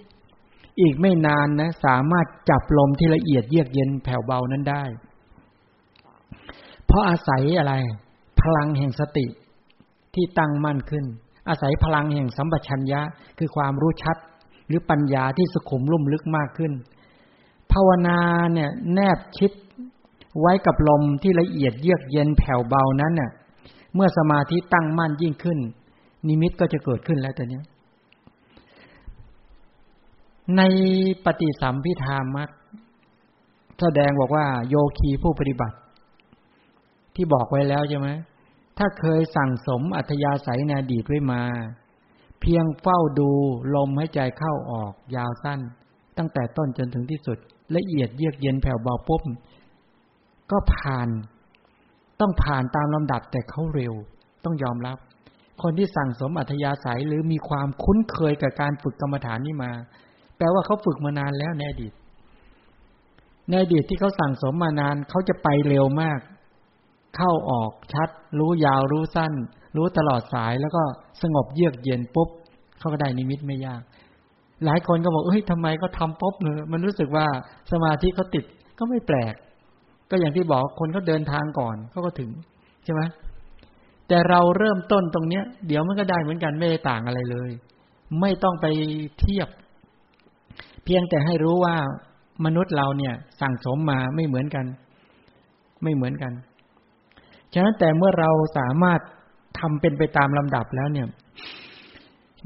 [0.80, 4.84] อีกไม่นานนะ สามารถจับลมที่ละเอียดเยือกเย็นแผ่วเบานั้นได้
[6.86, 7.74] เพราะอาศัยอะไร
[8.40, 9.26] พลังแห่งสติ
[10.14, 11.04] ที่ตั้งมั่นขึ้น
[11.48, 13.00] อาศัยพลังแห่งสัมปชัญญะ
[13.38, 14.16] คือความรู้ชัด
[14.66, 16.72] หรือปัญญาที่สุขุมลุ่มลึกมากขึ้น
[17.72, 18.18] ภาวนา
[18.52, 19.52] เนี่ยแนบชิด
[20.40, 23.30] ไว้กับลมที่ละเอียดเยือกเย็นแผ่วเบานั้นเน่ะ
[23.94, 25.58] เมื่อสมาธิตั้งมั่นยิ่งขึ้น
[26.28, 27.60] นิมิตก็จะเกิดขึ้นแล้วแตอนนี้
[30.56, 30.62] ใน
[31.24, 32.48] ปฏิสัมพิธามัก
[33.80, 35.76] แสดงบอกว่า โยคีผู้ปฏิบัติ
[37.14, 38.08] ที่บอกไว้แล้วใช่ไหม
[38.78, 41.42] ถ้าเคยสั่งสมอัธยาศัยในอดีตไว้มา
[42.40, 43.30] เพียงเฝ้าดู
[43.74, 45.60] ลมหายใจเข้าออกยาวสั้น
[46.18, 47.38] ตั้งแต่ต้นจนถึงที่สุด
[47.76, 49.22] ละเอียดเยือกเย็นแผ่วเบาปุ๊บ
[50.50, 51.08] ก็ผ่าน
[52.20, 53.94] ต้องผ่านตามลำดับแต่เขาเร็ว
[54.44, 54.98] ต้องยอมรับ
[55.62, 59.72] คนที่สั่งสมอัธยาศัยหรือมีความคุ้นเคยกับการฝึกกรรมฐานนี้มา
[60.36, 61.92] แปลว่าเขาฝึกมานานแล้วในอดีต
[63.48, 66.18] ในอดีตที่เขาสั่งสมมานานเขาจะไปเร็วมาก
[67.16, 69.32] เข้าออกชัด รู้ยาวรู้สั้น
[69.76, 70.82] รู้ตลอดสายแล้วก็
[71.22, 72.28] สงบเยือกเย็นปุ๊บ
[72.78, 73.82] เขาก็ได้นิมิตไม่ยาก
[74.64, 77.26] หลายคนก็บอกเฮ้ยทำไมก็ทำปุ๊บเนอมันรู้สึกว่า
[77.72, 78.44] สมาธิเขาติด
[78.78, 79.34] ก็ไม่แปลก
[80.10, 82.30] ก็อย่างที่บอกคนเขาเดินทางก่อนเขาก็ถึง
[82.84, 83.02] ใช่ไหม
[84.08, 87.50] แต่เราเริ่มต้นตรงเนี้ย เดี๋ยวมันก็ได้เหมือนกันไม่ได้ต่างอะไรเลย
[88.20, 88.66] ไม่ต้องไป
[89.20, 89.48] เทียบ
[90.84, 91.76] เพียงแต่ให้รู้ว่า
[92.44, 94.66] มนุษย์เราเนี่ย สั่งสมมาไม่เหมือนกัน
[95.82, 96.32] ไม่เหมือนกัน
[97.52, 99.00] ฉะนั้นแต่เมื่อเราสามารถ
[99.58, 101.08] ทำเป็นไปตามลำดับแล้วเนี่ย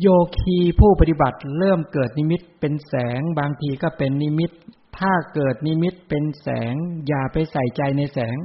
[0.01, 0.07] โย
[0.39, 4.51] คือผู้ปฏิบัติเริ่มเกิดนิมิตเป็นแสง บางทีก็เป็นนิมิต
[4.99, 6.75] ถ้าเกิดนิมิตเป็นแสง
[7.09, 8.37] อย่าไปใส่ใจในแสง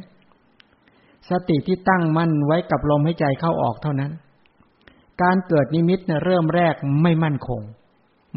[1.30, 4.12] สติที่ตั้งมั่นไว้กับลมหายใจเข้าออกเท่านั้น
[5.22, 7.62] การเกิดนิมิตเนี่ยเริ่มแรกไม่มั่นคง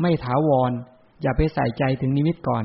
[0.00, 0.72] ไม่ถาวร
[1.22, 2.64] อย่าไปใส่ใจถึงนิมิตก่อน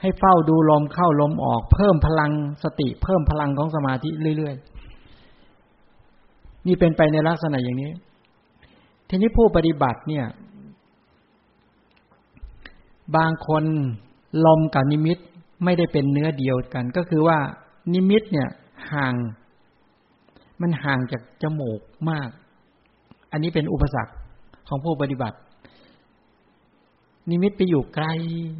[0.00, 2.32] ให้เฝ้าดูลมเข้าลมออก เพิ่มพลัง
[2.64, 7.90] สติ เพิ่มพลังของสมาธิเรื่อยๆ นี่เป็นไปในลักษณะอย่างนี้
[9.08, 10.26] ทีนี้ผู้ปฏิบัติเนี่ย
[13.16, 13.64] บางคน
[14.46, 15.18] ลมกับนิมิต
[15.64, 17.38] ไม่ได้เป็นเนื้อเดียวกัน ก็คือว่า
[17.94, 18.48] นิมิตเนี่ย
[18.92, 19.14] ห่าง
[20.60, 22.28] มันห่างจากจมูกมาก
[23.32, 24.12] อันนี้เป็นอุปสรรค
[24.68, 25.38] ของผู้ปฏิบัติ
[27.30, 28.06] นิมิตไปอยู่ไกล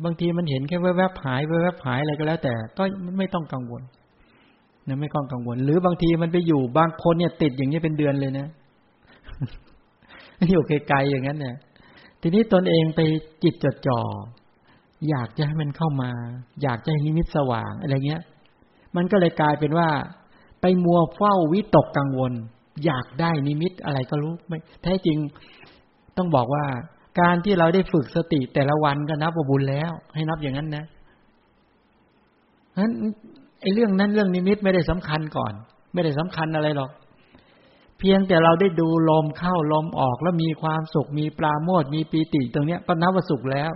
[0.05, 2.83] บางทีมันเห็นแค่แวบๆหายแวบๆหายอะไรก็แล้ว แต่ก็
[3.18, 3.83] ไม่ต้องกังวล
[4.89, 8.47] นะไม่ต้องกังวล หรือบางทีมันไปอยู่บางคนเนี่ยติดอย่างนี้เป็นเดือนเลยนะ
[10.51, 11.57] อยู่ไกลๆอย่างนั้นเนี่ย
[12.21, 13.01] ทีนี้ตนเองไป
[13.43, 14.01] จิตจดจ่อ
[15.09, 16.11] อยากจะให้มันเข้ามา
[16.62, 18.22] อยากจะให้นิมิตสว่างอะไรเงี้ย
[18.96, 19.88] มันก็เลยกลายเป็นว่า
[20.61, 22.32] ไปมัวเฝ้าวิตกกังวล
[22.84, 25.18] อยากได้นิมิตอะไรก็รู้ไม่แท้จริง
[26.16, 26.64] ต้องบอกว่า
[27.20, 30.84] การที่เราได้ฝึกสติแต่ละวันก็นับว่าบุญแล้ว ให้นับอย่างนั้นนะ
[32.78, 32.92] นั้น
[33.61, 35.53] ไอ้เรื่องนั้นเรื่องนิมิตไม่ได้สำคัญก่อน
[35.92, 36.90] ไม่ได้สำคัญอะไรหรอก
[37.98, 43.70] เพียงแต่เราได้ดูลมเข้าลมออกแล้วมีความสุขมีปลาโมดมีปีติตรงเนี้ยก็นับว่าสุขแล้ว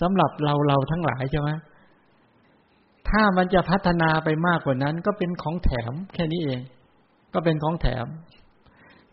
[0.00, 1.50] สำหรับเราเราทั้งหลายใช่ไหม
[3.08, 6.60] ถ้ามันจะพัฒนาไปมากกว่านั้น ก็เป็นของแถมแค่นี้เอง
[7.34, 8.06] ก็เป็นของแถม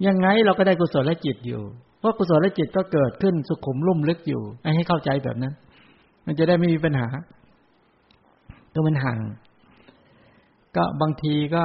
[0.08, 1.62] ยังไงเราก็ได้กุศลจิตอยู่
[2.00, 4.42] เพราะกุศลจิตก็เกิดขึ้นสุขุมลุ่มลึกอยู่
[4.76, 5.54] ให้เข้าใจแบบนั้น
[6.26, 7.08] มันจะได้ไม่มีปัญหา
[8.74, 9.20] ตัวมันห่าง
[10.76, 11.64] ก็บางทีก็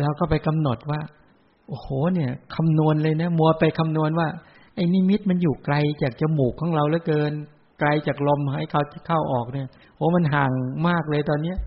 [0.00, 1.00] เราก็ไปกำหนดว่า
[1.68, 4.28] โอ้โห เนี่ยคำนวณเลยนะ มัวไปคำนวณว่า
[4.74, 7.32] ไอ้นิมิตมันอยู่ไกลจากจมูกของเราเหลือเกิน
[7.80, 10.52] ไกลจากลมให้เขาเข้าออกเนี่ยโอ้มันห่าง
[10.88, 11.58] มากเลยตอนเนี้ย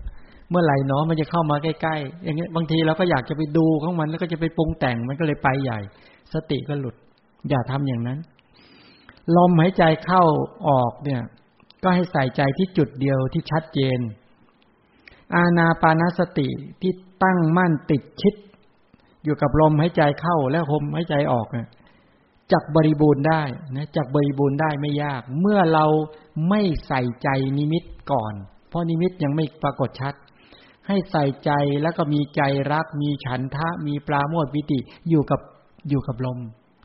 [0.50, 5.80] เมื่อไหร่เนาะมันจะเข้ามาใกล้ๆอย่างเงี้ยบางทีเราก็อยากจะไปดูของมันแล้วก็จะไปปรุงแต่งมันก็เลยไปใหญ่
[6.34, 6.96] สติก็หลุด
[7.48, 8.18] อย่าทำอย่างนั้น
[9.36, 10.22] ลมหายใจเข้า
[10.68, 11.22] ออกเนี่ย
[11.82, 13.98] ก็ให้ใส่ใจที่จุดเดียวที่ชัดเจน
[15.34, 16.48] อาณาปานสติ
[16.82, 16.92] ที่
[17.24, 18.34] ตั้งมั่นติดชิด
[19.24, 21.66] อยู่กับลมหายใจเข้าและลมหายใจออกเนี่ย
[22.52, 23.42] จักบริบูรณ์ได้
[23.76, 25.86] นะจักบริบูรณ์ได้ไม่ยาก เมื่อเรา
[26.48, 27.28] ไม่ใส่ใจ
[27.58, 28.34] นิมิตก่อน
[28.68, 30.14] เพราะนิมิตยังไม่ปรากฏชัด
[30.86, 31.50] ให้ใส่ใจ
[31.82, 32.42] แล้วก็มีใจ
[32.72, 34.78] รัก มีฉันทะ มีปลาโมดวิติ
[35.08, 35.40] อยู่กับ
[35.88, 36.38] อยู่กับลม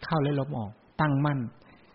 [0.03, 1.39] เข้าและลมออก ตั้งมั่น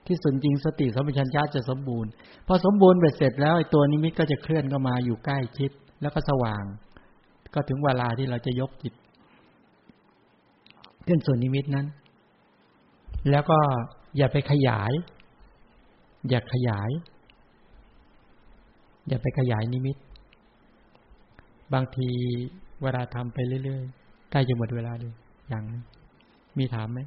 [0.06, 2.10] ที่สุดจริงสติสมัชัญญาจะสมบูรณ์
[2.46, 6.64] พอสมบูรณ์เบ็ดเสร็จแล้วไอ้ตัวนิมิตก็จะเคลื่อนเข้ามาอยู่ใกล้ชิด แล้วก็สว่าง
[7.54, 8.94] ก็ถึงเวลาที่เราจะยกจิต
[11.06, 11.86] ขึ้นส่วนนิมิตนั้น
[13.30, 13.58] แล้วก็
[14.16, 14.92] อย่าไปขยาย
[16.28, 16.90] อย่าขยาย
[19.08, 19.96] อย่าไปขยายนิมิต
[21.74, 22.08] บางที
[22.82, 25.14] เวลาทำไปเรื่อยๆใกล้จะหมดเวลาเลย
[25.48, 25.64] อย่าง
[26.58, 27.00] มีถามไหม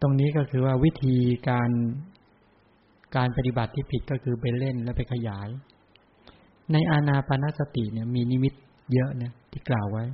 [0.00, 1.16] ตรงนี้ก็คือว่าวิธี
[1.48, 1.70] การ
[3.16, 5.48] การปฏิบัติที่ผิดก็คือไปเล่นแล้วไปขยาย
[6.72, 8.54] ในอาณาปานสติเนี่ยมีนิมิต
[8.92, 10.04] เยอะเนี่ยที่กล่าวไว้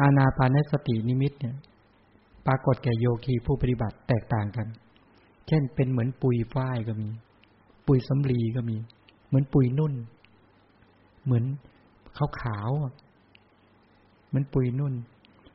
[0.00, 1.56] อาณาปานสตินิมิตเนี่ย
[2.46, 4.66] ปรากฏแก่โยคีผู้ปฏิบัติแตกต่างกัน
[5.46, 7.08] เช่นเป็นเหมือนปุยฝ้ายก็มี
[7.86, 8.76] ปุยสำลีก็มี
[9.26, 9.94] เหมือนปุยนุ่น
[11.24, 11.44] เหมือน
[12.16, 12.70] ขาวขาว
[14.28, 14.94] เหมือนปุยนุ่น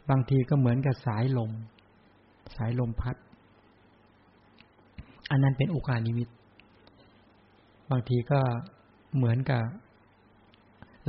[0.09, 1.51] บางทีก็เหมือนกับสายลม
[2.55, 3.15] สายลมพัด
[5.29, 6.29] อันนั้นเป็นโอกานิมิต
[7.91, 8.39] บางทีก็
[9.15, 9.63] เหมือนกับ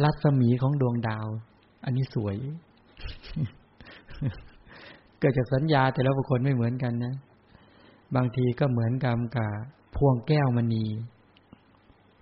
[0.03, 1.27] รัศมีของดวงดาว
[1.85, 2.37] อันนี้สวย
[5.19, 7.15] เกิดจากสัญญาแต่ละบุคคลไม่เหมือนกันนะ
[8.17, 9.51] บางทีก็เหมือนกับกับ
[9.97, 10.87] พวงแก้วมณี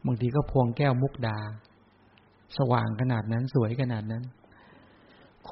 [0.06, 1.38] บางทีก็พวงแก้วมุกดา
[2.58, 4.24] สว่างขนาดนั้นสวยขนาดนั้น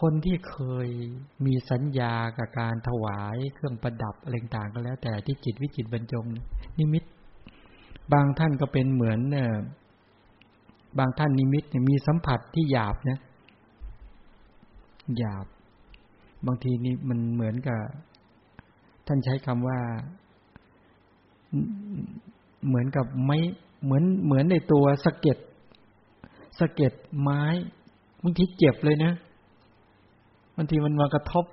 [0.00, 0.56] คนที่เค
[0.86, 0.88] ย
[1.46, 6.24] มีสัญญากับการถวายเครื่องประดับอะไรต่างก็แล้ว แต่ที่จิตวิจิตบรรจง
[6.78, 7.04] นิมิต
[8.12, 9.48] บางท่านก็เป็นเหมือนเนี่ย
[10.98, 13.18] บางท่านนิมิตมีสัมผัสที่หยาบนะ
[15.18, 15.46] หยาบ
[16.47, 17.81] บางทีนี่มันเหมือนกับ
[19.06, 19.78] ท่านใช้คำว่า
[22.66, 23.39] เหมือนกับไม้
[23.85, 25.39] เหมือนเหมือนในตัวสะเก็ด
[26.59, 27.43] สะเก็ดไม้
[28.23, 29.12] บางทีเจ็บเลยนะ
[30.56, 31.44] บางทีมันมากระทบ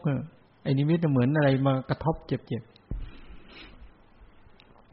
[0.63, 2.63] ไอ้นิมิตเหมือนอะไรมากระทบเจ็บเจ็บ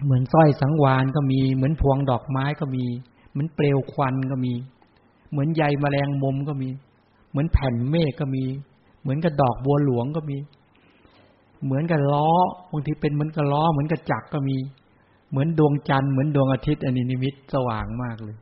[0.05, 2.85] เหมือนสร้อยสังวานก็มี เหมือนพวงดอกไม้ก็มี
[3.31, 4.53] เหมือนเปลวควันก็มี
[5.31, 6.69] เหมือนใยแมลงมุมก็มี
[7.31, 8.45] เหมือนแผ่นเมฆก็มี
[9.03, 10.39] เหมือนกับดอกบัวหลวงก็มี
[11.65, 12.29] เหมือนกับล้อ
[12.73, 14.57] บางทีเป็นเหมือนกับล้อ เหมือนกับจักรก็มี
[15.31, 18.37] เหมือนดวงจันทร์เหมือนดวงอาทิตย์อันนี้นิมิตสว่างมากเลย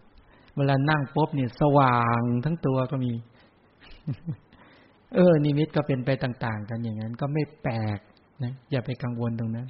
[0.57, 3.13] เวลานั่งปุ๊บเนี่ย สว่างทั้งตัวก็มี
[5.15, 7.99] เออ นิมิตก็เป็นไปต่าง ๆ กันอย่างนั้น ก็ไม่แปลก
[8.43, 9.67] นะอย่าไปกังวลตรงนั้น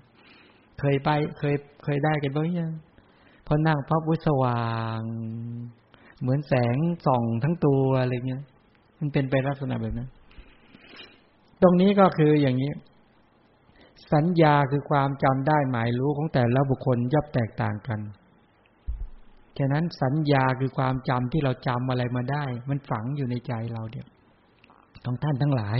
[0.80, 1.08] เคยไป
[1.38, 1.54] เคย
[1.84, 2.72] เคยได้กันบ้างยัง
[3.46, 4.64] พอนั่งพับวิสว่า
[4.98, 5.00] ง
[6.20, 6.76] เหมือนแสง
[7.06, 8.42] ส่องทั้งตัวอะไรเงี้ย
[8.98, 10.08] มันเป็นไปลักษณะแบบนั้น
[11.62, 12.72] ตรงนี้ก็คืออย่างนี้
[14.12, 18.00] สัญญาคือความจำได้หมายรู้ของแต่ละบุคคลย่อมแตกต่างกัน
[19.58, 24.08] ฉะนั้นสัญญาคือความจำที่เราจำอะไรมาได้ มันฝังอยู่ในใจเราเดียว
[25.04, 25.78] ของท่านทั้งหลาย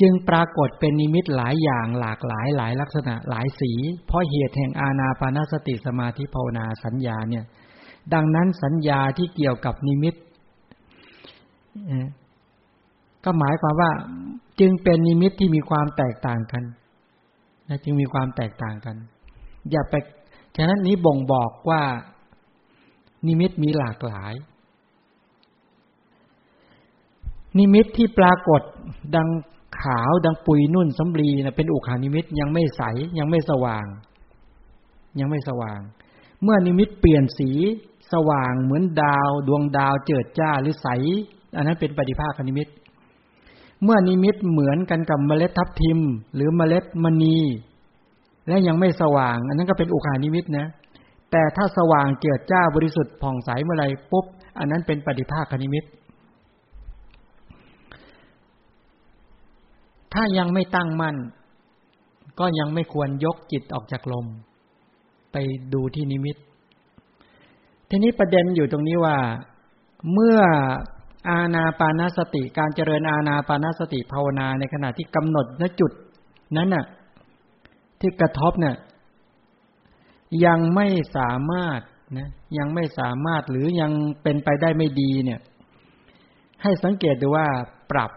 [0.00, 3.72] จึงปรากฏเป็นนิมิตหลายอย่างหลากหลายหลายลักษณะหลายสี
[4.06, 7.44] เพราะเหตุแห่งอาณาปานสติสมาธิภาวนาสัญญาเนี่ย
[8.14, 10.14] ดังนั้นสัญญาที่เกี่ยวกับนิมิต
[13.24, 13.90] ก็หมายความว่า
[14.60, 16.64] จึงเป็นนิมิตที่มีความแตกต่างกัน
[17.68, 18.96] นะจึงมีความแตกต่างกัน
[19.70, 19.94] อย่าไป
[20.56, 21.82] ฉะนั้นนี้บ่งบอกว่า
[23.26, 24.34] นิมิตมีหลากหลาย
[27.58, 28.62] นิมิตที่ปรากฏ
[29.16, 29.28] ดัง
[29.82, 32.82] ขาวดังปุยนุ่นสำลีนะเป็นอุคคหนิมิตยังไม่ใส
[33.18, 33.86] ยังไม่สว่าง
[35.20, 35.80] ยังไม่สว่าง
[36.42, 37.50] เมื่อนิมิตเปลี่ยนสี
[38.12, 40.88] สว่างเหมือนดาว ดวงดาวเจิดจ้าหรือใส
[41.56, 42.68] อันนั้นเป็นปฏิภาคนิมิต
[43.82, 45.98] เมื่อนิมิตเหมือนกันกับเมล็ดทับทิม
[46.34, 47.38] หรือเมล็ดมณี
[48.48, 50.66] และยังไม่สว่าง อันนั้นก็เป็นอุคคหนิมิตนะ
[51.30, 54.26] แต่ถ้าสว่างเจิดจ้าบริสุทธิ์ผ่องใสเมื่อไรปุ๊บ
[54.58, 55.84] อันนั้นเป็นปฏิภาคนิมิต
[60.14, 61.16] ถ้ายังไม่ตั้งมั่น
[62.38, 64.26] ก็ยังไม่ควรยกจิตออกจากลม
[65.32, 65.36] ไป
[65.72, 66.36] ดูที่นิมิต
[67.90, 69.16] ทีนี้ประเด็นอยู่ตรงนี้ว่า
[70.12, 70.38] เมื่อ
[71.30, 75.92] อาณาปานาสติการเจริญอาณาปานาสติภาวนาในขณะที่กำหนดณจุด
[76.56, 76.84] นั้นน่ะ
[78.00, 78.76] ที่กระทบเนี่ย
[80.46, 80.86] ยังไม่
[81.16, 81.80] สามารถ
[82.18, 82.28] นะ
[82.58, 83.92] ยังไม่สามารถหรือยัง
[84.22, 85.40] เป็นไปได้ไม่ดีเนี่ย
[86.62, 87.46] ให้สังเกตดูว่า
[87.90, 88.10] ปรับ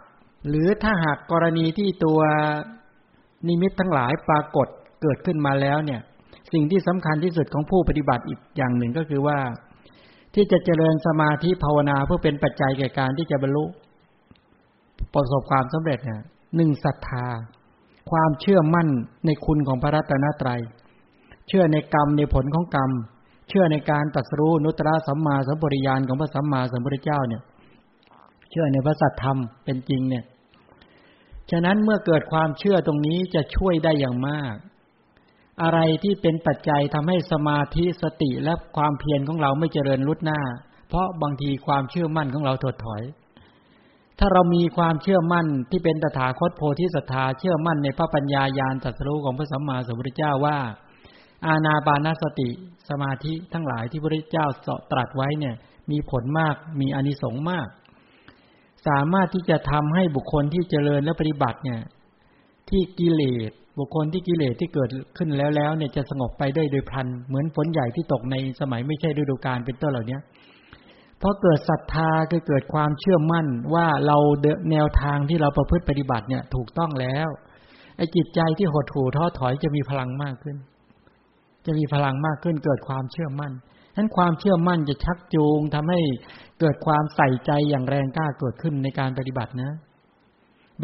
[0.48, 2.20] หรือถ้าหากกรณีที่ตัว
[3.48, 4.68] นิมิตทั้งหลายปรากฏ
[5.02, 6.02] เกิดขึ้นมาแล้วเนี่ย
[6.54, 9.38] สิ่งที่สำคัญที่สุดของผู้ปฏิบัติอีกอย่างหนึ่งก็คือว่า
[10.34, 13.66] ที่จะเจริญสมาธิภาวนาเพื่อเป็นปัจจัยแก่การที่จะบรรลุ
[15.14, 16.22] ประสบความสำเร็จเนี่ย
[16.56, 17.28] หนึ่งศรัทธา
[18.12, 18.88] ความเชื่อมั่น
[19.26, 20.62] ในคุณของพระรัตนตรัย
[21.48, 22.92] เชื่อในกรรมในผลของกรรม
[23.50, 27.42] เชื่อในการตัดสู้นุตตะสัมมาสัมปริยานของพระสัมมาสัมพุทธเจ้าเนี่ย
[28.50, 30.24] เชื่อในพระสัตธรรมเป็นจริงเนี่ย
[31.52, 34.56] ฉะนั้นเมื่อเกิดความเชื่อตรงนี้จะช่วยได้อย่างมาก
[35.62, 40.40] อะไรที่เป็นปัจจัยทำให้สมาธิสติและความเพียรของเราไม่เจริญรุดหน้า
[40.90, 43.02] เพราะบางทีความเชื่อมั่นของเราถดถอย
[44.20, 50.58] ถ้าเรามีความเชื่อมั่นที่เป็นตถาคตโพธิสัตธาเชื่อมั่นในพระปัญญายาณตัสรู้ของพระสัมมาสัมพุทธเจ้าว่า
[51.48, 52.50] อาณาบานสติ
[52.90, 54.48] สมาธิทั้งหลายที่พระพุทธเจ้า
[54.92, 55.56] ตรัสไว้เนี่ย
[55.92, 57.68] มีผลมากมีอนิสงส์มาก
[58.88, 61.82] สามารถที่จะทำให้บุคคลที่เจริญและปฏิบัติเนี่ย
[62.70, 70.20] ที่กิเลส บุคคลที่กิเลสที่เกิดขึ้นแล้วแล้วเนี่ยจะสงบไปได้โดยพลัน เหมือนฝนใหญ่ที่ตกในสมัยไม่ใช่ฤดูกาลเป็นต้นเหล่านี้
[71.20, 74.18] เพราะเกิดศรัทธาคือเกิดความเชื่อมั่นว่าเรา
[74.72, 77.30] แนวทางที่เราประพฤติปฏิบัติเนี่ยถูกต้องแล้ว
[77.98, 80.58] ไอ้จิตใจที่หดหู่ท้อถอยจะมีพลังมากขึ้น
[81.66, 83.54] จะมีพลังมากขึ้นเกิดความเชื่อมั่น
[83.96, 86.00] นั้นความเชื่อมั่นจะชักจูงทำให้
[86.60, 89.72] เกิดความใส่ใจอย่างแรงกล้าเกิดขึ้นในการปฏิบัตินะ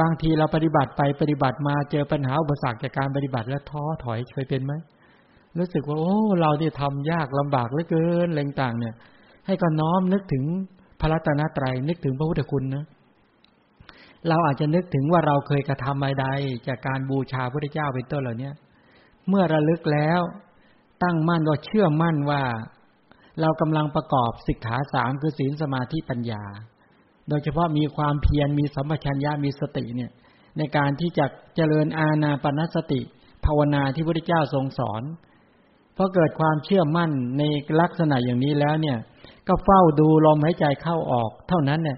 [0.01, 4.73] บางทีเราปฏิบัติไปปฏิบัติมาเจอปัญหาอุปสรรคจากการปฏิบัติแล้วท้อถอยเคยเป็นไหม
[5.57, 8.95] รู้สึกว่าโอ้เราเนี่ยทำยากลำบากเหลือเกินอะไรต่างเนี่ย
[9.45, 10.43] ให้ก็น้อมนึกถึง
[10.99, 12.85] พระรัตนตรัยนึกถึงพระพุทธคุณนะ
[14.27, 16.25] เราอาจจะนึกถึงว่าเราเคยกระทำอะไร
[16.67, 18.51] จากการบูชาพระเจ้าเป็นต้นเหล่านี้
[19.29, 20.21] เมื่อระลึกแล้ว
[21.03, 22.43] ตั้งมั่นว่าเชื่อมั่นว่า
[23.41, 26.43] เรากำลังประกอบสิกขาสามคือศีลสมาธิปัญญา
[27.29, 30.11] โดยเฉพาะมีความเพียรมีสัมปชัญญะมีสติเนี่ย
[30.57, 31.25] ในการที่จะ
[31.55, 33.01] เจริญอาณาปณสติ
[33.45, 35.03] ภาวนาที่พระพุทธเจ้าทรงสอน
[35.97, 37.43] พอเกิดความเชื่อมั่นใน
[37.81, 38.97] ลักษณะอย่างนี้แล้วเนี่ย
[39.47, 41.97] ก็เฝ้าดูลมหายใจเข้าออก เท่านั้นเนี่ย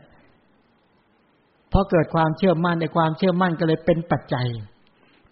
[1.72, 4.48] พอเกิดความเชื่อมั่นในความเชื่อมั่นก็เลยเป็นปัจจัย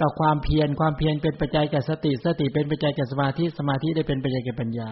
[0.02, 4.90] ต่อความเพียรความเพียรเป็นปัจจัยแก่สติสติเป็นปัจจัยแก่สมาธิสมาธิได้เป็นปัจจัยแก่ปัญญา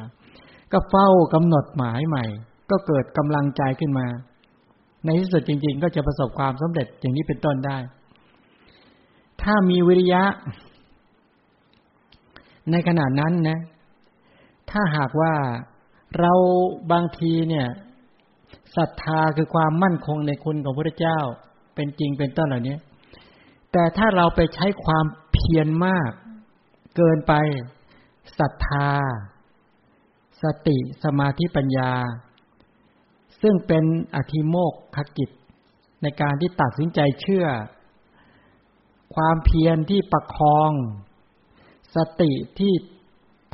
[0.71, 2.25] ก็เฝ้ากำหนดหมายใหม่
[2.71, 4.07] ก็เกิดกำลังใจขึ้นมา
[5.05, 7.77] ในที่สุดจริง ๆ ก็จะประสบความสำเร็จอย่างนี้เป็นต้นได้
[9.41, 10.23] ถ้ามีวิริยะ
[12.71, 13.59] ในขณะนั้นนะ
[14.71, 15.33] ถ้าหากว่า
[16.19, 16.33] เรา
[16.91, 17.67] บางทีเนี่ย
[18.77, 21.19] ศรัทธาคือความมั่นคงในคุณของพระเจ้า
[21.75, 22.77] เป็นจริงเป็นต้นเหล่านี้
[23.71, 26.11] แต่ถ้าเราไปใช้ความเพียรมาก
[26.95, 27.33] เกินไป
[28.39, 28.91] ศรัทธา
[30.43, 31.91] สติสมาธิปัญญา
[33.43, 33.83] ซึ่งเป็น
[34.15, 35.29] อธิโมกขกิจ
[36.01, 37.45] ในการที่ตัดสินใจเชื่อ
[39.15, 40.71] ความเพียรที่ประคอง
[41.95, 42.73] สติที่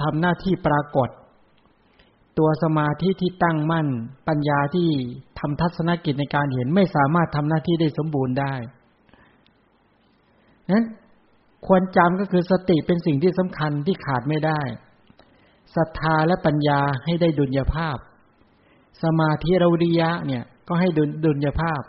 [0.02, 1.10] ทำหน้าที่ปรากฏ
[2.38, 3.88] ตัวสมาธิที่ตั้งมั่น
[4.28, 4.90] ปัญญาที่
[5.40, 8.54] ทำทัศนกิจในการเห็นไม่สามารถทำหน้าที่ได้สมบูรณ์ได้
[10.72, 10.86] นั้น
[11.68, 14.62] ควรจำก็คือสติเป็นสิ่งที่สำคัญที่ขาดไม่ได้
[15.76, 17.98] ศรัทธาและปัญญาให้ได้ดุลยภาพ
[19.04, 21.82] สมาธิราริยะเนี่ย ก็ให้ดุลดุลยภาพ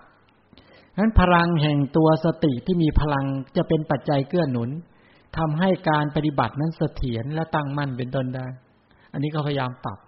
[0.98, 3.24] นั้นพลังแห่งตัวสติที่มีพลัง
[3.56, 4.70] จะเป็นปัจจัยเกื้อหนุน
[5.38, 8.46] ทำให้การปฏิบัตินั้นเสถียรและตั้งมั่นเป็นต้นได้
[9.12, 9.98] อันนี้ก็พยายามปรับ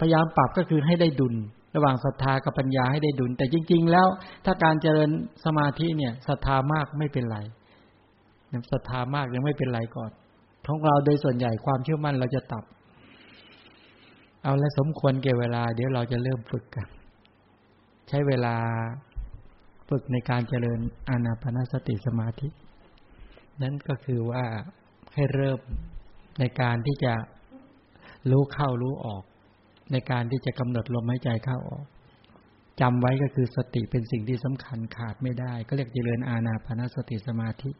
[0.00, 1.34] พยายามปรับก็คือให้ได้ดุล
[1.76, 4.06] ระหว่างศรัทธากับปัญญาให้ได้ดุล แต่จริง ๆ แล้ว
[4.44, 5.10] ถ้าการเจริญ
[5.44, 7.38] สมาธิเนี่ยศรัทธามากไม่เป็นไร
[8.72, 10.10] ศรัทธามากยังไม่เป็นไรก่อน
[10.66, 12.64] ของเราโดยส่วนใหญ่ความเชื่อมั่นเราจะตับ
[14.42, 16.86] เอาและสมควรเก็บเวลา เดี๋ยวเราจะเริ่มฝึกกัน
[18.08, 18.54] ใช้เวลา
[19.88, 22.48] ฝึกในการเจริญอานาปนาสติสมาธิ
[23.62, 24.44] นั่นก็คือว่า
[25.14, 25.58] ให้เริ่ม
[26.40, 27.14] ในการที่จะ
[28.30, 29.22] รู้เข้ารู้ออก
[29.92, 31.84] ในการที่จะกำหนดลมหายใจเข้าออก
[32.80, 37.70] จำไว้ก็คือสติเป็นสิ่งที่สำคัญขาดไม่ได้ ก็เรียกเจริญอาณาปณสติสมาธิ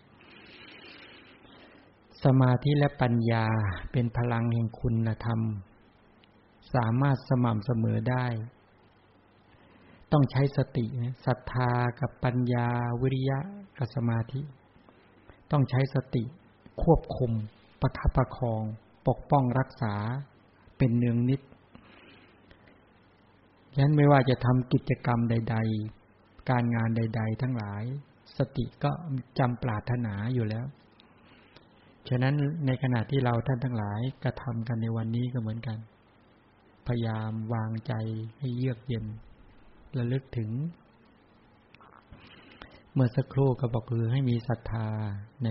[2.24, 3.46] สมาธิและปัญญา
[3.92, 5.40] เป็นพลังแห่งคุณธรรม
[6.74, 8.26] สามารถสม่ำเสมอได้
[10.12, 10.84] ต้องใช้สติ
[11.26, 12.68] ศรัทธากับปัญญา
[13.02, 13.38] วิริยะ
[13.78, 14.40] กับสมาธิ
[15.50, 16.24] ต้องใช้สติ
[16.82, 17.32] ควบคุม
[17.80, 18.62] ประคับประคอง
[19.08, 19.94] ปกป้องรักษา
[20.78, 21.40] เป็นเนืองนิด
[23.74, 25.56] ฉะนั้นไม่ว่าจะทำกิจกรรมใด
[26.02, 27.84] ๆ การงานใด ๆ ทั้งหลาย
[28.38, 28.90] สติก็
[29.38, 30.66] จำปรารถนาอยู่แล้ว
[32.08, 32.34] ฉะนั้น
[32.66, 35.78] ในขณะที่เราท่านทั้งหลายกระทำกันในวันนี้ก็เหมือนกัน
[36.86, 37.94] พยายามวางใจ
[38.38, 39.06] ให้เยือกเย็น
[39.98, 40.50] ระลึกถึง
[42.92, 44.88] เมื่อสักครู่ก็บอกคือให้มีศรัทธา
[45.44, 45.48] ใน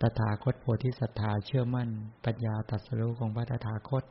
[0.00, 1.88] ตถาคตโพธิศรัทธาเชื่อมั่น
[2.24, 4.04] ปัญญาตรัสรู้ของพระตถาคต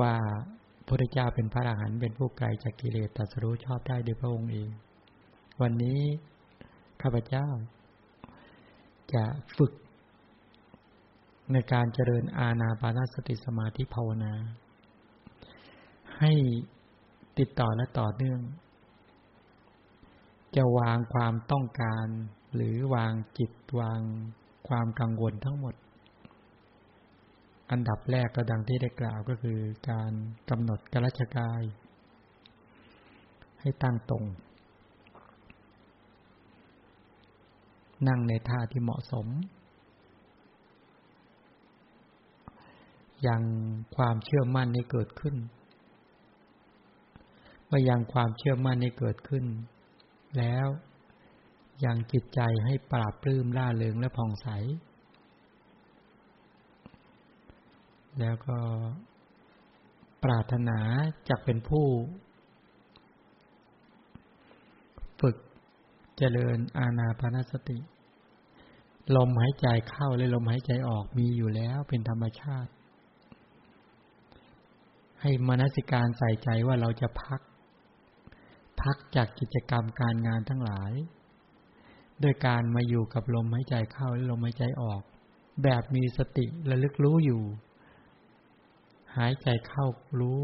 [0.00, 0.14] ว่า
[0.86, 4.70] พระเจ้าเป็นพระอรหันต์เป็นผู้ไกลจากกิเลสตรัสรู้ชอบได้ด้วยพระองค์เอง
[5.62, 6.00] วันนี้
[7.02, 7.46] ข้าพเจ้า
[9.14, 9.24] จะ
[9.56, 9.72] ฝึก
[11.52, 14.34] ในการเจริญอาณาปานสติสมาธิภาวนา
[16.18, 16.32] ให้
[17.38, 18.40] ติดต่อและต่อเนื่อง
[20.56, 22.06] จะวางความต้องการ
[22.54, 24.00] หรือวางจิตวาง
[24.68, 25.74] ความกังวลทั้งหมด
[27.70, 29.58] อันดับแรกก็ดังที่ได้กล่าวก็คือ
[29.90, 30.12] การ
[30.50, 31.62] กำหนดกรัชกาย
[33.60, 34.24] ให้ตั้งตรง
[38.08, 39.26] นั่งในท่าที่เหมาะสม
[43.26, 43.42] ยัง
[43.96, 45.36] ความเชื่อมั่นนี้เกิดขึ้น
[47.66, 49.44] เมื่อยังความเชื่อมั่นนี้เกิดขึ้น
[50.38, 50.66] แล้ว
[51.84, 54.48] ยังจิตใจให้ปราบปลื้มล่าเริงและผ่องใส
[58.20, 58.58] แล้วก็
[60.24, 60.78] ปรารถนา
[61.28, 61.86] จะเป็นผู้
[65.20, 65.36] ฝึก
[66.18, 67.78] เจริญอาณาปณสติ
[69.16, 72.70] ลมหายใจเข้าและลมหายใจออกมีอยู่แล้วเป็นธรรมชาติ
[75.26, 77.40] ให้มนสิการใส่ใจว่าเราจะพัก
[78.82, 80.92] พักจากกิจกรรมการงานทั้งหลาย
[82.22, 85.00] ด้วยการมาอยู่กับลมหายใจเข้าและลมหายใจออก
[85.62, 87.42] แบบมีสติระลึกรู้อยู่
[89.16, 89.86] หายใจเข้า
[90.20, 90.42] รู้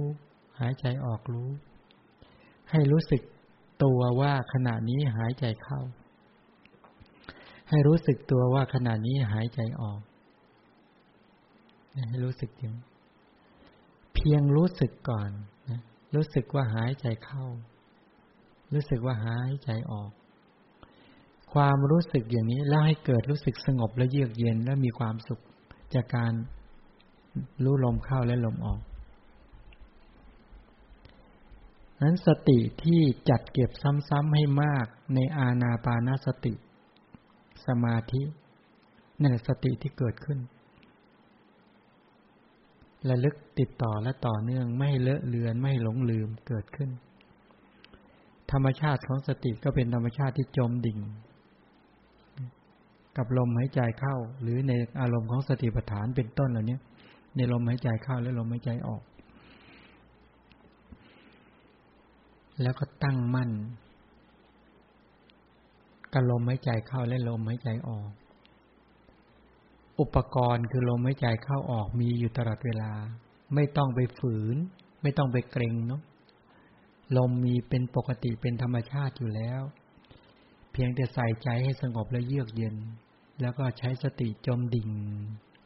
[0.60, 1.50] หายใจออกรู้
[2.70, 3.22] ให้รู้สึก
[3.84, 5.80] ตัวว่าขณะนี้หายใจเข้า
[7.68, 10.00] ให้รู้สึกตัวว่าขณะนี้หายใจออก
[12.08, 12.76] ให้รู้สึกอย่าง
[14.20, 15.30] พียงรู้สึกก่อน
[15.68, 15.80] นะ
[16.14, 17.44] รู้สึกว่าหายใจเข้า
[18.74, 20.10] รู้สึกว่าหายใจออก
[21.52, 25.40] ความรู้สึกอย่างนี้แล้วให้เกิดรู้สึกสงบและเยือกเย็นและมีความสุข
[25.94, 26.32] จากการ
[27.64, 28.80] รู้ลมเข้าและลมออก
[32.02, 36.54] นั้นสติที่จัดเก็บซ้ำๆให้มากในอาณาปานาสติ
[37.66, 38.22] สมาธิ
[39.22, 40.38] นั่นสติที่เกิดขึ้น
[43.08, 46.90] ระลึกติดต่อและต่อเนื่องไม่เลอะเลือนไม่หลงลืมเกิดขึ้น
[48.52, 50.98] ธรรมชาติของสติก็เป็นธรรมชาติที่จมดิ่ง
[53.16, 56.78] กับลมหายใจเข้า หรือในอารมณ์ของสติปัฏฐานเป็นต้นเหล่านี้
[57.36, 59.02] ในลมหายใจเข้าและลมหายใจออก
[62.62, 63.50] แล้วก็ตั้งมั่น
[66.12, 68.10] กับลมหายใจเข้าและลมหายใจออก
[70.00, 72.92] อุปกรณ์คือลมหายใจเข้าออกมีอยู่ตลอดเวลา
[73.54, 74.56] ไม่ต้องไปฝืน
[75.02, 76.02] ไม่ต้องไปเกรงเนาะ
[77.16, 79.62] ลมมีเป็นปกติเป็นธรรมชาติอยู่แล้ว
[80.72, 82.76] เพียงแต่ใส่ใจให้สงบและเยือกเย็น
[83.40, 84.90] แล้วก็ใช้สติจมดิ่ง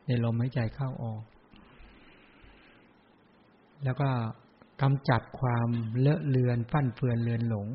[0.06, 1.22] ในลมหายใจเข้าออก
[3.84, 4.08] แล้วก็
[4.82, 7.68] กำจัดความเลอะเลือนฟั่นเฟือนเลือนหลง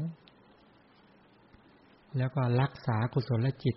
[2.17, 3.75] แล้วก็รักษากุศลจิต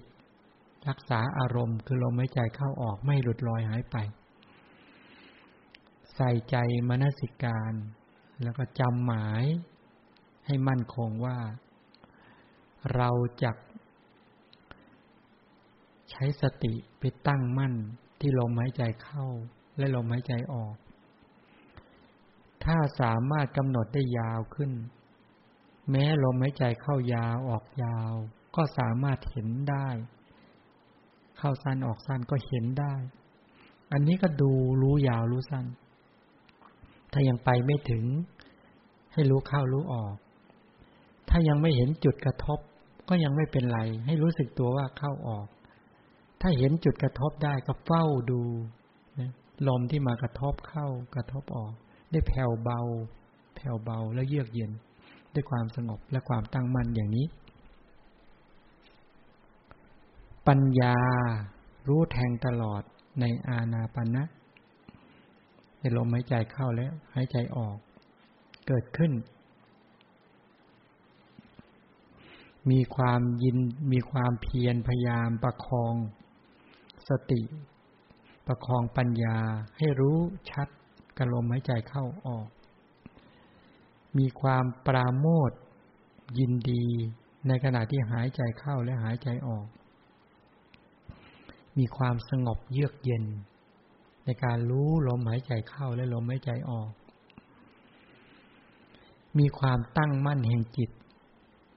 [0.89, 3.97] รักษาอารมณ์คือลมหายใจเข้าออกไม่หลุดลอยหายไป
[6.15, 6.57] ใส่ใจ
[6.89, 7.73] มนสิการ
[8.43, 9.45] แล้วก็จำหมาย
[10.47, 11.39] ให้มั่นคงว่า
[12.95, 13.11] เรา
[13.43, 13.53] จะ
[16.11, 17.75] ใช้สติไปตั้งมั่น
[18.21, 19.27] ที่ลมหายใจเข้า
[19.79, 20.77] และลมหายใจออก
[22.65, 24.73] ถ้าสามารถกำหนดได้ยาวขึ้น
[25.91, 28.13] แม้ลมหายใจเข้ายาวออกยาว
[28.57, 29.89] ก็สามารถเห็นได้
[31.44, 32.94] เข้าสั้นออกสั้นก็เห็นได้
[33.93, 34.52] อันนี้ก็ดู
[34.82, 35.66] รู้ยาวรู้สั้น
[37.12, 38.05] ถ้ายังไปไม่ถึง
[39.12, 40.14] ให้รู้เข้ารู้ออก
[41.28, 42.59] ถ้ายังไม่เห็นจุดกระทบ
[43.09, 45.47] ก็ยังไม่เป็นไร ให้รู้สึกตัวว่าเข้าออก
[46.40, 48.43] ถ้าเห็นจุดกระทบได้ก็เฝ้าดู
[49.69, 51.73] ลมที่มากระทบเข้ากระทบออก
[52.10, 52.81] ได้แผ่วเบา
[53.55, 54.73] แผ่วเบาแล้วเยือกเย็น
[55.35, 57.27] ด้วยความสงบและความตั้งมั่นอย่างนี้
[60.48, 60.97] ปัญญา
[61.89, 62.82] รู้แทงตลอด
[63.20, 64.23] ในอาณาปณะ
[65.78, 67.78] ในลมหายใจเข้าแล้วหายใจออก
[68.66, 69.12] เกิดขึ้น
[72.70, 73.59] มีความยิน
[73.93, 75.94] มีความเพียรพยายามประคอง
[77.09, 77.43] สติ
[78.47, 79.39] ประคองปัญญา
[79.77, 80.19] ให้รู้
[80.51, 80.69] ชัด
[81.16, 82.48] กับลมหายใจเข้าออก
[84.19, 85.51] มีความปราโมท
[86.39, 86.85] ยินดี
[87.48, 89.66] ในขณะที่หายใจเข้าและหายใจออก
[91.78, 93.24] มีความสงบเยือกเย็น
[94.24, 96.90] ในการรู้ลมหายใจเข้าและลมหายใจออก
[99.39, 100.90] มีความตั้งมั่นแห่งจิต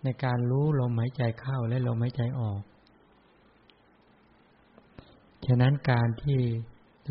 [0.04, 2.62] ในการรู้ลมหายใจเข้าและลมหายใจออก
[5.46, 6.40] ฉะนั้นการที่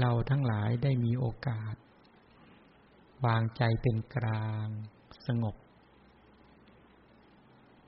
[0.00, 1.74] เราทั้งหลายได้มีโอกาส
[3.24, 4.66] วางใจเป็นกลาง
[5.26, 5.54] สงบ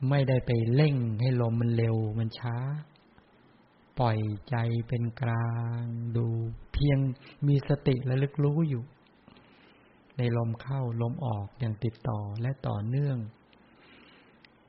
[0.09, 2.57] ไม่ได้ไปเร่งให้ลมมันเร็วมันช้า
[3.99, 4.19] ปล่อย
[4.51, 4.57] ใจ
[4.89, 5.51] เป็นกลา
[5.81, 5.83] ง
[6.17, 6.27] ดู
[6.73, 6.99] เพียง
[7.47, 8.83] มีสติและลึกรู้อยู่
[10.19, 13.19] ในลมเข้าลมออกอย่างติดต่อและต่อเนื่อง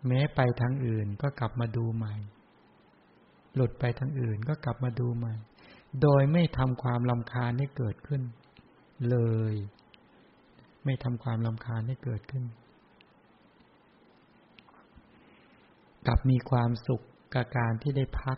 [0.08, 2.16] แม้ไปทางอื่นก็กลับมาดูใหม่
[3.56, 5.34] หลุดไปทางอื่นก็กลับมาดูใหม่
[6.02, 8.22] โดยไม่ทำความลำคาญให้เกิดขึ้น
[9.10, 9.18] เล
[9.52, 9.54] ย
[10.86, 12.46] ไม่ทำความลำคาญให้เกิดขึ้น
[16.08, 17.02] กลับมีความสุข
[17.34, 18.38] กับการที่ได้พัก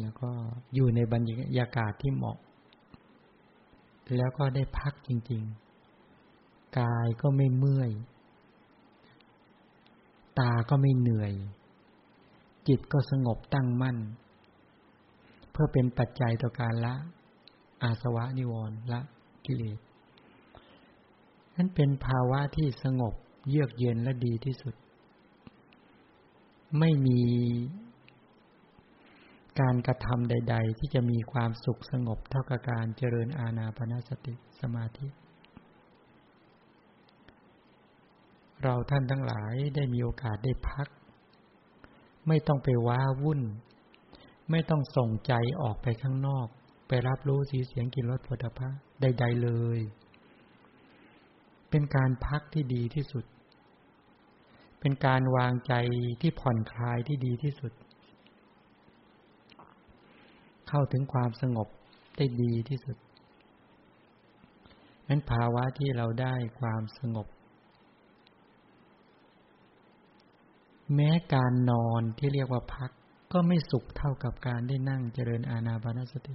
[0.00, 0.30] แล้วก็
[0.74, 1.22] อยู่ในบรร
[1.58, 2.38] ยากาศที่เหมาะ
[4.16, 5.42] แล้วก็ได้พักจริง
[6.10, 7.90] ๆ กายก็ไม่เมื่อย
[10.38, 11.32] ตาก็ไม่เหนื่อย
[12.68, 13.96] จิตก็สงบตั้งมั่น
[15.50, 16.94] เพื่อเป็นปัจจัยต่อการละ
[17.82, 19.00] อาสวะนิวรณ์ละ
[19.44, 19.78] กิเลส
[21.56, 23.14] นั่นเป็นภาวะที่สงบ
[23.48, 24.74] เยือกเย็นและดีที่สุด
[26.78, 27.20] ไม่มี
[29.60, 35.06] การกระทำใด ๆ ที่จะมีความสุขสงบเท่ากับการเจริญอาณาปณสติสมาธิ
[38.62, 40.88] เราท่านทั้งหลายได้มีโอกาสได้พัก
[42.28, 43.40] ไม่ต้องไปว้าวุ่น
[44.50, 45.32] ไม่ต้องส่งใจ
[45.62, 46.46] ออกไปข้างนอก
[46.88, 49.80] ไปรับรู้สีเสียงกินรสผลิตภัณฑ์ใด ๆ เลย
[51.70, 53.24] เป็นการพักที่ดีที่สุด
[54.80, 55.74] เป็นการวางใจ
[56.22, 57.72] ที่ผ่อนคลายที่ดีที่สุด
[60.76, 61.68] เข้าถึงความสงบ
[62.16, 62.96] ได้ดีที่สุด
[65.08, 67.26] นั้นภาวะที่เราได้ความสงบ
[70.94, 72.90] แม้การนอนที่เรียกว่าพัก
[73.32, 76.34] ก็ไม่สุขเท่ากับการได้นั่งเจริญอาณาบานสติ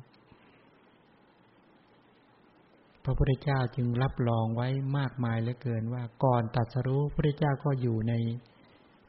[3.03, 4.67] พระพุทธเจ้าจึงรับรองไว้
[4.97, 8.13] มากมายเหลือเกินว่าก่อนตัดสรู้พระพุทธเจ้าก็อยู่ใน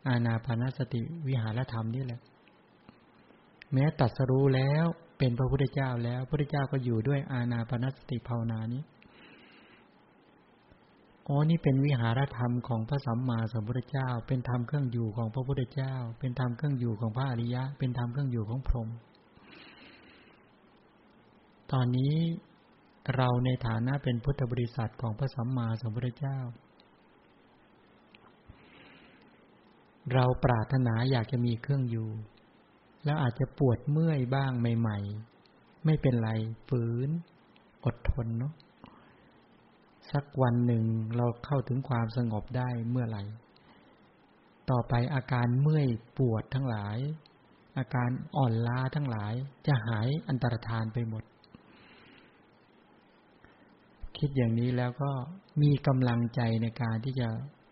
[0.09, 2.21] อาณาปานสติวิหารธรรมนี่แหละ
[3.73, 4.89] แม้ตัดสรู้แล้ว
[5.21, 8.83] เป็นพระพุทธเจ้าแล้วพระพุทธเจ้าก็อยู่ด้วยอาณาปานสติภาวนานี้
[11.29, 18.89] อ๋อนี่เป็นวิหารธรรมของพระสัมมาสัมพุทธเจ้า เป็นธรรมเครื่องอยู่ของพระพุทธเจ้า เป็นธรรมเครื่องอยู่ของพระอริยะ เป็นธรรมเครื่องอยู่ของพรหม
[21.73, 22.15] ตอนนี้
[23.17, 26.39] เราในฐานะเป็นพุทธบริษัทของพระสัมมาสัมพุทธเจ้า
[30.13, 32.09] เราปรารถนาอยากจะมีเครื่องอยู่
[33.05, 34.99] แล้วอาจจะปวดเมื่อยบ้างใหม่
[35.43, 36.31] ๆ ไม่เป็นไร
[36.69, 37.09] ฝืน
[37.85, 38.55] อดทนเนาะ
[40.13, 40.85] สักวันหนึ่ง
[41.17, 43.23] เราเข้าถึงความสงบได้เมื่อไหร่
[44.71, 46.99] ต่อไปอาการเมื่อยปวดทั้งหลาย
[47.79, 49.33] อาการอ่อนล้าทั้งหลาย
[49.67, 51.25] จะหายอันตรธานไปหมด
[54.19, 55.11] คิดอย่างนี้แล้วก็
[55.63, 57.29] มีกำลังใจในการที่จะ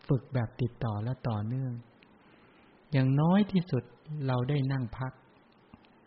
[0.08, 1.72] ฝึกแบบติดต่อและต่อเนื่อง
[2.92, 3.84] อย่างน้อยที่สุด
[4.26, 5.12] เราได้นั่งพัก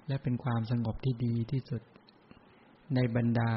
[0.08, 1.82] และเป็นความสงบที่ดีที่สุด
[2.96, 3.52] ในบรรดา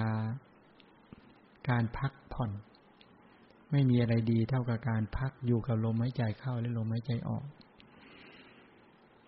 [1.70, 2.50] การพักผ่อน
[3.70, 7.44] ไม่มีอะไรดีเท่ากับการพักอยู่กับลมหายใจเข้าและลมหายใจออก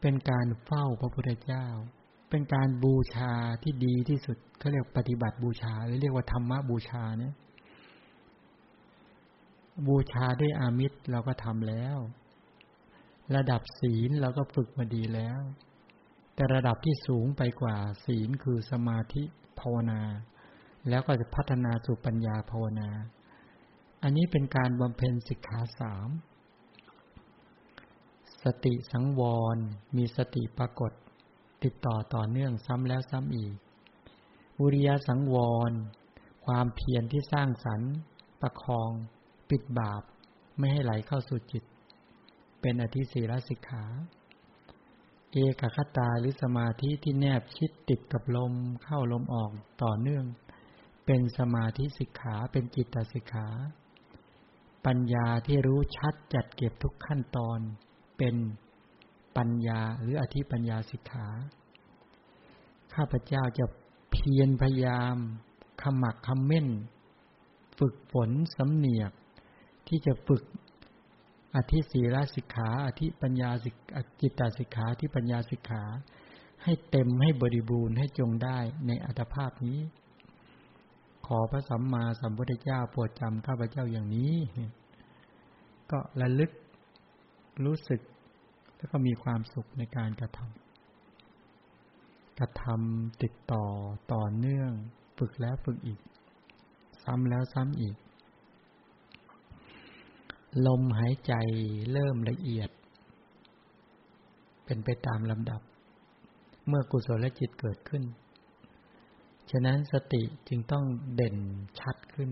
[0.01, 1.67] เป็นการเฝ้าพระพุทธเจ้า
[2.31, 3.33] เป็นการบูชา
[3.63, 7.35] ที่ดีที่สุดเขาเรียกปฏิบัติบูชาหรือเรียกว่าธรรมบูชาเนี่ย
[9.87, 11.99] บูชาด้วยอามิตรเราก็ทำแล้ว
[13.35, 15.40] ระดับศีลเราก็ฝึกมาดีแล้ว
[16.35, 19.23] แต่ระดับที่สูงไปกว่าศีลคือสมาธิ
[19.61, 20.03] ภาวนา
[20.89, 22.90] แล้วก็จะพัฒนาสู่ปัญญาภาวนา
[24.03, 26.09] อันนี้เป็นการบำเพ็ญสิกขาสาม
[28.43, 29.23] สติสังว
[29.55, 29.57] ร
[29.97, 30.93] มีสติปรากฏ
[31.65, 33.55] ติดต่อต่อเนื่องซ้ำแล้วซ้ำอีก
[34.61, 35.36] อุริยสังว
[35.70, 35.73] ร
[36.47, 37.93] ความเพียรที่สร้างสรรค์
[38.40, 38.90] ประคอง
[39.51, 40.03] ปิดบาป
[40.59, 41.65] ไม่ให้ไหลเข้าสู่จิต
[42.69, 43.85] เป็นอธิศีลสิกขา
[45.33, 48.53] เอกคตาหรือสมาธิที่แนบชิดติดกับลม
[48.83, 49.51] เข้าลมออก
[49.83, 50.25] ต่อเนื่อง
[51.07, 53.49] เป็นสมาธิสิกขาเป็นจิตตสิกขา
[54.87, 57.59] ปัญญาที่รู้ชัดจัดเก็บทุกขั้นตอน
[58.19, 58.37] เป็น
[59.37, 61.27] ปัญญาหรืออธิปัญญาสิกขา
[62.95, 63.67] ข้าพเจ้าจะ
[64.11, 65.17] เพียรพยายาม
[65.83, 66.69] ขมักคำเม่น
[67.79, 69.13] ฝึกฝนสำเนียก
[69.89, 70.45] ที่จะฝึก
[71.57, 73.74] อธิศีลสิกขา อธิปัญญาสิก
[74.20, 75.83] จิตตสิกขาที่ปัญญาสิกขา
[76.62, 79.78] ให้เต็มให้บริบูรณ์ให้จงได้ในอัตภาพนี้
[81.27, 84.35] ขอพระสัมมาสัมพุทธเจ้าโปรดจำข้าพเจ้าอย่างนี้
[85.91, 86.51] ก็ระลึก
[87.65, 88.01] รู้สึก
[88.77, 93.65] แล้วก็มีความสุขในการกระทำกระทำติดต่อ
[94.12, 94.70] ต่อเนื่อง
[95.19, 96.01] ฝึกแล้วฝึกอีก
[97.05, 97.97] ซ้ำแล้วซ้ำอีก
[100.66, 101.32] ลมหายใจ
[101.93, 102.70] เริ่มละเอียด
[104.64, 105.60] เป็นไปตามลำดับ
[106.68, 108.02] เมื่อกุศลจิตเกิดขึ้น
[109.51, 111.36] ฉะนั้นสติจึงต้องเด่น
[111.81, 112.31] ชัดขึ้น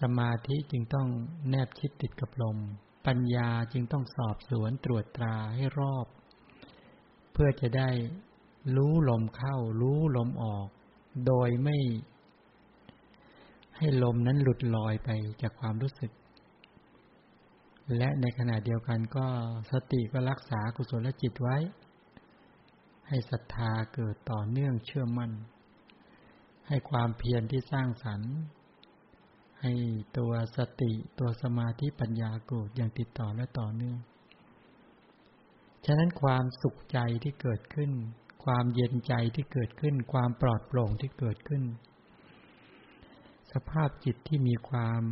[0.00, 1.08] สมาธิจึงต้อง
[1.48, 2.58] แนบชิดติดกับลม
[3.06, 6.06] ปัญญาจึงต้องสอบสวนตรวจตราให้รอบ
[7.32, 7.90] เพื่อจะได้
[8.76, 10.68] รู้ลมเข้า รู้ลมออก
[11.26, 11.76] โดยไม่
[13.76, 15.08] ให้ลมนั้นหลุดลอยไป
[15.42, 16.12] จากความรู้สึก
[17.96, 19.26] และในขณะเดียวกันก็
[19.72, 21.56] สติก็รักษากุศลจิตไว้
[23.08, 25.32] ให้ศรัทธาเกิดต่อเนื่องเชื่อมั่น
[26.68, 28.34] ให้ความเพียรที่สร้างสรรค์
[29.60, 29.72] ให้
[30.18, 33.98] ตัวสติตัวสมาธิปัญญาเกิดอย่างติดต่อและต่อเนื่อง
[35.84, 37.90] ฉะนั้นความสุขใจที่เกิดขึ้น
[38.44, 41.62] ความเย็นใจที่เกิดขึ้น ความปลอดโปร่งที่เกิดขึ้น
[43.52, 45.02] สภาพจิตที่มีความ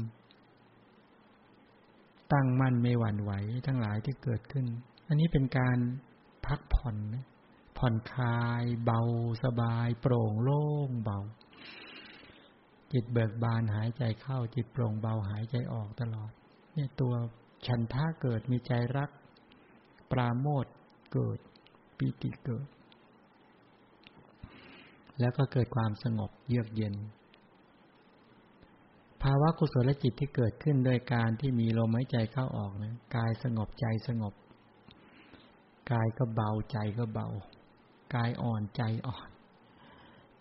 [2.33, 3.33] ตั้งมั่นไม่หวั่นไหว
[3.67, 4.67] ทั้งหลายที่เกิดขึ้น
[5.09, 5.79] อันนี้เป็นการ
[6.47, 6.97] พักผ่อน
[7.79, 9.01] ผ่อนคลาย เบา
[9.45, 11.21] สบาย โปร่งโล่งเบา
[12.93, 16.31] จิตเบิกบานหายใจเข้า จิตโปร่งเบาหายใจออกตลอด
[16.75, 17.13] เนี่ยตัว
[17.67, 19.11] ฉันท่าเกิดมีใจรัก
[20.13, 20.67] ปราโมท
[21.13, 21.39] เกิด
[21.99, 22.67] ปีติเกิด
[25.21, 26.95] แล้วก็เกิดความสงบเยือกเย็น
[29.23, 34.35] ภาวะกุศลจิตที่เกิดขึ้นโดยการที่มีลมหายใจเข้าออกนะกายสงบใจสงบ
[35.93, 37.29] กายก็เบาใจก็เบา
[38.15, 39.29] กายอ่อนใจอ่อน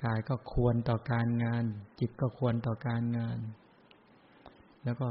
[0.06, 1.64] กายก็ควรต่อการงาน
[2.00, 3.40] จิตก็ควรต่อการงาน
[4.84, 5.08] แล้วก็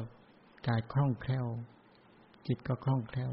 [0.67, 1.47] กายคล่องแคล่ว
[2.47, 3.33] จิตก็คล่องแคล่ว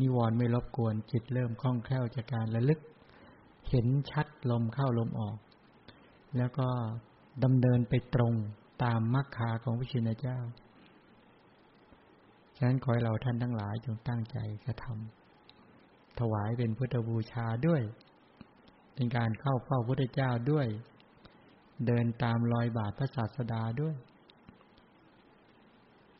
[0.00, 2.80] นิวรณ์ไม่รบกวน จิตเริ่มคล่องแคล่วจากการระลึก
[3.68, 5.36] เห็นชัดลมเข้าลมออก
[6.36, 6.66] แล้วก็
[7.44, 8.34] ดำเนินไปตรง
[8.82, 10.38] ตามมรรคาของพระชินเจ้า
[12.56, 17.82] ฉะนั้นขอให้เราท่านทั้งหลายจงตั้งใจกระทำถวายเป็นพุทธบูชาด้วย
[18.94, 20.66] เป็นการเข้าเฝ้าพระเจ้าด้วย
[21.86, 23.94] เดินตามรอยบาทพระศาสดาด้วย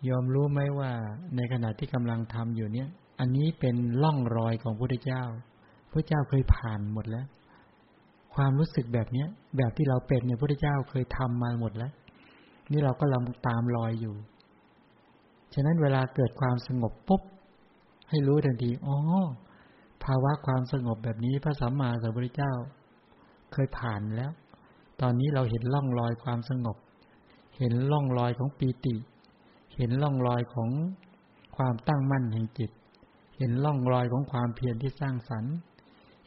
[0.09, 0.91] ยอมรู้ไหมว่า
[1.37, 2.89] ในขณะที่กำลังทำอยู่เนี่ย
[3.21, 5.23] อันนี้เป็นล่องรอยของพระเจ้า
[5.93, 7.27] พระเจ้าเคยผ่านหมดแล้ว
[8.35, 11.93] ความรู้สึกแบบเนี้ย แบบที่เราเป็นเนี่ยพระเจ้าเคยทำมาหมดแล้ว
[12.73, 14.15] นี่เราก็ลำตามรอยอยู่
[15.55, 17.23] ฉะนั้นเวลาเกิดความสงบปุ๊บ
[18.09, 18.97] ให้รู้ทันที อ๋อ
[20.05, 22.53] ภาวะความสงบแบบนี้พระสัมมาสัมพุทธเจ้า
[23.53, 24.31] เคยผ่านแล้ว
[25.01, 26.77] ตอนนี้เราเห็นล่องรอยความสงบ
[27.59, 28.97] เห็นร่องรอยของปีติ
[29.77, 30.71] เห็นร่องรอยของ
[31.57, 32.71] ความตั้งมั่นแห่งจิต
[33.39, 35.55] เห็นร่องรอยของความเพียรที่สร้างสรรค์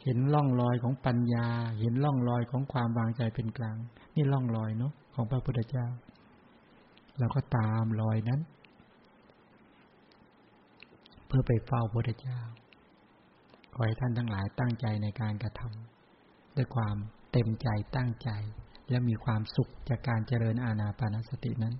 [0.03, 1.47] เห็นร่องรอยของปัญญา
[1.79, 3.77] เห็นร่องรอยของความวางใจเป็นกลาง
[4.15, 5.87] นี่ร่องรอยเนาะของพระพุทธเจ้า
[7.19, 8.41] เราก็ตามรอยนั้น
[11.27, 12.39] เพื่อไปเฝ้าพระพุทธเจ้า
[13.73, 16.95] ขอให้ท่านทั้งหลายตั้งใจในการกระทำด้วยความ
[17.31, 18.29] เต็มใจตั้งใจ
[18.89, 21.75] และมีความสุขจากการเจริญอาณาปานสตินั้น